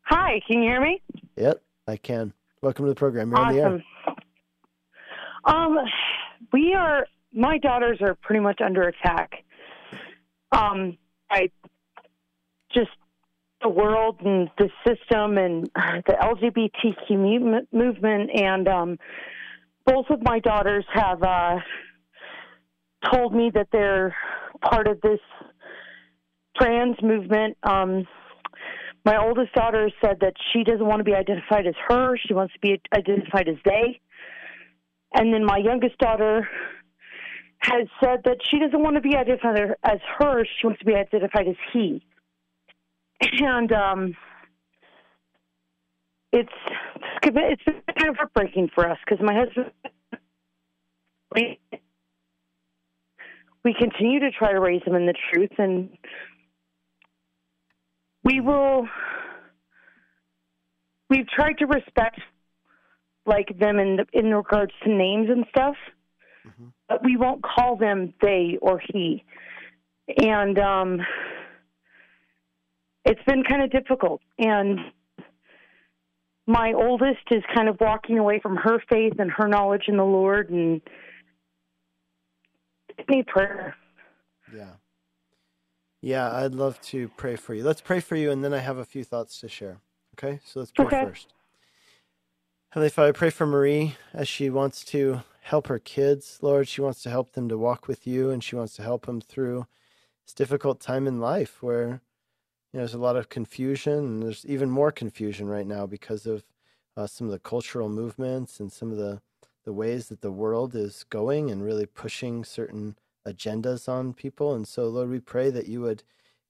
Hi, 0.02 0.42
can 0.46 0.62
you 0.62 0.70
hear 0.70 0.82
me? 0.82 1.02
Yep, 1.38 1.64
I 1.88 1.96
can. 1.96 2.34
Welcome 2.62 2.84
to 2.84 2.92
the 2.92 2.96
program. 2.96 3.30
You're 3.30 3.40
awesome. 3.40 3.58
on 3.60 3.84
the 5.46 5.54
air. 5.54 5.56
Um, 5.56 5.78
we 6.52 6.74
are. 6.74 7.08
My 7.32 7.60
daughters 7.60 8.00
are 8.02 8.16
pretty 8.16 8.42
much 8.42 8.60
under 8.60 8.90
attack. 8.90 9.32
Um, 10.52 10.98
I 11.32 11.50
just 12.74 12.92
the 13.62 13.70
world 13.70 14.18
and 14.24 14.50
the 14.58 14.70
system 14.86 15.38
and 15.38 15.70
the 15.76 16.16
LGBTQ 16.22 17.64
movement, 17.72 18.30
and 18.34 18.68
um, 18.68 18.98
both 19.86 20.06
of 20.10 20.22
my 20.22 20.40
daughters 20.40 20.86
have 20.94 21.24
uh, 21.24 21.56
told 23.12 23.34
me 23.34 23.52
that 23.54 23.68
they're 23.72 24.16
part 24.62 24.88
of 24.88 25.02
this 25.02 25.20
trans 26.58 26.96
movement. 27.02 27.58
Um, 27.64 28.08
my 29.06 29.18
oldest 29.24 29.54
daughter 29.54 29.90
said 30.04 30.18
that 30.22 30.34
she 30.52 30.64
doesn't 30.64 30.86
want 30.86 31.00
to 31.00 31.04
be 31.04 31.16
identified 31.16 31.66
as 31.66 31.76
her; 31.88 32.18
she 32.18 32.34
wants 32.34 32.54
to 32.54 32.60
be 32.60 32.80
identified 32.94 33.48
as 33.48 33.56
they. 33.66 34.00
And 35.14 35.34
then 35.34 35.46
my 35.46 35.58
youngest 35.58 35.98
daughter 35.98 36.48
has 37.60 37.88
said 38.04 38.20
that 38.26 38.38
she 38.50 38.60
doesn't 38.60 38.82
want 38.82 38.96
to 38.96 39.02
be 39.02 39.16
identified 39.16 39.78
as 39.84 40.00
her; 40.20 40.46
she 40.46 40.68
wants 40.68 40.80
to 40.80 40.86
be 40.86 40.94
identified 40.94 41.48
as 41.48 41.56
he 41.74 42.04
and 43.22 43.72
um, 43.72 44.16
it's 46.32 46.50
it's 47.24 47.64
been 47.64 47.82
kind 47.98 48.10
of 48.10 48.18
heartbreaking 48.18 48.70
for 48.74 48.90
us 48.90 48.98
because 49.06 49.24
my 49.24 49.34
husband 49.34 49.72
we, 51.34 51.60
we 53.64 53.76
continue 53.78 54.20
to 54.20 54.32
try 54.32 54.52
to 54.52 54.60
raise 54.60 54.82
them 54.86 54.96
in 54.96 55.06
the 55.06 55.16
truth, 55.32 55.52
and 55.58 55.90
we 58.24 58.40
will. 58.40 58.88
We've 61.10 61.28
tried 61.28 61.58
to 61.60 61.66
respect 61.66 62.20
like 63.26 63.58
them 63.60 63.80
in 63.80 63.98
the, 63.98 64.06
in 64.14 64.34
regards 64.34 64.74
to 64.84 64.90
names 64.90 65.30
and 65.30 65.46
stuff, 65.50 65.76
mm-hmm. 66.46 66.68
but 66.90 67.04
we 67.04 67.18
won't 67.18 67.44
call 67.44 67.76
them 67.78 68.14
they 68.22 68.58
or 68.62 68.82
he, 68.92 69.24
and 70.18 70.58
um 70.60 71.00
it's 73.08 73.24
been 73.26 73.44
kind 73.44 73.64
of 73.64 73.72
difficult. 73.72 74.22
And 74.38 74.80
my 76.46 76.74
oldest 76.74 77.24
is 77.32 77.44
kind 77.56 77.68
of 77.68 77.78
walking 77.80 78.20
away 78.20 78.40
from 78.40 78.58
her 78.58 78.80
faith 78.90 79.14
and 79.20 79.32
her 79.32 79.48
knowledge 79.48 79.84
in 79.88 79.98
the 79.98 80.04
Lord, 80.04 80.50
and 80.50 80.82
need 83.10 83.28
prayer. 83.28 83.76
Yeah. 84.54 84.72
Yeah, 86.02 86.32
I'd 86.32 86.54
love 86.54 86.80
to 86.82 87.10
pray 87.18 87.36
for 87.36 87.54
you. 87.54 87.64
Let's 87.64 87.82
pray 87.82 88.00
for 88.00 88.16
you, 88.16 88.32
and 88.32 88.44
then 88.44 88.54
I 88.54 88.60
have 88.60 88.78
a 88.78 88.86
few 88.86 89.04
thoughts 89.04 89.40
to 89.42 89.50
share. 89.50 89.80
Okay, 90.18 90.40
so 90.46 90.60
let's 90.60 90.72
pray 90.72 90.86
okay. 90.86 91.06
first. 91.06 91.34
Heavenly 92.70 92.90
Father, 92.90 93.10
I 93.10 93.14
pray 93.14 93.30
for 93.30 93.46
Marie 93.46 93.96
as 94.14 94.28
she 94.28 94.50
wants 94.50 94.84
to 94.86 95.22
help 95.42 95.68
her 95.68 95.80
kids. 95.80 96.40
Lord, 96.42 96.68
she 96.68 96.82
wants 96.82 97.02
to 97.04 97.10
help 97.10 97.32
them 97.32 97.50
to 97.50 97.58
walk 97.58 97.88
with 97.88 98.06
you, 98.06 98.30
and 98.30 98.44
she 98.44 98.56
wants 98.56 98.76
to 98.76 98.84
help 98.84 99.06
them 99.06 99.22
through 99.22 99.66
this 100.26 100.34
difficult 100.34 100.80
time 100.80 101.08
in 101.08 101.20
life 101.20 101.62
where 101.62 102.02
know, 102.78 102.84
there's 102.84 102.94
a 102.94 103.00
lot 103.00 103.18
of 103.18 103.30
confusion, 103.30 103.94
and 104.00 104.24
there's 104.24 104.46
even 104.46 104.70
more 104.70 104.92
confusion 104.92 105.48
right 105.48 105.68
now 105.68 105.86
because 105.86 106.26
of 106.26 106.44
uh, 106.96 107.08
some 107.08 107.28
of 107.28 107.32
the 107.32 107.40
cultural 107.40 107.90
movements 107.90 108.60
and 108.60 108.72
some 108.72 108.92
of 108.92 108.98
the 108.98 109.22
the 109.66 109.74
ways 109.74 110.08
that 110.08 110.22
the 110.22 110.32
world 110.32 110.74
is 110.74 111.04
going 111.10 111.52
and 111.52 111.62
really 111.62 111.86
pushing 111.86 112.46
certain 112.46 112.98
agendas 113.28 113.90
on 113.90 114.14
people. 114.14 114.56
And 114.56 114.66
so, 114.66 114.88
Lord, 114.88 115.10
we 115.10 115.20
pray 115.20 115.50
that 115.50 115.68
you 115.68 115.82
would 115.82 116.04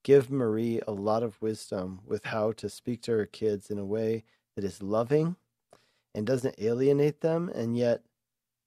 give 0.04 0.30
Marie 0.30 0.80
a 0.88 0.92
lot 0.92 1.24
of 1.24 1.42
wisdom 1.42 2.02
with 2.06 2.26
how 2.26 2.52
to 2.52 2.70
speak 2.70 3.02
to 3.02 3.14
her 3.14 3.26
kids 3.26 3.72
in 3.72 3.80
a 3.80 3.86
way 3.86 4.24
that 4.56 4.64
is 4.64 4.84
loving 4.84 5.36
and 6.14 6.28
doesn't 6.28 6.60
alienate 6.60 7.22
them, 7.22 7.50
and 7.50 7.76
yet 7.76 8.04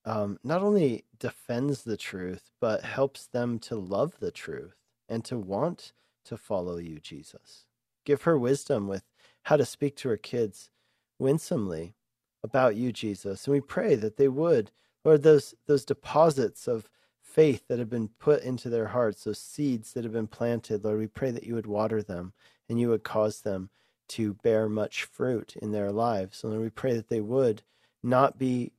um, 0.05 0.39
not 0.43 0.63
only 0.63 1.05
defends 1.19 1.85
the 1.85 1.97
truth, 1.97 2.51
but 2.61 2.83
helps 2.83 3.29
them 3.29 3.61
to 3.61 3.77
love 3.77 4.15
the 4.19 4.33
truth 4.33 4.75
and 5.09 5.25
to 5.27 5.39
want 5.39 5.93
to 6.31 6.37
follow 6.37 6.79
you, 6.79 6.99
Jesus. 6.99 7.67
Give 8.05 8.23
her 8.23 8.39
wisdom 8.39 8.89
with 8.89 9.05
how 9.43 9.57
to 9.57 9.65
speak 9.65 9.97
to 9.97 10.09
her 10.09 10.17
kids 10.17 10.71
winsomely 11.19 11.95
about 12.43 12.77
you, 12.77 12.93
Jesus. 12.93 13.47
And 13.47 13.53
we 13.53 13.61
pray 13.61 13.95
that 13.97 14.17
they 14.17 14.29
would, 14.29 14.71
Lord, 15.05 15.23
those 15.23 15.55
those 15.67 15.85
deposits 15.85 16.67
of 16.67 16.89
faith 17.21 17.69
that 17.69 17.79
have 17.79 17.91
been 17.91 18.09
put 18.19 18.43
into 18.43 18.69
their 18.69 18.89
hearts, 18.89 19.25
those 19.25 19.39
seeds 19.39 19.93
that 19.93 20.05
have 20.05 20.13
been 20.13 20.27
planted, 20.27 20.85
Lord, 20.85 20.99
we 20.99 21.07
pray 21.07 21.31
that 21.31 21.45
you 21.45 21.55
would 21.55 21.67
water 21.67 22.03
them 22.03 22.33
and 22.69 22.81
you 22.81 22.89
would 22.89 23.05
cause 23.05 23.43
them 23.43 23.71
to 24.09 24.35
bear 24.35 24.69
much 24.69 25.05
fruit 25.05 25.55
in 25.61 25.71
their 25.73 25.93
lives. 25.93 26.43
And 26.43 26.61
we 26.61 26.71
pray 26.71 26.95
that 26.95 27.09
they 27.09 27.21
would 27.21 27.63
not 28.03 28.39
be 28.39 28.73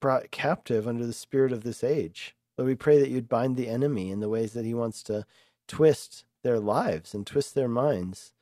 brought 0.00 0.30
captive 0.30 0.88
under 0.88 1.06
the 1.06 1.12
spirit 1.12 1.52
of 1.52 1.62
this 1.62 1.84
age. 1.84 2.34
Lord, 2.58 2.68
we 2.68 2.74
pray 2.74 2.98
that 2.98 3.10
you'd 3.10 3.28
bind 3.28 3.56
the 3.56 3.68
enemy 3.68 4.10
in 4.10 4.20
the 4.20 4.28
ways 4.28 4.52
that 4.54 4.64
he 4.64 4.74
wants 4.74 5.02
to 5.04 5.24
twist 5.68 6.24
their 6.46 6.60
lives 6.60 7.14
and 7.14 7.26
twist 7.26 7.54
their 7.54 7.68
minds. 7.68 8.32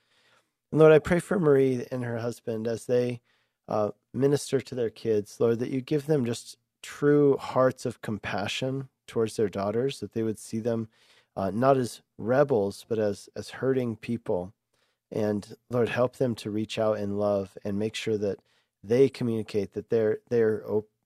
And 0.72 0.80
Lord, 0.80 0.92
I 0.92 1.00
pray 1.00 1.20
for 1.20 1.40
Marie 1.40 1.86
and 1.92 2.04
her 2.04 2.18
husband 2.18 2.68
as 2.68 2.86
they 2.86 3.22
uh, 3.68 3.92
minister 4.14 4.60
to 4.60 4.76
their 4.76 4.90
kids, 4.90 5.38
Lord, 5.40 5.60
that 5.60 5.70
you 5.70 5.82
give 5.82 6.06
them 6.06 6.26
just 6.26 6.58
true 6.82 7.38
hearts 7.38 7.86
of 7.86 8.02
compassion 8.02 8.88
towards 9.06 9.36
their 9.36 9.50
daughters, 9.50 10.00
that 10.00 10.14
they 10.14 10.24
would 10.24 10.38
see 10.40 10.60
them 10.60 10.88
uh, 11.36 11.50
not 11.52 11.78
as 11.78 12.02
rebels, 12.18 12.86
but 12.88 12.98
as 13.00 13.30
as 13.36 13.50
hurting 13.50 13.96
people 13.96 14.52
and 15.12 15.56
Lord, 15.70 15.90
help 15.90 16.16
them 16.18 16.36
to 16.36 16.50
reach 16.50 16.78
out 16.78 16.98
in 16.98 17.18
love 17.18 17.58
and 17.64 17.78
make 17.78 17.96
sure 17.96 18.18
that 18.18 18.40
they 18.84 19.08
communicate 19.08 19.74
that 19.74 19.90
they're 19.90 20.20
they're 20.30 20.62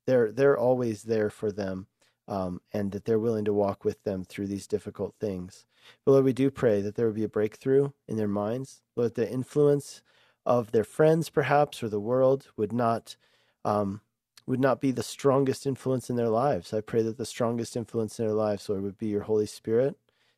they're 0.07 0.33
they're 0.33 0.59
always 0.59 1.05
there 1.05 1.31
for 1.31 1.53
them, 1.53 1.89
um, 2.29 2.61
and 2.75 2.93
that 2.93 3.07
they're 3.07 3.21
willing 3.21 3.47
to 3.47 3.55
walk 3.55 3.85
with 3.85 4.05
them 4.05 4.25
through 4.25 4.49
these 4.49 4.69
difficult 4.69 5.15
things. 5.21 5.67
But 6.05 6.12
Lord, 6.12 6.24
we 6.24 6.32
do 6.32 6.51
pray 6.51 6.80
that 6.80 6.95
there 6.95 7.07
would 7.07 7.14
be 7.14 7.24
a 7.24 7.28
breakthrough 7.28 7.91
in 8.07 8.16
their 8.16 8.28
minds. 8.28 8.82
Lord, 8.97 9.14
the 9.14 9.30
influence 9.30 10.03
of 10.47 10.72
their 10.72 10.84
friends, 10.84 11.28
perhaps, 11.28 11.82
or 11.82 11.89
the 11.89 12.01
world 12.01 12.49
would 12.57 12.72
not 12.72 13.16
um, 13.64 14.01
would 14.47 14.61
not 14.61 14.80
be 14.80 14.91
the 14.91 15.03
strongest 15.03 15.66
influence 15.66 16.09
in 16.09 16.16
their 16.16 16.30
lives. 16.30 16.72
I 16.72 16.80
pray 16.80 17.03
that 17.03 17.18
the 17.18 17.26
strongest 17.26 17.76
influence 17.76 18.18
in 18.18 18.24
their 18.24 18.34
lives, 18.34 18.66
Lord, 18.68 18.82
would 18.82 18.97
be 18.97 19.09
your 19.09 19.22
Holy 19.22 19.45
Spirit, 19.45 19.97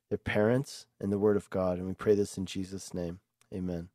their 0.08 0.18
parents, 0.18 0.86
and 1.00 1.12
the 1.12 1.18
Word 1.18 1.36
of 1.36 1.48
God. 1.48 1.78
And 1.78 1.86
we 1.86 1.94
pray 1.94 2.16
this 2.16 2.36
in 2.36 2.44
Jesus' 2.44 2.92
name. 2.92 3.20
Amen. 3.54 3.88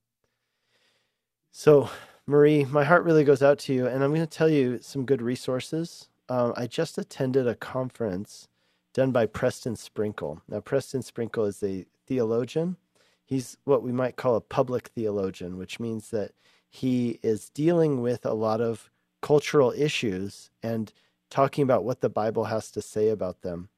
So, 1.52 1.90
Marie, 2.26 2.64
my 2.64 2.86
heart 2.86 3.04
really 3.04 3.26
goes 3.26 3.44
out 3.44 3.60
to 3.60 3.74
you, 3.74 3.88
and 3.88 4.04
I'm 4.04 4.12
going 4.12 4.22
to 4.22 4.28
tell 4.28 4.50
you 4.50 4.80
some 4.82 5.06
good 5.06 5.22
resources. 5.22 6.08
Um, 6.30 6.54
I 6.56 6.66
just 6.66 6.98
attended 6.98 7.46
a 7.46 7.56
conference 7.56 8.48
done 8.96 9.12
by 9.12 9.28
Preston 9.28 9.76
Sprinkle. 9.76 10.42
Now, 10.48 10.62
Preston 10.62 11.04
Sprinkle 11.04 11.46
is 11.46 11.62
a 11.62 11.86
theologian. 12.08 12.78
He's 13.26 13.58
what 13.66 13.84
we 13.84 13.92
might 13.92 14.16
call 14.16 14.36
a 14.36 14.42
public 14.42 14.88
theologian, 14.88 15.58
which 15.58 15.80
means 15.80 16.10
that 16.10 16.32
he 16.70 17.20
is 17.22 17.50
dealing 17.50 18.02
with 18.02 18.26
a 18.26 18.34
lot 18.34 18.62
of 18.62 18.90
cultural 19.22 19.72
issues 19.76 20.50
and 20.64 20.92
talking 21.30 21.64
about 21.64 21.84
what 21.84 22.02
the 22.02 22.10
Bible 22.10 22.46
has 22.46 22.72
to 22.72 22.82
say 22.82 23.10
about 23.10 23.42
them 23.42 23.70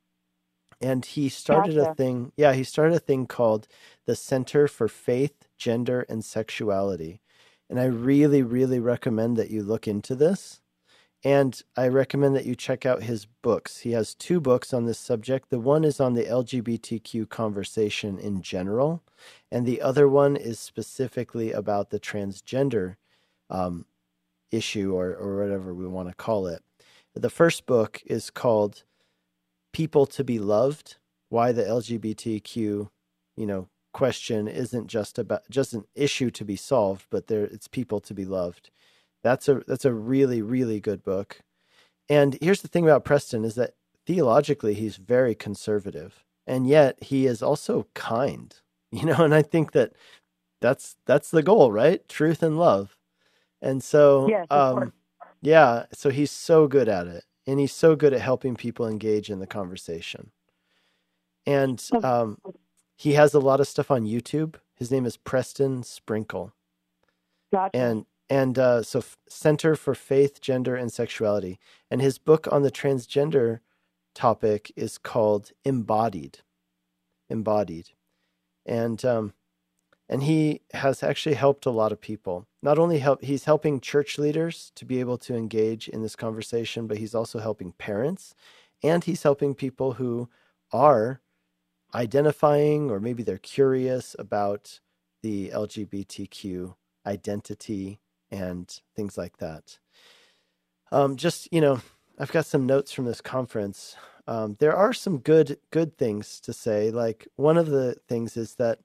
and 0.79 1.05
he 1.05 1.29
started 1.29 1.75
gotcha. 1.75 1.91
a 1.91 1.95
thing 1.95 2.31
yeah 2.37 2.53
he 2.53 2.63
started 2.63 2.95
a 2.95 2.99
thing 2.99 3.25
called 3.25 3.67
the 4.05 4.15
center 4.15 4.67
for 4.67 4.87
faith 4.87 5.47
gender 5.57 6.05
and 6.07 6.23
sexuality 6.23 7.19
and 7.69 7.79
i 7.79 7.85
really 7.85 8.41
really 8.41 8.79
recommend 8.79 9.37
that 9.37 9.49
you 9.49 9.63
look 9.63 9.87
into 9.87 10.15
this 10.15 10.61
and 11.27 11.61
i 11.75 11.85
recommend 11.85 12.37
that 12.37 12.45
you 12.45 12.55
check 12.55 12.85
out 12.85 13.03
his 13.03 13.25
books. 13.41 13.79
He 13.79 13.91
has 13.91 14.15
two 14.15 14.39
books 14.39 14.73
on 14.73 14.85
this 14.85 14.97
subject. 14.97 15.49
The 15.49 15.59
one 15.59 15.83
is 15.83 15.99
on 15.99 16.13
the 16.13 16.23
lgbtq 16.23 17.27
conversation 17.27 18.17
in 18.17 18.41
general 18.41 19.03
and 19.51 19.65
the 19.65 19.81
other 19.81 20.07
one 20.07 20.37
is 20.37 20.57
specifically 20.57 21.51
about 21.51 21.89
the 21.89 21.99
transgender 21.99 22.95
um, 23.49 23.85
issue 24.51 24.93
or, 24.95 25.13
or 25.15 25.43
whatever 25.43 25.73
we 25.73 25.85
want 25.85 26.07
to 26.07 26.15
call 26.15 26.47
it. 26.47 26.63
The 27.13 27.29
first 27.29 27.65
book 27.65 28.01
is 28.05 28.29
called 28.29 28.83
people 29.73 30.05
to 30.05 30.23
be 30.23 30.39
loved, 30.39 30.95
why 31.27 31.51
the 31.51 31.63
LGBTQ, 31.63 32.55
you 32.55 33.45
know, 33.45 33.67
question 33.91 34.47
isn't 34.47 34.87
just 34.87 35.19
about 35.19 35.41
just 35.49 35.73
an 35.73 35.83
issue 35.93 36.29
to 36.31 36.45
be 36.45 36.55
solved, 36.55 37.05
but 37.09 37.27
there 37.27 37.43
it's 37.43 37.67
people 37.67 37.99
to 37.99 38.13
be 38.13 38.23
loved. 38.23 38.69
That's 39.27 39.49
a 39.49 39.61
that's 39.67 39.85
a 39.85 39.93
really 39.93 40.41
really 40.41 40.79
good 40.79 41.03
book. 41.03 41.41
And 42.09 42.37
here's 42.41 42.61
the 42.61 42.69
thing 42.69 42.85
about 42.85 43.03
Preston 43.03 43.43
is 43.43 43.55
that 43.55 43.73
theologically 44.05 44.73
he's 44.73 44.95
very 44.95 45.35
conservative, 45.35 46.23
and 46.45 46.67
yet 46.67 47.01
he 47.03 47.25
is 47.25 47.41
also 47.41 47.87
kind. 47.93 48.55
You 48.89 49.05
know, 49.05 49.25
and 49.25 49.35
I 49.35 49.41
think 49.41 49.73
that 49.73 49.91
that's 50.61 50.95
that's 51.05 51.29
the 51.29 51.43
goal, 51.43 51.73
right? 51.73 52.07
Truth 52.07 52.41
and 52.41 52.57
love. 52.57 52.95
And 53.61 53.83
so 53.83 54.29
yes, 54.29 54.47
um 54.49 54.93
yeah, 55.41 55.87
so 55.91 56.09
he's 56.09 56.31
so 56.31 56.67
good 56.67 56.87
at 56.87 57.05
it 57.05 57.25
and 57.47 57.59
he's 57.59 57.71
so 57.71 57.95
good 57.95 58.13
at 58.13 58.21
helping 58.21 58.55
people 58.55 58.87
engage 58.87 59.29
in 59.29 59.39
the 59.39 59.47
conversation. 59.47 60.31
And 61.45 61.83
um, 62.03 62.39
he 62.97 63.13
has 63.13 63.33
a 63.33 63.39
lot 63.39 63.61
of 63.61 63.67
stuff 63.67 63.89
on 63.89 64.05
YouTube. 64.05 64.55
His 64.75 64.91
name 64.91 65.05
is 65.05 65.15
Preston 65.15 65.83
Sprinkle. 65.83 66.53
Gotcha. 67.53 67.75
And 67.77 68.05
and 68.29 68.59
uh, 68.59 68.83
so 68.83 69.03
Center 69.29 69.75
for 69.75 69.95
Faith, 69.95 70.41
Gender, 70.41 70.75
and 70.75 70.91
Sexuality. 70.91 71.59
And 71.89 72.01
his 72.01 72.17
book 72.17 72.47
on 72.51 72.63
the 72.63 72.71
transgender 72.71 73.59
topic 74.13 74.71
is 74.75 74.97
called 74.97 75.51
Embodied. 75.63 76.39
Embodied. 77.29 77.91
And 78.65 79.03
um, 79.05 79.33
and 80.09 80.23
he 80.23 80.61
has 80.73 81.03
actually 81.03 81.35
helped 81.35 81.65
a 81.65 81.71
lot 81.71 81.91
of 81.91 82.01
people 82.01 82.47
not 82.61 82.79
only 82.79 82.99
help 82.99 83.21
he's 83.21 83.45
helping 83.45 83.79
church 83.79 84.17
leaders 84.17 84.71
to 84.75 84.85
be 84.85 84.99
able 84.99 85.17
to 85.17 85.35
engage 85.35 85.87
in 85.87 86.01
this 86.01 86.15
conversation 86.15 86.87
but 86.87 86.97
he's 86.97 87.15
also 87.15 87.39
helping 87.39 87.71
parents 87.73 88.33
and 88.83 89.03
he's 89.03 89.23
helping 89.23 89.53
people 89.53 89.93
who 89.93 90.29
are 90.71 91.21
identifying 91.93 92.89
or 92.89 92.99
maybe 92.99 93.23
they're 93.23 93.37
curious 93.37 94.15
about 94.19 94.79
the 95.23 95.49
lgbtq 95.49 96.75
identity 97.05 97.99
and 98.31 98.81
things 98.95 99.17
like 99.17 99.37
that 99.37 99.79
um, 100.91 101.15
just 101.15 101.51
you 101.51 101.61
know 101.61 101.79
i've 102.19 102.31
got 102.31 102.45
some 102.45 102.65
notes 102.65 102.91
from 102.91 103.05
this 103.05 103.21
conference 103.21 103.95
um, 104.27 104.57
there 104.59 104.75
are 104.75 104.93
some 104.93 105.19
good 105.19 105.57
good 105.71 105.97
things 105.97 106.39
to 106.41 106.53
say 106.53 106.91
like 106.91 107.27
one 107.35 107.57
of 107.57 107.67
the 107.67 107.95
things 108.07 108.35
is 108.37 108.55
that 108.55 108.79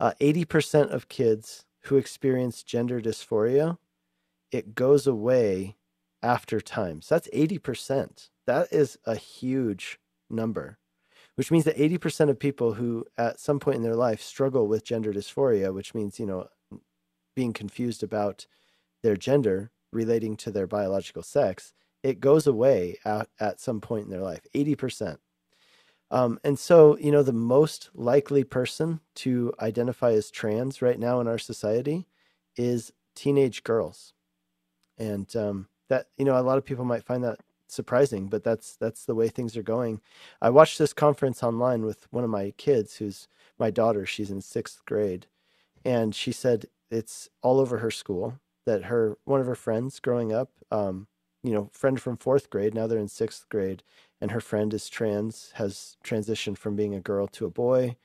uh, 0.00 0.14
80% 0.18 0.90
of 0.90 1.08
kids 1.08 1.66
who 1.84 1.96
experience 1.96 2.62
gender 2.62 3.00
dysphoria, 3.00 3.78
it 4.50 4.74
goes 4.74 5.06
away 5.06 5.76
after 6.22 6.60
time. 6.60 7.02
So 7.02 7.14
that's 7.14 7.28
80%. 7.28 8.30
That 8.46 8.72
is 8.72 8.98
a 9.04 9.14
huge 9.14 9.98
number, 10.28 10.78
which 11.34 11.50
means 11.50 11.64
that 11.64 11.76
80% 11.76 12.30
of 12.30 12.38
people 12.38 12.74
who 12.74 13.06
at 13.16 13.38
some 13.38 13.60
point 13.60 13.76
in 13.76 13.82
their 13.82 13.94
life 13.94 14.22
struggle 14.22 14.66
with 14.66 14.84
gender 14.84 15.12
dysphoria, 15.12 15.72
which 15.72 15.94
means, 15.94 16.18
you 16.18 16.26
know, 16.26 16.48
being 17.36 17.52
confused 17.52 18.02
about 18.02 18.46
their 19.02 19.16
gender 19.16 19.70
relating 19.92 20.36
to 20.36 20.50
their 20.50 20.66
biological 20.66 21.22
sex, 21.22 21.72
it 22.02 22.20
goes 22.20 22.46
away 22.46 22.98
at, 23.04 23.28
at 23.38 23.60
some 23.60 23.80
point 23.80 24.04
in 24.04 24.10
their 24.10 24.20
life. 24.20 24.46
80%. 24.54 25.18
Um, 26.10 26.40
and 26.42 26.58
so, 26.58 26.96
you 26.98 27.12
know, 27.12 27.22
the 27.22 27.32
most 27.32 27.90
likely 27.94 28.42
person 28.42 29.00
to 29.16 29.52
identify 29.60 30.12
as 30.12 30.30
trans 30.30 30.82
right 30.82 30.98
now 30.98 31.20
in 31.20 31.28
our 31.28 31.38
society 31.38 32.06
is 32.56 32.92
teenage 33.14 33.62
girls. 33.62 34.12
And 34.98 35.34
um, 35.36 35.68
that, 35.88 36.06
you 36.18 36.24
know, 36.24 36.38
a 36.38 36.42
lot 36.42 36.58
of 36.58 36.64
people 36.64 36.84
might 36.84 37.04
find 37.04 37.22
that 37.24 37.38
surprising, 37.68 38.26
but 38.26 38.42
that's 38.42 38.76
that's 38.76 39.04
the 39.04 39.14
way 39.14 39.28
things 39.28 39.56
are 39.56 39.62
going. 39.62 40.00
I 40.42 40.50
watched 40.50 40.78
this 40.78 40.92
conference 40.92 41.42
online 41.42 41.84
with 41.84 42.08
one 42.10 42.24
of 42.24 42.30
my 42.30 42.52
kids, 42.56 42.96
who's 42.96 43.28
my 43.58 43.70
daughter. 43.70 44.04
She's 44.04 44.30
in 44.30 44.40
sixth 44.40 44.84
grade, 44.86 45.26
and 45.84 46.14
she 46.14 46.32
said 46.32 46.66
it's 46.90 47.28
all 47.42 47.60
over 47.60 47.78
her 47.78 47.90
school 47.90 48.40
that 48.66 48.84
her 48.84 49.18
one 49.24 49.40
of 49.40 49.46
her 49.46 49.54
friends 49.54 50.00
growing 50.00 50.32
up, 50.32 50.50
um, 50.70 51.06
you 51.42 51.52
know, 51.52 51.70
friend 51.72 52.00
from 52.00 52.16
fourth 52.16 52.50
grade, 52.50 52.74
now 52.74 52.86
they're 52.86 52.98
in 52.98 53.08
sixth 53.08 53.48
grade, 53.48 53.82
and 54.20 54.30
her 54.30 54.40
friend 54.40 54.74
is 54.74 54.88
trans, 54.88 55.52
has 55.54 55.96
transitioned 56.04 56.58
from 56.58 56.76
being 56.76 56.94
a 56.94 57.00
girl 57.00 57.26
to 57.28 57.46
a 57.46 57.50
boy. 57.50 57.96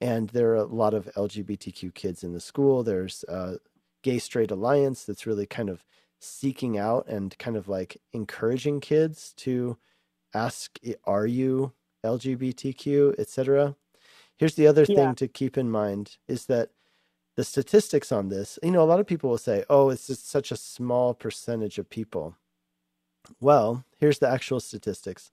And 0.00 0.30
there 0.30 0.50
are 0.52 0.56
a 0.56 0.64
lot 0.64 0.94
of 0.94 1.10
LGBTQ 1.14 1.92
kids 1.94 2.24
in 2.24 2.32
the 2.32 2.40
school. 2.40 2.82
There's 2.82 3.22
a 3.28 3.58
Gay 4.02 4.18
Straight 4.18 4.50
Alliance 4.50 5.04
that's 5.04 5.26
really 5.26 5.46
kind 5.46 5.68
of 5.68 5.84
seeking 6.20 6.78
out 6.78 7.06
and 7.06 7.36
kind 7.38 7.56
of 7.56 7.68
like 7.68 7.98
encouraging 8.12 8.80
kids 8.80 9.34
to 9.38 9.76
ask, 10.32 10.78
Are 11.04 11.26
you 11.26 11.74
LGBTQ, 12.04 13.18
etc. 13.18 13.76
Here's 14.36 14.54
the 14.54 14.66
other 14.66 14.86
yeah. 14.88 14.96
thing 14.96 15.14
to 15.16 15.28
keep 15.28 15.58
in 15.58 15.70
mind 15.70 16.16
is 16.26 16.46
that 16.46 16.70
the 17.36 17.44
statistics 17.44 18.12
on 18.12 18.28
this, 18.28 18.58
you 18.62 18.70
know, 18.70 18.82
a 18.82 18.84
lot 18.84 19.00
of 19.00 19.06
people 19.06 19.30
will 19.30 19.38
say, 19.38 19.64
oh, 19.70 19.90
it's 19.90 20.06
just 20.06 20.28
such 20.28 20.50
a 20.50 20.56
small 20.56 21.14
percentage 21.14 21.78
of 21.78 21.88
people. 21.88 22.36
Well, 23.40 23.84
here's 23.98 24.18
the 24.18 24.28
actual 24.28 24.60
statistics 24.60 25.30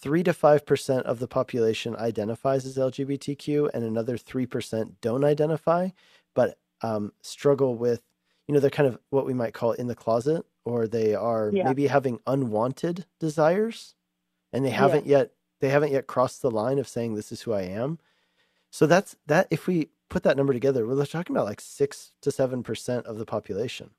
3 0.00 0.22
to 0.22 0.32
5% 0.32 1.02
of 1.02 1.18
the 1.18 1.28
population 1.28 1.94
identifies 1.96 2.64
as 2.64 2.76
LGBTQ, 2.78 3.70
and 3.74 3.84
another 3.84 4.16
3% 4.16 4.92
don't 5.00 5.24
identify, 5.24 5.90
but 6.34 6.58
um, 6.82 7.12
struggle 7.22 7.74
with, 7.76 8.00
you 8.46 8.54
know, 8.54 8.60
they're 8.60 8.70
kind 8.70 8.88
of 8.88 8.98
what 9.10 9.26
we 9.26 9.34
might 9.34 9.52
call 9.52 9.72
in 9.72 9.88
the 9.88 9.94
closet, 9.94 10.46
or 10.64 10.86
they 10.86 11.14
are 11.14 11.50
yeah. 11.52 11.64
maybe 11.64 11.86
having 11.86 12.20
unwanted 12.26 13.04
desires, 13.18 13.94
and 14.52 14.64
they 14.64 14.70
haven't 14.70 15.06
yeah. 15.06 15.18
yet 15.18 15.32
they 15.60 15.68
haven't 15.68 15.92
yet 15.92 16.06
crossed 16.06 16.40
the 16.40 16.50
line 16.50 16.78
of 16.78 16.88
saying 16.88 17.14
this 17.14 17.30
is 17.30 17.42
who 17.42 17.52
I 17.52 17.62
am. 17.62 17.98
So 18.70 18.86
that's 18.86 19.16
that. 19.26 19.46
If 19.50 19.66
we 19.66 19.88
put 20.10 20.24
that 20.24 20.36
number 20.36 20.52
together, 20.52 20.86
we're 20.86 21.06
talking 21.06 21.34
about 21.34 21.46
like 21.46 21.60
six 21.60 22.12
to 22.20 22.30
seven 22.30 22.62
percent 22.62 23.06
of 23.06 23.16
the 23.16 23.24
population. 23.24 23.90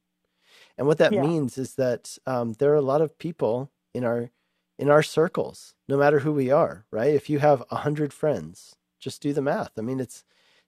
And 0.77 0.85
what 0.85 0.99
that 0.99 1.13
yeah. 1.13 1.21
means 1.21 1.57
is 1.57 1.75
that 1.75 2.17
um, 2.27 2.53
there 2.53 2.71
are 2.71 2.75
a 2.75 2.81
lot 2.81 3.01
of 3.01 3.17
people 3.17 3.71
in 3.93 4.03
our 4.03 4.29
in 4.77 4.89
our 4.89 5.03
circles, 5.03 5.75
no 5.87 5.97
matter 5.97 6.19
who 6.19 6.31
we 6.31 6.49
are, 6.49 6.85
right? 6.91 7.13
If 7.13 7.29
you 7.29 7.39
have 7.39 7.63
a 7.71 7.77
hundred 7.77 8.13
friends, 8.13 8.75
just 8.99 9.21
do 9.21 9.33
the 9.33 9.41
math. 9.41 9.71
I 9.77 9.81
mean, 9.81 9.99
it's 9.99 10.23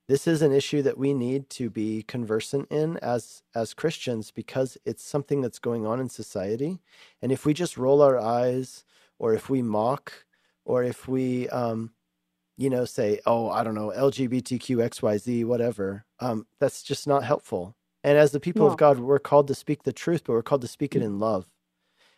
this 0.07 0.27
is 0.27 0.41
an 0.41 0.51
issue 0.51 0.81
that 0.81 0.97
we 0.97 1.13
need 1.13 1.49
to 1.51 1.69
be 1.69 2.03
conversant 2.03 2.67
in 2.71 2.97
as 2.97 3.43
as 3.55 3.73
Christians 3.73 4.31
because 4.31 4.77
it's 4.85 5.03
something 5.03 5.41
that's 5.41 5.59
going 5.59 5.85
on 5.85 5.99
in 5.99 6.09
society. 6.09 6.79
And 7.21 7.31
if 7.31 7.45
we 7.45 7.53
just 7.53 7.77
roll 7.77 8.01
our 8.01 8.19
eyes, 8.19 8.83
or 9.19 9.33
if 9.33 9.49
we 9.49 9.61
mock, 9.61 10.25
or 10.65 10.83
if 10.83 11.07
we 11.07 11.49
um, 11.49 11.91
you 12.57 12.69
know, 12.69 12.85
say, 12.85 13.19
oh, 13.25 13.49
I 13.49 13.63
don't 13.63 13.75
know, 13.75 13.91
LGBTQ, 13.95 14.77
XYZ, 14.77 15.45
whatever, 15.45 16.05
um, 16.19 16.45
that's 16.59 16.83
just 16.83 17.07
not 17.07 17.23
helpful. 17.23 17.75
And 18.03 18.17
as 18.17 18.31
the 18.31 18.39
people 18.39 18.67
of 18.67 18.77
God, 18.77 18.99
we're 18.99 19.19
called 19.19 19.47
to 19.47 19.55
speak 19.55 19.83
the 19.83 19.93
truth, 19.93 20.23
but 20.25 20.33
we're 20.33 20.43
called 20.43 20.61
to 20.61 20.67
speak 20.67 20.95
it 20.95 21.01
in 21.01 21.19
love. 21.19 21.47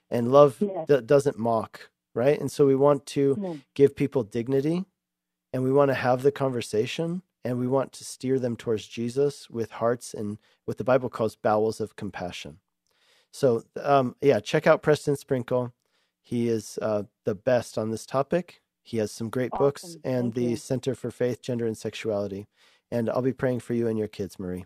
And 0.10 0.32
love 0.32 0.58
yes. 0.60 0.88
d- 0.88 1.02
doesn't 1.02 1.38
mock, 1.38 1.90
right? 2.14 2.40
And 2.40 2.52
so 2.52 2.66
we 2.66 2.76
want 2.76 3.06
to 3.08 3.60
give 3.76 3.96
people 3.96 4.24
dignity 4.24 4.86
and 5.54 5.64
we 5.64 5.72
want 5.72 5.90
to 5.90 5.96
have 5.96 6.22
the 6.22 6.32
conversation 6.32 7.22
and 7.44 7.60
we 7.60 7.68
want 7.68 7.92
to 7.94 8.04
steer 8.04 8.40
them 8.40 8.56
towards 8.56 8.88
Jesus 8.88 9.50
with 9.50 9.72
hearts 9.72 10.14
and 10.14 10.40
what 10.66 10.78
the 10.78 10.84
Bible 10.84 11.10
calls 11.10 11.36
bowels 11.36 11.80
of 11.80 11.96
compassion. 11.96 12.58
So, 13.32 13.64
um, 13.82 14.16
yeah, 14.22 14.40
check 14.40 14.66
out 14.66 14.82
Preston 14.82 15.16
Sprinkle. 15.16 15.74
He 16.24 16.50
is 16.50 16.80
uh, 16.82 17.04
the 17.24 17.36
best 17.36 17.78
on 17.78 17.92
this 17.92 18.06
topic. 18.06 18.62
He 18.86 18.98
has 18.98 19.12
some 19.12 19.30
great 19.30 19.50
awesome. 19.52 19.66
books 19.66 19.98
and 20.04 20.26
Thank 20.26 20.36
the 20.36 20.52
you. 20.52 20.56
Center 20.56 20.94
for 20.94 21.10
Faith, 21.10 21.42
Gender, 21.42 21.66
and 21.66 21.76
Sexuality. 21.76 22.48
And 22.92 23.10
I'll 23.10 23.24
be 23.24 23.34
praying 23.34 23.62
for 23.62 23.74
you 23.74 23.88
and 23.88 23.98
your 23.98 24.08
kids, 24.08 24.38
Marie. 24.38 24.66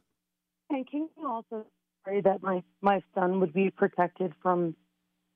And 0.69 0.85
can 0.85 1.07
you 1.17 1.27
also 1.27 1.65
pray 2.03 2.19
that 2.21 2.43
my, 2.43 2.61
my 2.81 3.01
son 3.15 3.39
would 3.39 3.53
be 3.53 3.69
protected 3.69 4.33
from 4.43 4.75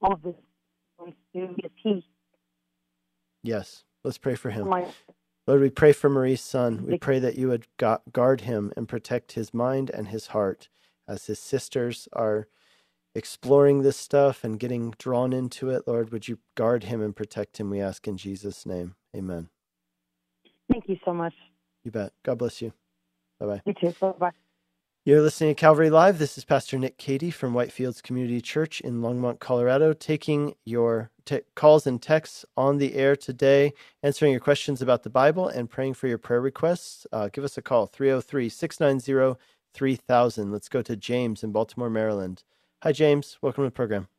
all 0.02 0.20
this? 0.22 0.36
He... 1.32 2.06
Yes, 3.42 3.86
let's 4.04 4.18
pray 4.18 4.36
for 4.36 4.52
him. 4.52 4.68
My... 4.68 4.86
Lord, 5.48 5.62
we 5.62 5.70
pray 5.70 5.94
for 5.94 6.10
Marie's 6.10 6.42
son. 6.42 6.86
We 6.86 6.98
pray 6.98 7.20
that 7.20 7.38
you 7.38 7.48
would 7.48 7.68
guard 8.12 8.42
him 8.42 8.74
and 8.76 8.88
protect 8.88 9.32
his 9.32 9.54
mind 9.54 9.90
and 9.92 10.10
his 10.10 10.28
heart 10.28 10.68
as 11.08 11.26
his 11.28 11.40
sisters 11.40 12.10
are 12.12 12.48
exploring 13.16 13.82
this 13.82 13.98
stuff 13.98 14.44
and 14.44 14.60
getting 14.60 14.94
drawn 14.98 15.34
into 15.34 15.70
it, 15.70 15.84
Lord, 15.88 16.12
would 16.12 16.28
you 16.28 16.40
guard 16.56 16.86
him 16.86 17.02
and 17.02 17.16
protect 17.16 17.60
him? 17.60 17.70
We 17.70 17.80
ask 17.82 18.08
in 18.08 18.18
Jesus' 18.18 18.66
name. 18.66 18.96
Amen. 19.16 19.50
Thank 20.72 20.88
you 20.88 20.98
so 21.06 21.14
much. 21.14 21.34
You 21.84 21.92
bet. 21.92 22.14
God 22.24 22.38
bless 22.38 22.62
you. 22.62 22.74
Bye 23.40 23.46
bye. 23.46 23.62
You 23.66 23.74
too. 23.74 23.94
Bye 24.00 24.14
bye. 24.20 24.32
You're 25.06 25.22
listening 25.22 25.54
to 25.54 25.60
Calvary 25.60 25.90
Live. 25.90 26.18
This 26.18 26.38
is 26.38 26.46
Pastor 26.46 26.80
Nick 26.80 26.98
Cady 26.98 27.30
from 27.30 27.54
Whitefields 27.54 28.02
Community 28.02 28.40
Church 28.40 28.80
in 28.80 29.02
Longmont, 29.02 29.40
Colorado, 29.40 29.92
taking 29.92 30.56
your 30.64 31.12
t- 31.26 31.42
calls 31.56 31.86
and 31.86 32.02
texts 32.02 32.46
on 32.56 32.78
the 32.78 32.96
air 32.96 33.18
today, 33.18 33.74
answering 34.02 34.32
your 34.32 34.40
questions 34.40 34.82
about 34.82 35.04
the 35.04 35.10
Bible 35.10 35.50
and 35.50 35.70
praying 35.70 35.96
for 35.96 36.08
your 36.08 36.18
prayer 36.18 36.40
requests. 36.40 37.06
Uh, 37.12 37.28
give 37.28 37.44
us 37.44 37.58
a 37.58 37.62
call, 37.62 37.86
303 37.86 38.48
690 38.48 39.38
3000. 39.74 40.52
Let's 40.54 40.70
go 40.70 40.82
to 40.82 40.96
James 40.96 41.44
in 41.44 41.52
Baltimore, 41.52 41.90
Maryland. 41.90 42.44
Hi, 42.84 42.92
James. 42.92 43.38
Welcome 43.42 43.64
to 43.64 43.68
the 43.70 43.72
program. 43.72 44.10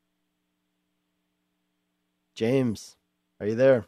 James, 2.34 2.96
are 3.38 3.46
you 3.46 3.54
there? 3.54 3.84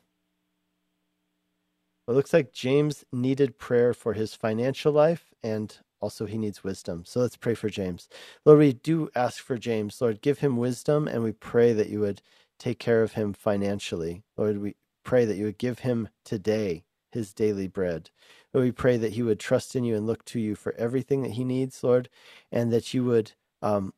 Well, 2.06 2.14
it 2.14 2.18
looks 2.18 2.34
like 2.34 2.52
James 2.52 3.02
needed 3.10 3.58
prayer 3.58 3.94
for 3.94 4.12
his 4.12 4.34
financial 4.34 4.92
life 4.92 5.32
and 5.42 5.74
also 5.98 6.26
he 6.26 6.36
needs 6.36 6.62
wisdom. 6.62 7.06
So 7.06 7.20
let's 7.20 7.38
pray 7.38 7.54
for 7.54 7.70
James. 7.70 8.06
Lord, 8.44 8.58
we 8.58 8.74
do 8.74 9.08
ask 9.14 9.42
for 9.42 9.56
James. 9.56 9.98
Lord, 10.02 10.20
give 10.20 10.40
him 10.40 10.58
wisdom 10.58 11.08
and 11.08 11.22
we 11.24 11.32
pray 11.32 11.72
that 11.72 11.88
you 11.88 12.00
would 12.00 12.20
take 12.58 12.78
care 12.78 13.02
of 13.02 13.14
him 13.14 13.32
financially. 13.32 14.24
Lord, 14.36 14.58
we 14.58 14.76
pray 15.04 15.24
that 15.24 15.38
you 15.38 15.46
would 15.46 15.56
give 15.56 15.78
him 15.78 16.10
today 16.22 16.84
his 17.12 17.32
daily 17.32 17.66
bread. 17.66 18.10
Lord, 18.52 18.66
we 18.66 18.72
pray 18.72 18.98
that 18.98 19.14
he 19.14 19.22
would 19.22 19.40
trust 19.40 19.74
in 19.74 19.84
you 19.84 19.96
and 19.96 20.06
look 20.06 20.26
to 20.26 20.38
you 20.38 20.54
for 20.54 20.74
everything 20.74 21.22
that 21.22 21.32
he 21.32 21.44
needs, 21.44 21.82
Lord, 21.82 22.10
and 22.52 22.70
that 22.74 22.92
you 22.92 23.06
would 23.06 23.32
um, 23.62 23.94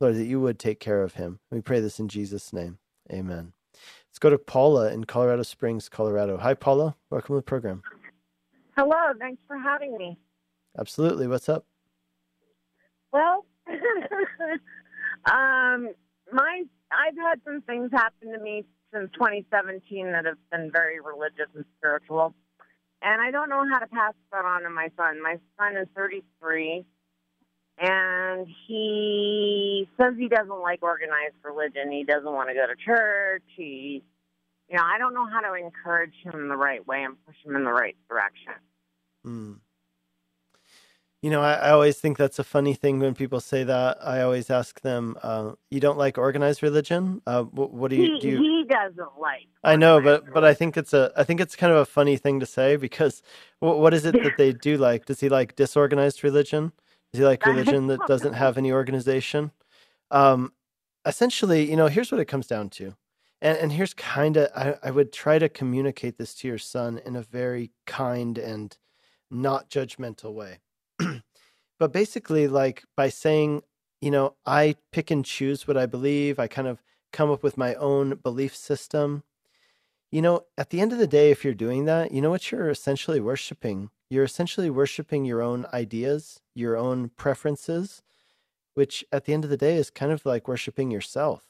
Lord, 0.00 0.14
that 0.14 0.24
you 0.24 0.40
would 0.40 0.58
take 0.58 0.78
care 0.78 1.02
of 1.02 1.14
him. 1.14 1.40
We 1.50 1.60
pray 1.60 1.80
this 1.80 1.98
in 1.98 2.08
Jesus' 2.08 2.52
name. 2.52 2.78
Amen. 3.12 3.52
Let's 4.08 4.18
go 4.20 4.30
to 4.30 4.38
Paula 4.38 4.92
in 4.92 5.04
Colorado 5.04 5.42
Springs, 5.42 5.88
Colorado. 5.88 6.36
Hi, 6.38 6.54
Paula. 6.54 6.96
Welcome 7.10 7.34
to 7.34 7.38
the 7.38 7.42
program. 7.42 7.82
Hello. 8.76 9.12
Thanks 9.18 9.42
for 9.46 9.58
having 9.58 9.96
me. 9.96 10.16
Absolutely. 10.78 11.26
What's 11.26 11.48
up? 11.48 11.66
Well, 13.12 13.44
um, 15.26 15.90
my 16.32 16.62
I've 16.92 17.16
had 17.16 17.40
some 17.44 17.62
things 17.62 17.90
happen 17.92 18.32
to 18.32 18.38
me 18.38 18.64
since 18.92 19.10
2017 19.14 20.12
that 20.12 20.24
have 20.24 20.38
been 20.50 20.70
very 20.72 21.00
religious 21.00 21.48
and 21.54 21.64
spiritual, 21.78 22.34
and 23.02 23.20
I 23.20 23.30
don't 23.30 23.48
know 23.48 23.64
how 23.70 23.78
to 23.78 23.86
pass 23.86 24.14
that 24.32 24.44
on 24.44 24.62
to 24.62 24.70
my 24.70 24.88
son. 24.96 25.22
My 25.22 25.36
son 25.58 25.76
is 25.76 25.88
33 25.96 26.84
and 27.80 28.46
he 28.66 29.88
says 30.00 30.14
he 30.18 30.28
doesn't 30.28 30.60
like 30.60 30.82
organized 30.82 31.36
religion. 31.44 31.92
He 31.92 32.04
doesn't 32.04 32.32
want 32.32 32.48
to 32.48 32.54
go 32.54 32.66
to 32.66 32.74
church. 32.76 33.44
He, 33.56 34.02
you 34.68 34.76
know, 34.76 34.82
I 34.82 34.98
don't 34.98 35.14
know 35.14 35.26
how 35.26 35.40
to 35.40 35.54
encourage 35.54 36.14
him 36.22 36.34
in 36.34 36.48
the 36.48 36.56
right 36.56 36.86
way 36.86 37.02
and 37.02 37.14
push 37.24 37.36
him 37.44 37.56
in 37.56 37.64
the 37.64 37.72
right 37.72 37.96
direction. 38.08 38.54
Mm. 39.26 39.58
You 41.22 41.30
know, 41.30 41.40
I, 41.40 41.54
I, 41.54 41.70
always 41.70 41.98
think 41.98 42.16
that's 42.16 42.38
a 42.38 42.44
funny 42.44 42.74
thing 42.74 43.00
when 43.00 43.12
people 43.12 43.40
say 43.40 43.64
that. 43.64 43.98
I 44.00 44.22
always 44.22 44.50
ask 44.50 44.80
them, 44.82 45.16
uh, 45.20 45.52
"You 45.68 45.80
don't 45.80 45.98
like 45.98 46.16
organized 46.16 46.62
religion? 46.62 47.22
Uh, 47.26 47.42
what, 47.42 47.72
what, 47.72 47.90
do 47.90 47.96
you 47.96 48.14
he, 48.14 48.20
do?" 48.20 48.28
You... 48.28 48.38
He 48.38 48.64
doesn't 48.68 49.18
like. 49.18 49.48
I 49.64 49.74
know, 49.74 50.00
but 50.00 50.04
religion. 50.04 50.30
but 50.32 50.44
I 50.44 50.54
think 50.54 50.76
it's 50.76 50.94
a 50.94 51.10
I 51.16 51.24
think 51.24 51.40
it's 51.40 51.56
kind 51.56 51.72
of 51.72 51.78
a 51.78 51.86
funny 51.86 52.16
thing 52.16 52.38
to 52.38 52.46
say 52.46 52.76
because 52.76 53.20
what, 53.58 53.80
what 53.80 53.94
is 53.94 54.04
it 54.06 54.12
that 54.22 54.36
they 54.36 54.52
do 54.68 54.76
like? 54.76 55.06
Does 55.06 55.18
he 55.18 55.28
like 55.28 55.56
disorganized 55.56 56.22
religion? 56.22 56.70
Is 57.12 57.20
he 57.20 57.24
like 57.24 57.44
religion 57.46 57.86
that 57.88 58.00
doesn't 58.06 58.34
have 58.34 58.58
any 58.58 58.72
organization? 58.72 59.50
Um, 60.10 60.52
essentially, 61.06 61.68
you 61.68 61.76
know, 61.76 61.86
here's 61.86 62.12
what 62.12 62.20
it 62.20 62.26
comes 62.26 62.46
down 62.46 62.68
to. 62.70 62.94
And, 63.40 63.56
and 63.58 63.72
here's 63.72 63.94
kind 63.94 64.36
of, 64.36 64.50
I, 64.54 64.74
I 64.82 64.90
would 64.90 65.12
try 65.12 65.38
to 65.38 65.48
communicate 65.48 66.18
this 66.18 66.34
to 66.36 66.48
your 66.48 66.58
son 66.58 67.00
in 67.04 67.16
a 67.16 67.22
very 67.22 67.70
kind 67.86 68.36
and 68.36 68.76
not 69.30 69.70
judgmental 69.70 70.32
way. 70.32 70.58
but 71.78 71.92
basically, 71.92 72.48
like 72.48 72.84
by 72.96 73.08
saying, 73.08 73.62
you 74.00 74.10
know, 74.10 74.34
I 74.44 74.76
pick 74.92 75.10
and 75.10 75.24
choose 75.24 75.66
what 75.66 75.76
I 75.76 75.86
believe, 75.86 76.38
I 76.38 76.46
kind 76.46 76.68
of 76.68 76.82
come 77.12 77.30
up 77.30 77.42
with 77.42 77.56
my 77.56 77.74
own 77.74 78.16
belief 78.16 78.54
system. 78.56 79.22
You 80.10 80.22
know, 80.22 80.44
at 80.56 80.70
the 80.70 80.80
end 80.80 80.92
of 80.92 80.98
the 80.98 81.06
day, 81.06 81.30
if 81.30 81.44
you're 81.44 81.54
doing 81.54 81.84
that, 81.84 82.12
you 82.12 82.20
know 82.20 82.30
what 82.30 82.50
you're 82.50 82.70
essentially 82.70 83.20
worshiping? 83.20 83.90
You're 84.10 84.24
essentially 84.24 84.70
worshiping 84.70 85.24
your 85.24 85.42
own 85.42 85.66
ideas, 85.72 86.40
your 86.54 86.76
own 86.76 87.10
preferences, 87.10 88.02
which 88.74 89.04
at 89.12 89.24
the 89.24 89.34
end 89.34 89.44
of 89.44 89.50
the 89.50 89.56
day 89.56 89.76
is 89.76 89.90
kind 89.90 90.12
of 90.12 90.24
like 90.24 90.48
worshiping 90.48 90.90
yourself. 90.90 91.44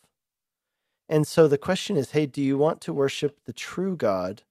And 1.08 1.26
so 1.26 1.48
the 1.48 1.58
question 1.58 1.96
is 1.96 2.10
hey, 2.10 2.26
do 2.26 2.42
you 2.42 2.58
want 2.58 2.80
to 2.82 2.92
worship 2.92 3.40
the 3.46 3.52
true 3.52 3.96
God 3.96 4.42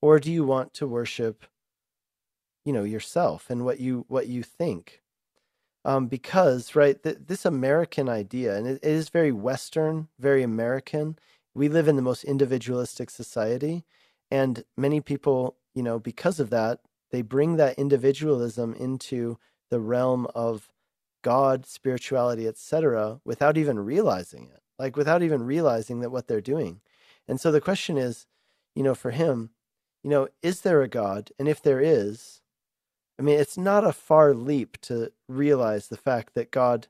or 0.00 0.18
do 0.18 0.30
you 0.30 0.44
want 0.44 0.74
to 0.74 0.86
worship 0.86 1.46
you 2.64 2.72
know 2.72 2.84
yourself 2.84 3.48
and 3.48 3.64
what 3.64 3.80
you 3.80 4.04
what 4.08 4.26
you 4.26 4.42
think 4.42 5.00
um, 5.84 6.08
because 6.08 6.74
right 6.74 7.02
th- 7.02 7.18
this 7.26 7.44
american 7.44 8.08
idea 8.08 8.56
and 8.56 8.66
it, 8.66 8.80
it 8.82 8.90
is 8.90 9.08
very 9.08 9.32
western 9.32 10.08
very 10.18 10.42
american 10.42 11.16
we 11.54 11.68
live 11.68 11.88
in 11.88 11.96
the 11.96 12.02
most 12.02 12.24
individualistic 12.24 13.08
society 13.08 13.84
and 14.30 14.64
many 14.76 15.00
people 15.00 15.56
you 15.74 15.82
know 15.82 15.98
because 15.98 16.40
of 16.40 16.50
that 16.50 16.80
they 17.16 17.22
bring 17.22 17.56
that 17.56 17.78
individualism 17.78 18.74
into 18.74 19.38
the 19.70 19.80
realm 19.80 20.26
of 20.34 20.68
God, 21.22 21.64
spirituality, 21.64 22.46
etc., 22.46 23.22
without 23.24 23.56
even 23.56 23.78
realizing 23.78 24.50
it, 24.52 24.60
like 24.78 24.98
without 24.98 25.22
even 25.22 25.42
realizing 25.42 26.00
that 26.00 26.10
what 26.10 26.28
they're 26.28 26.42
doing. 26.42 26.82
And 27.26 27.40
so 27.40 27.50
the 27.50 27.58
question 27.58 27.96
is, 27.96 28.26
you 28.74 28.82
know, 28.82 28.94
for 28.94 29.12
him, 29.12 29.48
you 30.04 30.10
know, 30.10 30.28
is 30.42 30.60
there 30.60 30.82
a 30.82 30.88
God? 30.88 31.30
And 31.38 31.48
if 31.48 31.62
there 31.62 31.80
is, 31.80 32.42
I 33.18 33.22
mean, 33.22 33.40
it's 33.40 33.56
not 33.56 33.82
a 33.82 33.94
far 33.94 34.34
leap 34.34 34.78
to 34.82 35.10
realize 35.26 35.88
the 35.88 35.96
fact 35.96 36.34
that 36.34 36.50
God, 36.50 36.86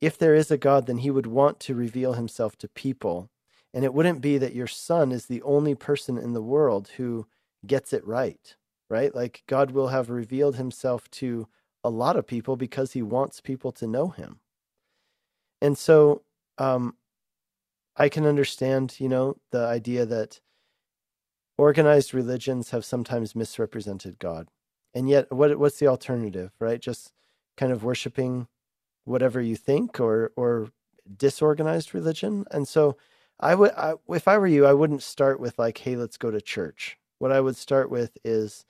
if 0.00 0.16
there 0.16 0.34
is 0.34 0.50
a 0.50 0.56
God, 0.56 0.86
then 0.86 0.98
he 0.98 1.10
would 1.10 1.26
want 1.26 1.60
to 1.60 1.74
reveal 1.74 2.14
himself 2.14 2.56
to 2.60 2.68
people. 2.68 3.28
And 3.74 3.84
it 3.84 3.92
wouldn't 3.92 4.22
be 4.22 4.38
that 4.38 4.54
your 4.54 4.68
son 4.68 5.12
is 5.12 5.26
the 5.26 5.42
only 5.42 5.74
person 5.74 6.16
in 6.16 6.32
the 6.32 6.40
world 6.40 6.92
who 6.96 7.26
gets 7.66 7.92
it 7.92 8.06
right, 8.06 8.56
right? 8.88 9.14
Like 9.14 9.42
God 9.46 9.70
will 9.70 9.88
have 9.88 10.10
revealed 10.10 10.56
himself 10.56 11.10
to 11.12 11.48
a 11.82 11.90
lot 11.90 12.16
of 12.16 12.26
people 12.26 12.56
because 12.56 12.92
he 12.92 13.02
wants 13.02 13.40
people 13.40 13.72
to 13.72 13.86
know 13.86 14.08
him. 14.08 14.40
And 15.60 15.78
so 15.78 16.22
um, 16.58 16.96
I 17.96 18.08
can 18.08 18.26
understand, 18.26 18.96
you 18.98 19.08
know, 19.08 19.36
the 19.50 19.64
idea 19.64 20.04
that 20.06 20.40
organized 21.58 22.12
religions 22.12 22.70
have 22.70 22.84
sometimes 22.84 23.34
misrepresented 23.34 24.18
God. 24.18 24.48
And 24.94 25.08
yet, 25.08 25.30
what 25.32 25.58
what's 25.58 25.78
the 25.78 25.88
alternative, 25.88 26.52
right? 26.58 26.80
Just 26.80 27.12
kind 27.56 27.72
of 27.72 27.84
worshiping 27.84 28.48
whatever 29.04 29.40
you 29.40 29.56
think, 29.56 30.00
or 30.00 30.32
or 30.36 30.70
disorganized 31.16 31.94
religion. 31.94 32.46
And 32.50 32.66
so, 32.66 32.96
I 33.38 33.54
would, 33.54 33.72
I, 33.72 33.94
if 34.08 34.26
I 34.26 34.38
were 34.38 34.46
you, 34.46 34.66
I 34.66 34.72
wouldn't 34.72 35.02
start 35.02 35.38
with 35.38 35.58
like, 35.58 35.78
"Hey, 35.78 35.96
let's 35.96 36.16
go 36.16 36.30
to 36.30 36.40
church." 36.40 36.98
What 37.18 37.32
I 37.32 37.40
would 37.40 37.56
start 37.56 37.90
with 37.90 38.16
is, 38.24 38.64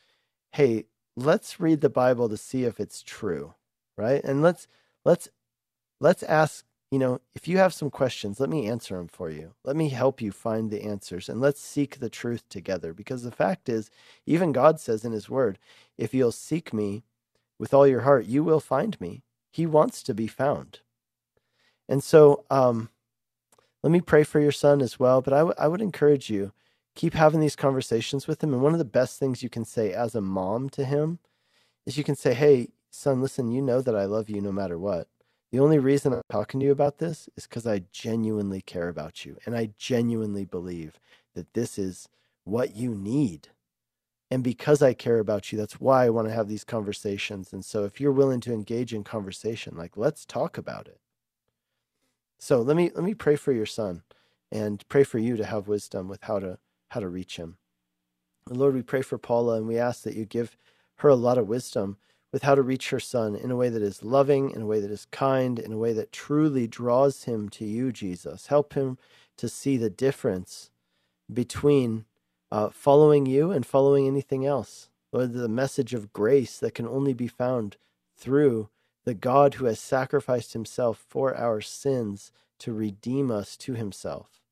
"Hey, 0.53 0.87
let's 1.17 1.61
read 1.61 1.81
the 1.81 1.91
Bible 1.91 2.29
to 2.29 2.37
see 2.37 2.65
if 2.65 2.81
it's 2.81 3.03
true, 3.03 3.55
right? 3.97 4.23
And 4.25 4.43
let's 4.43 4.67
let's 5.05 5.29
let's 6.01 6.23
ask 6.25 6.65
you 6.91 6.99
know, 7.01 7.21
if 7.35 7.49
you 7.49 7.59
have 7.59 7.75
some 7.75 7.91
questions, 7.91 8.39
let 8.39 8.49
me 8.49 8.69
answer 8.69 8.97
them 8.97 9.09
for 9.09 9.29
you. 9.29 9.55
Let 9.65 9.75
me 9.77 9.89
help 9.89 10.21
you 10.21 10.31
find 10.31 10.71
the 10.71 10.85
answers 10.85 11.29
and 11.29 11.41
let's 11.41 11.61
seek 11.61 11.99
the 11.99 12.09
truth 12.09 12.49
together. 12.49 12.93
Because 12.93 13.23
the 13.23 13.33
fact 13.33 13.69
is, 13.69 13.91
even 14.25 14.53
God 14.53 14.79
says 14.79 15.05
in 15.05 15.13
His 15.13 15.29
Word, 15.29 15.59
if 15.99 16.15
you'll 16.15 16.33
seek 16.33 16.73
me 16.73 17.03
with 17.59 17.75
all 17.75 17.87
your 17.87 18.03
heart, 18.03 18.27
you 18.27 18.45
will 18.45 18.61
find 18.61 19.01
me. 19.01 19.25
He 19.51 19.67
wants 19.67 20.03
to 20.05 20.15
be 20.15 20.29
found. 20.29 20.81
And 21.89 22.05
so, 22.05 22.45
um, 22.51 22.91
let 23.83 23.91
me 23.91 24.01
pray 24.01 24.23
for 24.25 24.41
your 24.41 24.53
son 24.53 24.81
as 24.81 24.99
well. 24.99 25.21
But 25.21 25.33
I, 25.33 25.39
w- 25.39 25.55
I 25.59 25.69
would 25.69 25.83
encourage 25.83 26.31
you, 26.31 26.53
keep 26.97 27.15
having 27.15 27.41
these 27.41 27.55
conversations 27.55 28.27
with 28.27 28.43
him. 28.43 28.53
And 28.53 28.63
one 28.63 28.73
of 28.73 28.79
the 28.79 28.85
best 28.85 29.19
things 29.19 29.43
you 29.43 29.49
can 29.49 29.65
say 29.65 29.93
as 29.93 30.15
a 30.15 30.21
mom 30.21 30.69
to 30.71 30.85
him 30.85 31.21
is 31.85 31.97
you 31.97 32.03
can 32.03 32.17
say, 32.17 32.35
Hey, 32.35 32.71
son, 32.91 33.23
listen, 33.23 33.53
you 33.53 33.63
know 33.63 33.81
that 33.81 33.95
I 33.95 34.07
love 34.07 34.29
you 34.29 34.41
no 34.41 34.51
matter 34.51 34.79
what. 34.79 35.07
The 35.53 35.61
only 35.61 35.79
reason 35.79 36.13
I'm 36.13 36.23
talking 36.29 36.59
to 36.61 36.67
you 36.67 36.73
about 36.73 36.99
this 36.99 37.29
is 37.37 37.47
because 37.47 37.67
I 37.67 37.85
genuinely 37.93 38.61
care 38.61 38.89
about 38.89 39.25
you 39.25 39.37
and 39.47 39.57
I 39.57 39.71
genuinely 39.79 40.45
believe 40.45 40.99
that 41.35 41.55
this 41.55 41.79
is 41.79 42.09
what 42.45 42.75
you 42.75 42.95
need. 42.95 43.49
And 44.31 44.43
because 44.43 44.83
I 44.83 44.93
care 44.93 45.21
about 45.21 45.53
you, 45.53 45.59
that's 45.59 45.81
why 45.81 46.05
I 46.05 46.11
want 46.11 46.27
to 46.27 46.35
have 46.35 46.49
these 46.49 46.65
conversations. 46.65 47.53
And 47.53 47.65
so 47.65 47.85
if 47.85 48.01
you're 48.01 48.11
willing 48.11 48.41
to 48.41 48.53
engage 48.53 48.93
in 48.93 49.05
conversation, 49.05 49.77
like 49.77 49.97
let's 49.97 50.25
talk 50.25 50.59
about 50.59 50.89
it. 50.89 50.99
So 52.39 52.61
let 52.61 52.77
me 52.77 52.91
let 52.95 53.05
me 53.05 53.15
pray 53.15 53.37
for 53.37 53.53
your 53.53 53.67
son 53.67 54.03
and 54.51 54.87
pray 54.89 55.05
for 55.05 55.19
you 55.19 55.37
to 55.37 55.45
have 55.45 55.69
wisdom 55.69 56.09
with 56.09 56.25
how 56.25 56.41
to 56.41 56.59
how 56.89 57.01
to 57.01 57.09
reach 57.09 57.37
him. 57.37 57.57
And 58.49 58.59
Lord, 58.59 58.75
we 58.75 58.83
pray 58.83 59.03
for 59.03 59.19
Paula 59.19 59.57
and 59.57 59.67
we 59.67 59.79
ask 59.79 60.03
that 60.03 60.17
you 60.17 60.25
give 60.25 60.57
her 60.97 61.09
a 61.09 61.15
lot 61.15 61.39
of 61.39 61.49
wisdom 61.49 61.97
with 62.33 62.43
how 62.43 62.55
to 62.55 62.63
reach 62.63 62.91
her 62.91 63.01
son 63.01 63.35
in 63.35 63.51
a 63.51 63.57
way 63.57 63.69
that 63.69 63.83
is 63.83 64.05
loving, 64.05 64.51
in 64.51 64.63
a 64.63 64.67
way 64.67 64.81
that 64.81 64.91
is 64.91 65.07
kind, 65.11 65.59
in 65.59 65.73
a 65.73 65.79
way 65.79 65.93
that 65.93 66.13
truly 66.13 66.67
draws 66.67 67.25
him 67.25 67.49
to 67.49 67.65
you, 67.65 67.93
Jesus. 67.93 68.49
Help 68.49 68.75
him 68.75 68.99
to 69.37 69.49
see 69.49 69.77
the 69.77 69.91
difference 69.91 70.71
between 71.33 72.05
uh, 72.51 72.69
following 72.71 73.27
you 73.27 73.51
and 73.51 73.67
following 73.67 74.07
anything 74.07 74.47
else. 74.47 74.89
Lord, 75.13 75.33
the 75.33 75.49
message 75.49 75.95
of 75.95 76.13
grace 76.13 76.59
that 76.59 76.75
can 76.75 76.87
only 76.87 77.15
be 77.15 77.29
found 77.29 77.77
through 78.17 78.69
the 79.05 79.15
God 79.15 79.55
who 79.55 79.67
has 79.67 79.79
sacrificed 79.81 80.53
himself 80.53 81.05
for 81.09 81.37
our 81.37 81.61
sins 81.61 82.33
to 82.59 82.73
redeem 82.73 83.31
us 83.31 83.57
to 83.59 83.75
himself. 83.75 84.43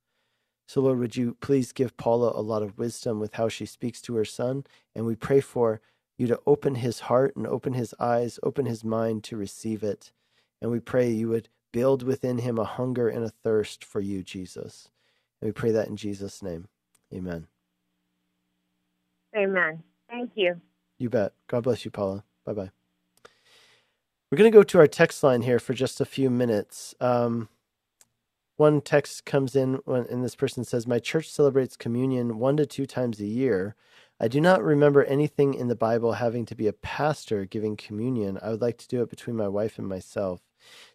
So, 0.66 0.80
Lord, 0.80 0.98
would 0.98 1.16
you 1.16 1.36
please 1.40 1.72
give 1.72 1.96
Paula 1.96 2.32
a 2.34 2.40
lot 2.40 2.62
of 2.62 2.78
wisdom 2.78 3.20
with 3.20 3.34
how 3.34 3.48
she 3.48 3.66
speaks 3.66 4.00
to 4.02 4.14
her 4.16 4.24
son? 4.24 4.64
And 4.94 5.06
we 5.06 5.14
pray 5.14 5.40
for 5.40 5.80
you 6.16 6.26
to 6.26 6.40
open 6.46 6.76
his 6.76 7.00
heart 7.00 7.36
and 7.36 7.46
open 7.46 7.74
his 7.74 7.94
eyes, 8.00 8.38
open 8.42 8.66
his 8.66 8.84
mind 8.84 9.24
to 9.24 9.36
receive 9.36 9.82
it. 9.82 10.12
And 10.62 10.70
we 10.70 10.80
pray 10.80 11.10
you 11.10 11.28
would 11.28 11.48
build 11.72 12.02
within 12.02 12.38
him 12.38 12.58
a 12.58 12.64
hunger 12.64 13.08
and 13.08 13.24
a 13.24 13.30
thirst 13.30 13.84
for 13.84 14.00
you, 14.00 14.22
Jesus. 14.22 14.88
And 15.40 15.48
we 15.48 15.52
pray 15.52 15.72
that 15.72 15.88
in 15.88 15.96
Jesus' 15.96 16.42
name. 16.42 16.68
Amen. 17.12 17.46
Amen. 19.36 19.82
Thank 20.08 20.30
you. 20.34 20.60
You 20.98 21.10
bet. 21.10 21.32
God 21.48 21.64
bless 21.64 21.84
you, 21.84 21.90
Paula. 21.90 22.24
Bye 22.44 22.52
bye. 22.52 22.70
We're 24.30 24.38
going 24.38 24.50
to 24.50 24.56
go 24.56 24.62
to 24.62 24.78
our 24.78 24.86
text 24.86 25.22
line 25.22 25.42
here 25.42 25.58
for 25.58 25.74
just 25.74 26.00
a 26.00 26.04
few 26.04 26.30
minutes. 26.30 26.94
Um, 27.00 27.48
one 28.56 28.80
text 28.80 29.24
comes 29.24 29.56
in, 29.56 29.80
when, 29.84 30.06
and 30.06 30.24
this 30.24 30.36
person 30.36 30.64
says, 30.64 30.86
My 30.86 30.98
church 30.98 31.30
celebrates 31.30 31.76
communion 31.76 32.38
one 32.38 32.56
to 32.56 32.66
two 32.66 32.86
times 32.86 33.20
a 33.20 33.26
year. 33.26 33.74
I 34.20 34.28
do 34.28 34.40
not 34.40 34.62
remember 34.62 35.04
anything 35.04 35.54
in 35.54 35.68
the 35.68 35.74
Bible 35.74 36.12
having 36.12 36.46
to 36.46 36.54
be 36.54 36.68
a 36.68 36.72
pastor 36.72 37.44
giving 37.44 37.76
communion. 37.76 38.38
I 38.40 38.50
would 38.50 38.60
like 38.60 38.78
to 38.78 38.88
do 38.88 39.02
it 39.02 39.10
between 39.10 39.36
my 39.36 39.48
wife 39.48 39.78
and 39.78 39.88
myself. 39.88 40.40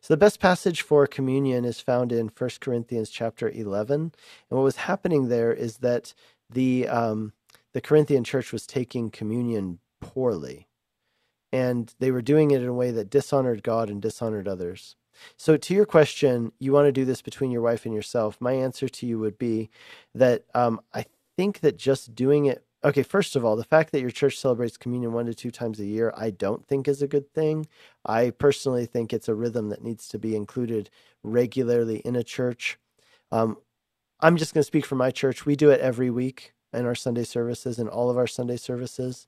So 0.02 0.14
the 0.14 0.18
best 0.18 0.40
passage 0.40 0.82
for 0.82 1.06
communion 1.06 1.66
is 1.66 1.82
found 1.82 2.12
in 2.12 2.32
1 2.36 2.50
Corinthians 2.62 3.10
chapter 3.10 3.50
11. 3.50 4.02
And 4.02 4.14
what 4.50 4.64
was 4.64 4.78
happening 4.78 5.28
there 5.28 5.52
is 5.52 5.78
that 5.78 6.14
the 6.50 6.88
um, 6.88 7.34
the 7.74 7.82
Corinthian 7.82 8.24
church 8.24 8.52
was 8.52 8.66
taking 8.66 9.12
communion 9.12 9.80
poorly. 10.02 10.68
And 11.52 11.94
they 12.00 12.12
were 12.12 12.22
doing 12.22 12.52
it 12.52 12.62
in 12.62 12.68
a 12.68 12.74
way 12.74 12.92
that 12.92 13.10
dishonored 13.10 13.64
God 13.64 13.90
and 13.90 14.02
dishonored 14.02 14.48
others. 14.48 14.96
So, 15.38 15.58
to 15.58 15.74
your 15.74 15.86
question, 15.86 16.52
you 16.60 16.72
want 16.72 16.88
to 16.88 16.92
do 16.92 17.06
this 17.06 17.22
between 17.22 17.52
your 17.52 17.62
wife 17.62 17.86
and 17.86 17.94
yourself. 17.94 18.38
My 18.40 18.54
answer 18.54 18.88
to 18.90 19.06
you 19.06 19.20
would 19.20 19.38
be 19.38 19.70
that 20.16 20.44
um, 20.54 20.82
I 20.94 21.06
think 21.38 21.62
that 21.62 21.78
just 21.78 22.16
doing 22.16 22.46
it 22.46 22.64
okay, 22.84 23.04
first 23.04 23.36
of 23.36 23.44
all, 23.44 23.56
the 23.56 23.64
fact 23.64 23.92
that 23.92 24.02
your 24.02 24.10
church 24.10 24.38
celebrates 24.38 24.78
communion 24.78 25.14
one 25.14 25.26
to 25.26 25.34
two 25.34 25.52
times 25.52 25.80
a 25.80 25.86
year, 25.86 26.14
I 26.16 26.30
don't 26.30 26.66
think 26.66 26.88
is 26.88 27.02
a 27.02 27.08
good 27.08 27.32
thing. 27.34 27.68
I 28.06 28.30
personally 28.32 28.86
think 28.86 29.12
it's 29.12 29.28
a 29.28 29.36
rhythm 29.36 29.70
that 29.70 29.84
needs 29.84 30.08
to 30.10 30.20
be 30.20 30.36
included 30.36 30.90
regularly 31.24 31.98
in 32.00 32.16
a 32.16 32.24
church. 32.24 32.78
Um, 33.32 33.58
I'm 34.22 34.38
just 34.38 34.54
going 34.54 34.62
to 34.62 34.68
speak 34.68 34.86
for 34.86 34.96
my 34.96 35.12
church. 35.12 35.46
We 35.46 35.56
do 35.56 35.70
it 35.70 35.82
every 35.82 36.10
week 36.10 36.54
in 36.74 36.86
our 36.86 36.96
Sunday 36.96 37.24
services, 37.24 37.80
in 37.80 37.88
all 37.88 38.10
of 38.10 38.18
our 38.18 38.28
Sunday 38.28 38.58
services. 38.58 39.28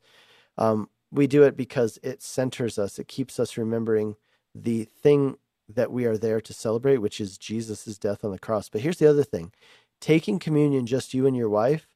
Um, 0.58 0.90
we 1.12 1.28
do 1.28 1.44
it 1.44 1.58
because 1.58 2.00
it 2.04 2.22
centers 2.22 2.80
us, 2.80 3.00
it 3.00 3.08
keeps 3.08 3.40
us 3.40 3.58
remembering 3.58 4.16
the 4.56 4.86
thing 4.86 5.38
that 5.76 5.92
we 5.92 6.06
are 6.06 6.18
there 6.18 6.42
to 6.42 6.54
celebrate, 6.54 6.98
which 6.98 7.20
is 7.20 7.38
Jesus' 7.38 7.98
death 7.98 8.24
on 8.24 8.32
the 8.32 8.40
cross. 8.40 8.70
But 8.70 8.82
here's 8.82 8.98
the 8.98 9.10
other 9.10 9.24
thing 9.24 9.52
taking 10.00 10.40
communion, 10.40 10.86
just 10.86 11.14
you 11.14 11.28
and 11.28 11.36
your 11.38 11.50
wife, 11.50 11.88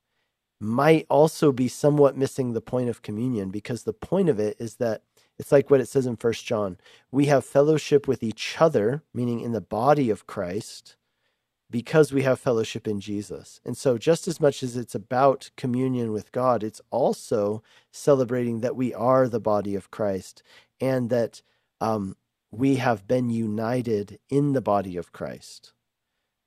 might 0.60 1.06
also 1.10 1.52
be 1.52 1.68
somewhat 1.68 2.18
missing 2.18 2.54
the 2.54 2.62
point 2.62 2.90
of 2.90 3.02
communion 3.02 3.50
because 3.50 3.84
the 3.84 3.94
point 3.94 4.30
of 4.30 4.40
it 4.40 4.56
is 4.60 4.76
that 4.76 5.02
it's 5.38 5.52
like 5.52 5.70
what 5.70 5.82
it 5.82 5.90
says 5.90 6.06
in 6.06 6.16
First 6.16 6.46
John. 6.46 6.78
We 7.12 7.26
have 7.26 7.46
fellowship 7.46 8.08
with 8.08 8.24
each 8.24 8.56
other, 8.60 9.04
meaning 9.14 9.42
in 9.42 9.52
the 9.52 9.62
body 9.62 10.10
of 10.10 10.28
Christ, 10.28 10.96
because 11.70 12.14
we 12.14 12.22
have 12.22 12.40
fellowship 12.40 12.88
in 12.88 13.02
Jesus. 13.02 13.60
And 13.66 13.76
so, 13.76 13.98
just 13.98 14.28
as 14.28 14.40
much 14.40 14.64
as 14.64 14.78
it's 14.78 14.96
about 14.96 15.50
communion 15.58 16.14
with 16.14 16.32
God, 16.32 16.64
it's 16.64 16.82
also 16.90 17.64
celebrating 17.92 18.62
that 18.62 18.76
we 18.78 18.94
are 18.94 19.28
the 19.28 19.42
body 19.42 19.76
of 19.76 19.92
Christ 19.92 20.42
and 20.80 21.10
that 21.10 21.42
um, 21.82 22.16
we 22.58 22.76
have 22.78 23.08
been 23.08 23.30
united 23.30 24.20
in 24.30 24.54
the 24.54 24.62
body 24.62 24.98
of 24.98 25.12
Christ. 25.12 25.74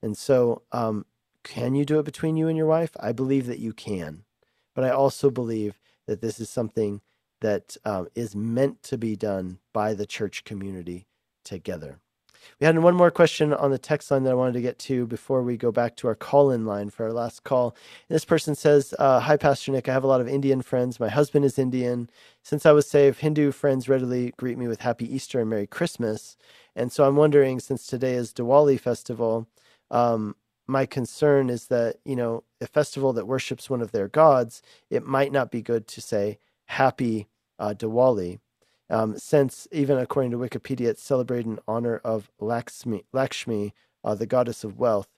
And 0.02 0.16
so, 0.16 0.62
um, 0.72 1.06
can 1.44 1.74
you 1.74 1.84
do 1.84 1.98
it 1.98 2.04
between 2.04 2.36
you 2.36 2.48
and 2.48 2.56
your 2.56 2.66
wife? 2.66 2.90
I 3.00 3.12
believe 3.12 3.46
that 3.46 3.58
you 3.58 3.72
can. 3.72 4.24
But 4.74 4.84
I 4.84 4.90
also 4.90 5.30
believe 5.30 5.78
that 6.06 6.20
this 6.20 6.40
is 6.40 6.48
something 6.50 7.00
that 7.40 7.76
um, 7.84 8.08
is 8.14 8.34
meant 8.34 8.82
to 8.84 8.98
be 8.98 9.16
done 9.16 9.58
by 9.72 9.94
the 9.94 10.06
church 10.06 10.44
community 10.44 11.06
together. 11.44 12.00
We 12.60 12.66
had 12.66 12.78
one 12.78 12.94
more 12.94 13.10
question 13.10 13.52
on 13.52 13.70
the 13.70 13.78
text 13.78 14.10
line 14.10 14.24
that 14.24 14.32
I 14.32 14.34
wanted 14.34 14.54
to 14.54 14.60
get 14.60 14.78
to 14.80 15.06
before 15.06 15.42
we 15.42 15.56
go 15.56 15.70
back 15.70 15.96
to 15.96 16.08
our 16.08 16.14
call 16.14 16.50
in 16.50 16.66
line 16.66 16.90
for 16.90 17.04
our 17.04 17.12
last 17.12 17.44
call. 17.44 17.76
And 18.08 18.14
this 18.14 18.24
person 18.24 18.54
says, 18.54 18.94
uh, 18.98 19.20
Hi, 19.20 19.36
Pastor 19.36 19.72
Nick. 19.72 19.88
I 19.88 19.92
have 19.92 20.04
a 20.04 20.08
lot 20.08 20.20
of 20.20 20.28
Indian 20.28 20.62
friends. 20.62 20.98
My 20.98 21.08
husband 21.08 21.44
is 21.44 21.58
Indian. 21.58 22.10
Since 22.42 22.66
I 22.66 22.72
was 22.72 22.88
saved, 22.88 23.20
Hindu 23.20 23.52
friends 23.52 23.88
readily 23.88 24.34
greet 24.36 24.58
me 24.58 24.68
with 24.68 24.80
Happy 24.80 25.12
Easter 25.12 25.40
and 25.40 25.50
Merry 25.50 25.66
Christmas. 25.66 26.36
And 26.74 26.92
so 26.92 27.06
I'm 27.06 27.16
wondering, 27.16 27.60
since 27.60 27.86
today 27.86 28.14
is 28.14 28.32
Diwali 28.32 28.78
festival, 28.78 29.48
um, 29.90 30.36
my 30.68 30.84
concern 30.86 31.48
is 31.50 31.66
that 31.68 31.96
you 32.04 32.14
know 32.14 32.44
a 32.60 32.66
festival 32.66 33.12
that 33.14 33.26
worships 33.26 33.70
one 33.70 33.80
of 33.80 33.92
their 33.92 34.06
gods, 34.08 34.62
it 34.90 35.04
might 35.04 35.32
not 35.32 35.50
be 35.50 35.62
good 35.62 35.86
to 35.88 36.00
say 36.00 36.38
Happy 36.66 37.28
uh, 37.58 37.74
Diwali, 37.76 38.38
um, 38.90 39.18
since 39.18 39.68
even 39.72 39.98
according 39.98 40.30
to 40.32 40.38
Wikipedia, 40.38 40.88
it's 40.88 41.02
celebrated 41.02 41.46
in 41.46 41.58
honor 41.68 42.00
of 42.04 42.30
Lakshmi, 42.40 43.04
Lakshmi 43.12 43.74
uh, 44.04 44.14
the 44.14 44.26
goddess 44.26 44.64
of 44.64 44.78
wealth. 44.78 45.08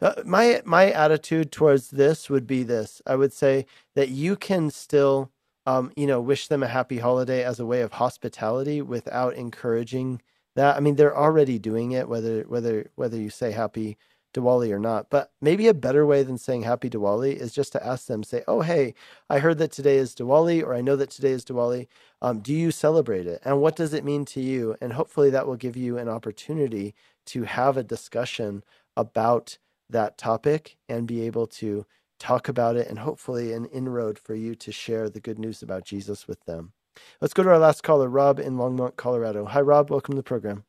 Uh, 0.00 0.14
my 0.24 0.62
my 0.64 0.90
attitude 0.92 1.50
towards 1.52 1.90
this 1.90 2.30
would 2.30 2.46
be 2.46 2.62
this: 2.62 3.02
I 3.06 3.16
would 3.16 3.32
say 3.32 3.66
that 3.94 4.10
you 4.10 4.36
can 4.36 4.70
still 4.70 5.30
um, 5.66 5.92
you 5.96 6.06
know, 6.06 6.20
wish 6.20 6.48
them 6.48 6.62
a 6.62 6.68
happy 6.68 6.98
holiday 6.98 7.44
as 7.44 7.58
a 7.58 7.66
way 7.66 7.80
of 7.80 7.92
hospitality 7.92 8.82
without 8.82 9.34
encouraging 9.34 10.20
that. 10.56 10.76
I 10.76 10.80
mean, 10.80 10.96
they're 10.96 11.16
already 11.16 11.58
doing 11.58 11.92
it, 11.92 12.08
whether 12.08 12.42
whether 12.42 12.90
whether 12.96 13.16
you 13.16 13.30
say 13.30 13.52
happy 13.52 13.96
Diwali 14.34 14.70
or 14.70 14.78
not. 14.78 15.08
But 15.08 15.32
maybe 15.40 15.68
a 15.68 15.74
better 15.74 16.04
way 16.04 16.22
than 16.22 16.36
saying 16.36 16.62
happy 16.62 16.90
Diwali 16.90 17.34
is 17.34 17.52
just 17.52 17.72
to 17.72 17.86
ask 17.86 18.06
them, 18.06 18.22
say, 18.22 18.42
oh, 18.46 18.60
hey, 18.60 18.94
I 19.30 19.38
heard 19.38 19.58
that 19.58 19.72
today 19.72 19.96
is 19.96 20.14
Diwali, 20.14 20.62
or 20.62 20.74
I 20.74 20.82
know 20.82 20.96
that 20.96 21.10
today 21.10 21.30
is 21.30 21.44
Diwali. 21.44 21.86
Um, 22.20 22.40
do 22.40 22.52
you 22.52 22.70
celebrate 22.70 23.26
it? 23.26 23.40
And 23.44 23.60
what 23.60 23.76
does 23.76 23.94
it 23.94 24.04
mean 24.04 24.24
to 24.26 24.40
you? 24.40 24.76
And 24.80 24.92
hopefully 24.92 25.30
that 25.30 25.46
will 25.46 25.56
give 25.56 25.76
you 25.76 25.96
an 25.96 26.08
opportunity 26.08 26.94
to 27.26 27.44
have 27.44 27.76
a 27.76 27.82
discussion 27.82 28.62
about 28.96 29.56
that 29.88 30.18
topic 30.18 30.76
and 30.88 31.06
be 31.06 31.22
able 31.22 31.46
to 31.46 31.86
talk 32.18 32.48
about 32.48 32.76
it 32.76 32.88
and 32.88 32.98
hopefully 32.98 33.52
an 33.52 33.66
inroad 33.66 34.18
for 34.18 34.34
you 34.34 34.54
to 34.54 34.72
share 34.72 35.08
the 35.08 35.20
good 35.20 35.38
news 35.38 35.62
about 35.62 35.84
Jesus 35.84 36.26
with 36.26 36.44
them. 36.44 36.72
Let's 37.20 37.34
go 37.34 37.42
to 37.42 37.50
our 37.50 37.58
last 37.58 37.82
caller, 37.82 38.08
Rob 38.08 38.38
in 38.38 38.56
Longmont, 38.56 38.96
Colorado. 38.96 39.44
Hi, 39.46 39.60
Rob. 39.60 39.90
Welcome 39.90 40.12
to 40.14 40.16
the 40.16 40.22
program. 40.22 40.64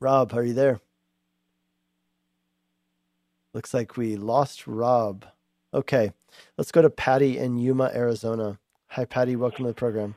Rob, 0.00 0.34
are 0.34 0.42
you 0.42 0.52
there? 0.52 0.80
Looks 3.54 3.74
like 3.74 3.98
we 3.98 4.16
lost 4.16 4.66
Rob. 4.66 5.26
Okay, 5.74 6.12
let's 6.56 6.72
go 6.72 6.80
to 6.80 6.88
Patty 6.88 7.36
in 7.36 7.58
Yuma, 7.58 7.90
Arizona. 7.94 8.58
Hi, 8.88 9.04
Patty. 9.04 9.36
Welcome 9.36 9.66
to 9.66 9.70
the 9.70 9.74
program. 9.74 10.14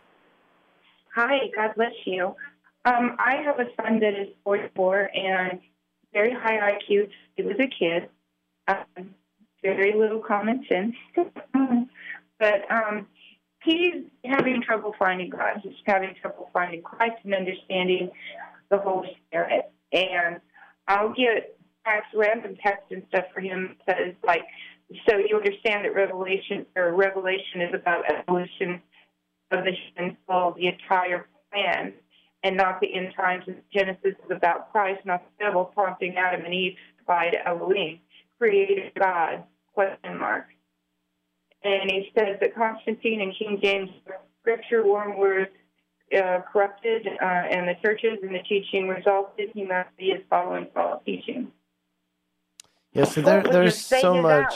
Hi, 1.13 1.49
God 1.53 1.71
bless 1.75 1.91
you. 2.05 2.33
Um, 2.85 3.17
I 3.19 3.41
have 3.43 3.59
a 3.59 3.65
son 3.81 3.99
that 3.99 4.13
is 4.13 4.29
44 4.45 5.09
and 5.13 5.59
very 6.13 6.31
high 6.31 6.71
IQ. 6.71 7.09
He 7.35 7.43
was 7.43 7.57
a 7.59 7.67
kid, 7.67 8.07
um, 8.69 9.13
very 9.61 9.93
little 9.93 10.19
common 10.19 10.65
sense. 10.69 10.95
but 12.39 12.71
um, 12.71 13.05
he's 13.63 14.05
having 14.23 14.61
trouble 14.61 14.95
finding 14.97 15.29
God. 15.29 15.59
He's 15.61 15.73
having 15.85 16.15
trouble 16.21 16.49
finding 16.53 16.81
Christ 16.81 17.17
and 17.25 17.33
understanding 17.33 18.11
the 18.69 18.77
Holy 18.77 19.17
Spirit. 19.27 19.71
And 19.91 20.39
I'll 20.87 21.13
get 21.13 21.57
text, 21.85 22.09
random 22.13 22.55
text 22.61 22.91
and 22.91 23.03
stuff 23.09 23.25
for 23.33 23.41
him 23.41 23.75
says 23.87 24.13
like, 24.23 24.43
so 25.09 25.17
you 25.17 25.37
understand 25.37 25.85
that 25.85 25.95
Revelation 25.95 26.65
or 26.75 26.93
Revelation 26.93 27.61
is 27.61 27.73
about 27.73 28.03
evolution 28.11 28.81
of 29.51 29.63
the 29.63 29.71
human 29.71 30.17
soul, 30.27 30.53
the 30.57 30.67
entire 30.67 31.27
plan, 31.51 31.93
and 32.43 32.55
not 32.55 32.79
the 32.79 32.93
end 32.93 33.13
times. 33.15 33.43
And 33.47 33.61
Genesis 33.73 34.13
is 34.23 34.31
about 34.31 34.71
Christ, 34.71 35.01
not 35.05 35.23
the 35.23 35.45
devil 35.45 35.65
prompting 35.65 36.15
Adam 36.17 36.45
and 36.45 36.53
Eve 36.53 36.75
to 36.99 37.05
fight 37.05 37.33
Elohim, 37.45 37.99
created 38.37 38.91
God? 38.99 39.43
Question 39.73 40.19
mark. 40.19 40.45
And 41.63 41.89
he 41.89 42.11
says 42.17 42.37
that 42.41 42.55
Constantine 42.55 43.21
and 43.21 43.33
King 43.37 43.59
James 43.61 43.89
Scripture 44.41 44.85
were 44.85 45.47
uh, 46.15 46.41
corrupted, 46.53 47.07
uh, 47.07 47.25
and 47.25 47.67
the 47.67 47.73
churches 47.81 48.19
and 48.21 48.33
the 48.33 48.43
teaching 48.47 48.87
resulted. 48.87 49.49
Humanity 49.53 50.11
is 50.11 50.21
following 50.29 50.67
false 50.73 51.01
teaching. 51.03 51.51
Yeah, 52.95 53.03
so 53.03 53.21
there, 53.21 53.43
there's 53.43 53.77
so 53.77 54.21
much. 54.21 54.53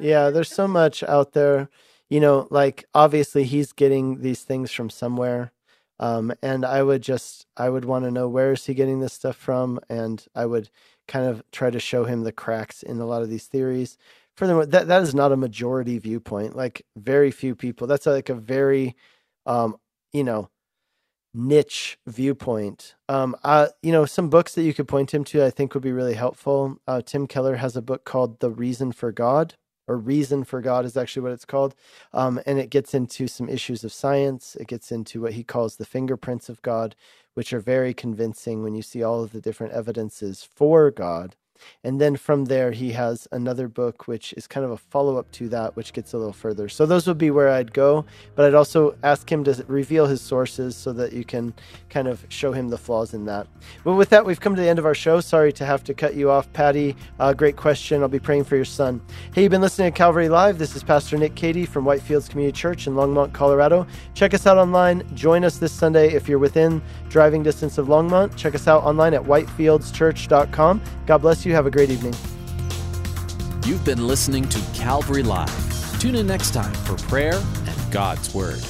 Yeah, 0.00 0.30
there's 0.30 0.52
so 0.52 0.66
much 0.66 1.02
out 1.02 1.32
there. 1.32 1.68
You 2.08 2.20
know, 2.20 2.48
like 2.50 2.84
obviously 2.94 3.44
he's 3.44 3.72
getting 3.72 4.20
these 4.20 4.42
things 4.42 4.70
from 4.72 4.90
somewhere. 4.90 5.52
Um, 6.00 6.32
and 6.42 6.64
I 6.64 6.82
would 6.82 7.02
just, 7.02 7.46
I 7.56 7.68
would 7.68 7.84
want 7.84 8.04
to 8.04 8.10
know 8.10 8.28
where 8.28 8.52
is 8.52 8.66
he 8.66 8.74
getting 8.74 9.00
this 9.00 9.12
stuff 9.12 9.36
from, 9.36 9.78
and 9.88 10.24
I 10.34 10.46
would 10.46 10.68
kind 11.06 11.26
of 11.26 11.44
try 11.52 11.70
to 11.70 11.78
show 11.78 12.04
him 12.04 12.24
the 12.24 12.32
cracks 12.32 12.82
in 12.82 12.98
a 12.98 13.06
lot 13.06 13.22
of 13.22 13.30
these 13.30 13.46
theories. 13.46 13.98
Furthermore, 14.36 14.66
that 14.66 14.88
that 14.88 15.02
is 15.02 15.14
not 15.14 15.30
a 15.30 15.36
majority 15.36 15.98
viewpoint. 15.98 16.56
Like 16.56 16.84
very 16.96 17.30
few 17.30 17.54
people. 17.54 17.86
That's 17.86 18.06
like 18.06 18.30
a 18.30 18.34
very, 18.34 18.96
um, 19.46 19.76
you 20.12 20.24
know, 20.24 20.48
niche 21.34 21.98
viewpoint. 22.06 22.94
Um, 23.08 23.36
uh, 23.42 23.68
you 23.82 23.92
know, 23.92 24.04
some 24.04 24.28
books 24.28 24.54
that 24.54 24.62
you 24.62 24.74
could 24.74 24.88
point 24.88 25.12
him 25.12 25.24
to, 25.24 25.44
I 25.44 25.50
think 25.50 25.74
would 25.74 25.82
be 25.82 25.92
really 25.92 26.14
helpful. 26.14 26.78
Uh, 26.86 27.02
Tim 27.02 27.26
Keller 27.26 27.56
has 27.56 27.76
a 27.76 27.82
book 27.82 28.04
called 28.04 28.40
The 28.40 28.50
Reason 28.50 28.92
for 28.92 29.12
God, 29.12 29.54
or 29.88 29.96
Reason 29.96 30.44
for 30.44 30.60
God 30.60 30.84
is 30.84 30.96
actually 30.96 31.22
what 31.22 31.32
it's 31.32 31.44
called. 31.44 31.74
Um, 32.12 32.40
and 32.46 32.58
it 32.58 32.70
gets 32.70 32.94
into 32.94 33.26
some 33.26 33.48
issues 33.48 33.84
of 33.84 33.92
science. 33.92 34.56
It 34.60 34.68
gets 34.68 34.92
into 34.92 35.22
what 35.22 35.32
he 35.32 35.44
calls 35.44 35.76
the 35.76 35.86
fingerprints 35.86 36.48
of 36.48 36.62
God, 36.62 36.94
which 37.34 37.52
are 37.52 37.60
very 37.60 37.94
convincing 37.94 38.62
when 38.62 38.74
you 38.74 38.82
see 38.82 39.02
all 39.02 39.22
of 39.24 39.32
the 39.32 39.40
different 39.40 39.72
evidences 39.72 40.42
for 40.42 40.90
God. 40.90 41.36
And 41.84 42.00
then 42.00 42.16
from 42.16 42.46
there, 42.46 42.72
he 42.72 42.92
has 42.92 43.26
another 43.32 43.68
book, 43.68 44.06
which 44.06 44.32
is 44.34 44.46
kind 44.46 44.64
of 44.64 44.70
a 44.70 44.76
follow 44.76 45.16
up 45.16 45.30
to 45.32 45.48
that, 45.50 45.76
which 45.76 45.92
gets 45.92 46.12
a 46.12 46.18
little 46.18 46.32
further. 46.32 46.68
So 46.68 46.86
those 46.86 47.06
would 47.06 47.18
be 47.18 47.30
where 47.30 47.48
I'd 47.48 47.72
go. 47.72 48.04
But 48.34 48.46
I'd 48.46 48.54
also 48.54 48.96
ask 49.02 49.30
him 49.30 49.44
to 49.44 49.64
reveal 49.68 50.06
his 50.06 50.20
sources 50.20 50.76
so 50.76 50.92
that 50.92 51.12
you 51.12 51.24
can 51.24 51.54
kind 51.90 52.08
of 52.08 52.24
show 52.28 52.52
him 52.52 52.68
the 52.68 52.78
flaws 52.78 53.14
in 53.14 53.24
that. 53.26 53.46
But 53.84 53.94
with 53.94 54.10
that, 54.10 54.24
we've 54.24 54.40
come 54.40 54.54
to 54.54 54.60
the 54.60 54.68
end 54.68 54.78
of 54.78 54.86
our 54.86 54.94
show. 54.94 55.20
Sorry 55.20 55.52
to 55.54 55.64
have 55.64 55.84
to 55.84 55.94
cut 55.94 56.14
you 56.14 56.30
off, 56.30 56.52
Patty. 56.52 56.96
Uh, 57.18 57.32
great 57.32 57.56
question. 57.56 58.02
I'll 58.02 58.08
be 58.08 58.18
praying 58.18 58.44
for 58.44 58.56
your 58.56 58.64
son. 58.64 59.00
Hey, 59.34 59.42
you've 59.42 59.50
been 59.50 59.60
listening 59.60 59.92
to 59.92 59.96
Calvary 59.96 60.28
Live. 60.28 60.58
This 60.58 60.76
is 60.76 60.82
Pastor 60.82 61.16
Nick 61.16 61.34
Cady 61.34 61.66
from 61.66 61.84
Whitefields 61.84 62.28
Community 62.28 62.56
Church 62.56 62.86
in 62.86 62.94
Longmont, 62.94 63.32
Colorado. 63.32 63.86
Check 64.14 64.34
us 64.34 64.46
out 64.46 64.58
online. 64.58 65.04
Join 65.14 65.44
us 65.44 65.58
this 65.58 65.72
Sunday 65.72 66.12
if 66.12 66.28
you're 66.28 66.38
within 66.38 66.82
driving 67.08 67.42
distance 67.42 67.78
of 67.78 67.86
Longmont. 67.86 68.36
Check 68.36 68.54
us 68.54 68.68
out 68.68 68.82
online 68.84 69.14
at 69.14 69.22
whitefieldschurch.com. 69.22 70.82
God 71.06 71.18
bless 71.18 71.44
you. 71.52 71.56
Have 71.56 71.66
a 71.66 71.70
great 71.70 71.90
evening. 71.90 72.14
You've 73.64 73.84
been 73.84 74.06
listening 74.06 74.48
to 74.48 74.60
Calvary 74.74 75.22
Live. 75.22 76.00
Tune 76.00 76.16
in 76.16 76.26
next 76.26 76.52
time 76.52 76.72
for 76.72 76.96
prayer 77.08 77.34
and 77.34 77.92
God's 77.92 78.34
Word. 78.34 78.60